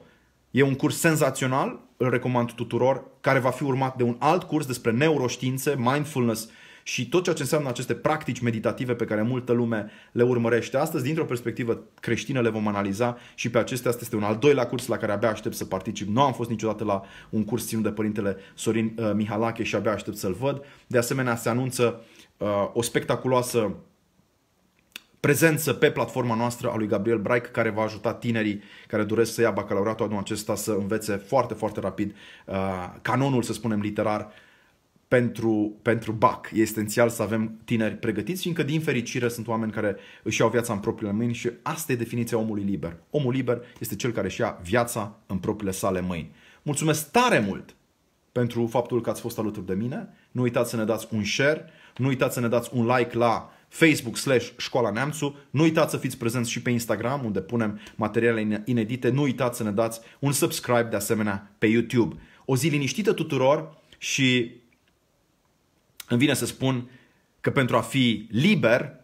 E 0.51 0.63
un 0.63 0.75
curs 0.75 0.99
senzațional, 0.99 1.79
îl 1.97 2.09
recomand 2.09 2.51
tuturor, 2.51 3.03
care 3.21 3.39
va 3.39 3.49
fi 3.49 3.63
urmat 3.63 3.95
de 3.95 4.03
un 4.03 4.15
alt 4.19 4.43
curs 4.43 4.65
despre 4.65 4.91
neuroștiințe, 4.91 5.75
mindfulness 5.77 6.49
și 6.83 7.09
tot 7.09 7.23
ceea 7.23 7.35
ce 7.35 7.41
înseamnă 7.41 7.69
aceste 7.69 7.93
practici 7.93 8.39
meditative 8.39 8.93
pe 8.93 9.05
care 9.05 9.21
multă 9.21 9.51
lume 9.51 9.91
le 10.11 10.23
urmărește 10.23 10.77
astăzi, 10.77 11.03
dintr-o 11.03 11.25
perspectivă 11.25 11.83
creștină 11.99 12.41
le 12.41 12.49
vom 12.49 12.67
analiza 12.67 13.17
și 13.35 13.49
pe 13.49 13.57
acestea 13.57 13.89
asta 13.89 14.01
este 14.03 14.15
un 14.15 14.23
al 14.23 14.37
doilea 14.37 14.67
curs 14.67 14.87
la 14.87 14.97
care 14.97 15.11
abia 15.11 15.29
aștept 15.29 15.55
să 15.55 15.65
particip. 15.65 16.07
Nu 16.07 16.21
am 16.21 16.33
fost 16.33 16.49
niciodată 16.49 16.83
la 16.83 17.03
un 17.29 17.43
curs 17.43 17.67
ținut 17.67 17.83
de 17.83 17.91
părintele 17.91 18.37
Sorin 18.55 18.95
uh, 18.97 19.11
Mihalache 19.13 19.63
și 19.63 19.75
abia 19.75 19.91
aștept 19.91 20.17
să-l 20.17 20.33
văd. 20.33 20.61
De 20.87 20.97
asemenea, 20.97 21.35
se 21.35 21.49
anunță 21.49 22.03
uh, 22.37 22.47
o 22.73 22.81
spectaculoasă 22.81 23.75
prezență 25.19 25.73
pe 25.73 25.91
platforma 25.91 26.35
noastră 26.35 26.69
a 26.69 26.77
lui 26.77 26.87
Gabriel 26.87 27.17
Braic, 27.17 27.45
care 27.45 27.69
va 27.69 27.81
ajuta 27.81 28.13
tinerii 28.13 28.61
care 28.87 29.03
doresc 29.03 29.33
să 29.33 29.41
ia 29.41 29.51
bacalaureatul 29.51 30.05
anul 30.05 30.17
acesta 30.17 30.55
să 30.55 30.71
învețe 30.71 31.15
foarte, 31.15 31.53
foarte 31.53 31.79
rapid 31.79 32.15
uh, 32.45 32.55
canonul, 33.01 33.43
să 33.43 33.53
spunem, 33.53 33.79
literar 33.79 34.31
pentru, 35.13 35.75
pentru 35.81 36.11
BAC. 36.11 36.49
E 36.53 36.61
esențial 36.61 37.09
să 37.09 37.21
avem 37.21 37.59
tineri 37.65 37.95
pregătiți, 37.95 38.41
fiindcă 38.41 38.63
din 38.63 38.81
fericire 38.81 39.27
sunt 39.27 39.47
oameni 39.47 39.71
care 39.71 39.95
își 40.23 40.41
iau 40.41 40.49
viața 40.49 40.73
în 40.73 40.79
propriile 40.79 41.13
mâini 41.13 41.33
și 41.33 41.49
asta 41.61 41.91
e 41.91 41.95
definiția 41.95 42.37
omului 42.37 42.63
liber. 42.63 42.95
Omul 43.09 43.33
liber 43.33 43.61
este 43.79 43.95
cel 43.95 44.11
care 44.11 44.27
își 44.27 44.41
ia 44.41 44.59
viața 44.63 45.19
în 45.27 45.37
propriile 45.37 45.71
sale 45.71 46.01
mâini. 46.01 46.31
Mulțumesc 46.61 47.11
tare 47.11 47.39
mult 47.39 47.75
pentru 48.31 48.67
faptul 48.67 49.01
că 49.01 49.09
ați 49.09 49.21
fost 49.21 49.39
alături 49.39 49.65
de 49.65 49.73
mine. 49.73 50.07
Nu 50.31 50.41
uitați 50.41 50.69
să 50.69 50.75
ne 50.75 50.83
dați 50.83 51.07
un 51.11 51.23
share, 51.23 51.65
nu 51.97 52.07
uitați 52.07 52.33
să 52.33 52.39
ne 52.39 52.47
dați 52.47 52.69
un 52.73 52.85
like 52.97 53.17
la 53.17 53.51
Facebook 53.67 54.17
slash 54.17 54.49
Școala 54.57 54.91
Neamțu. 54.91 55.35
Nu 55.49 55.61
uitați 55.61 55.91
să 55.91 55.97
fiți 55.97 56.17
prezenți 56.17 56.51
și 56.51 56.61
pe 56.61 56.69
Instagram, 56.69 57.25
unde 57.25 57.41
punem 57.41 57.79
materiale 57.95 58.63
inedite. 58.65 59.09
Nu 59.09 59.21
uitați 59.21 59.57
să 59.57 59.63
ne 59.63 59.71
dați 59.71 59.99
un 60.19 60.31
subscribe 60.31 60.87
de 60.89 60.95
asemenea 60.95 61.51
pe 61.57 61.67
YouTube. 61.67 62.15
O 62.45 62.55
zi 62.55 62.67
liniștită 62.67 63.13
tuturor 63.13 63.81
și 63.97 64.61
îmi 66.07 66.19
vine 66.19 66.33
să 66.33 66.45
spun 66.45 66.89
că 67.41 67.51
pentru 67.51 67.77
a 67.77 67.81
fi 67.81 68.27
liber, 68.31 69.03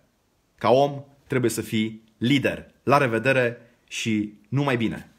ca 0.58 0.70
om, 0.70 1.04
trebuie 1.28 1.52
să 1.52 1.62
fii 1.62 2.04
lider. 2.18 2.72
La 2.84 2.97
revedere 2.97 3.76
și 3.88 4.34
numai 4.50 4.78
bine! 4.78 5.10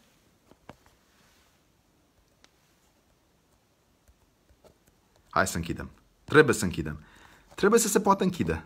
Hai 5.31 5.47
să 5.47 5.57
închidem. 5.57 5.91
Trebuie 6.25 6.55
să 6.55 6.65
închidem. 6.65 7.05
Trebuie 7.55 7.81
să 7.81 7.89
se 7.89 8.01
poată 8.01 8.25
închide. 8.25 8.65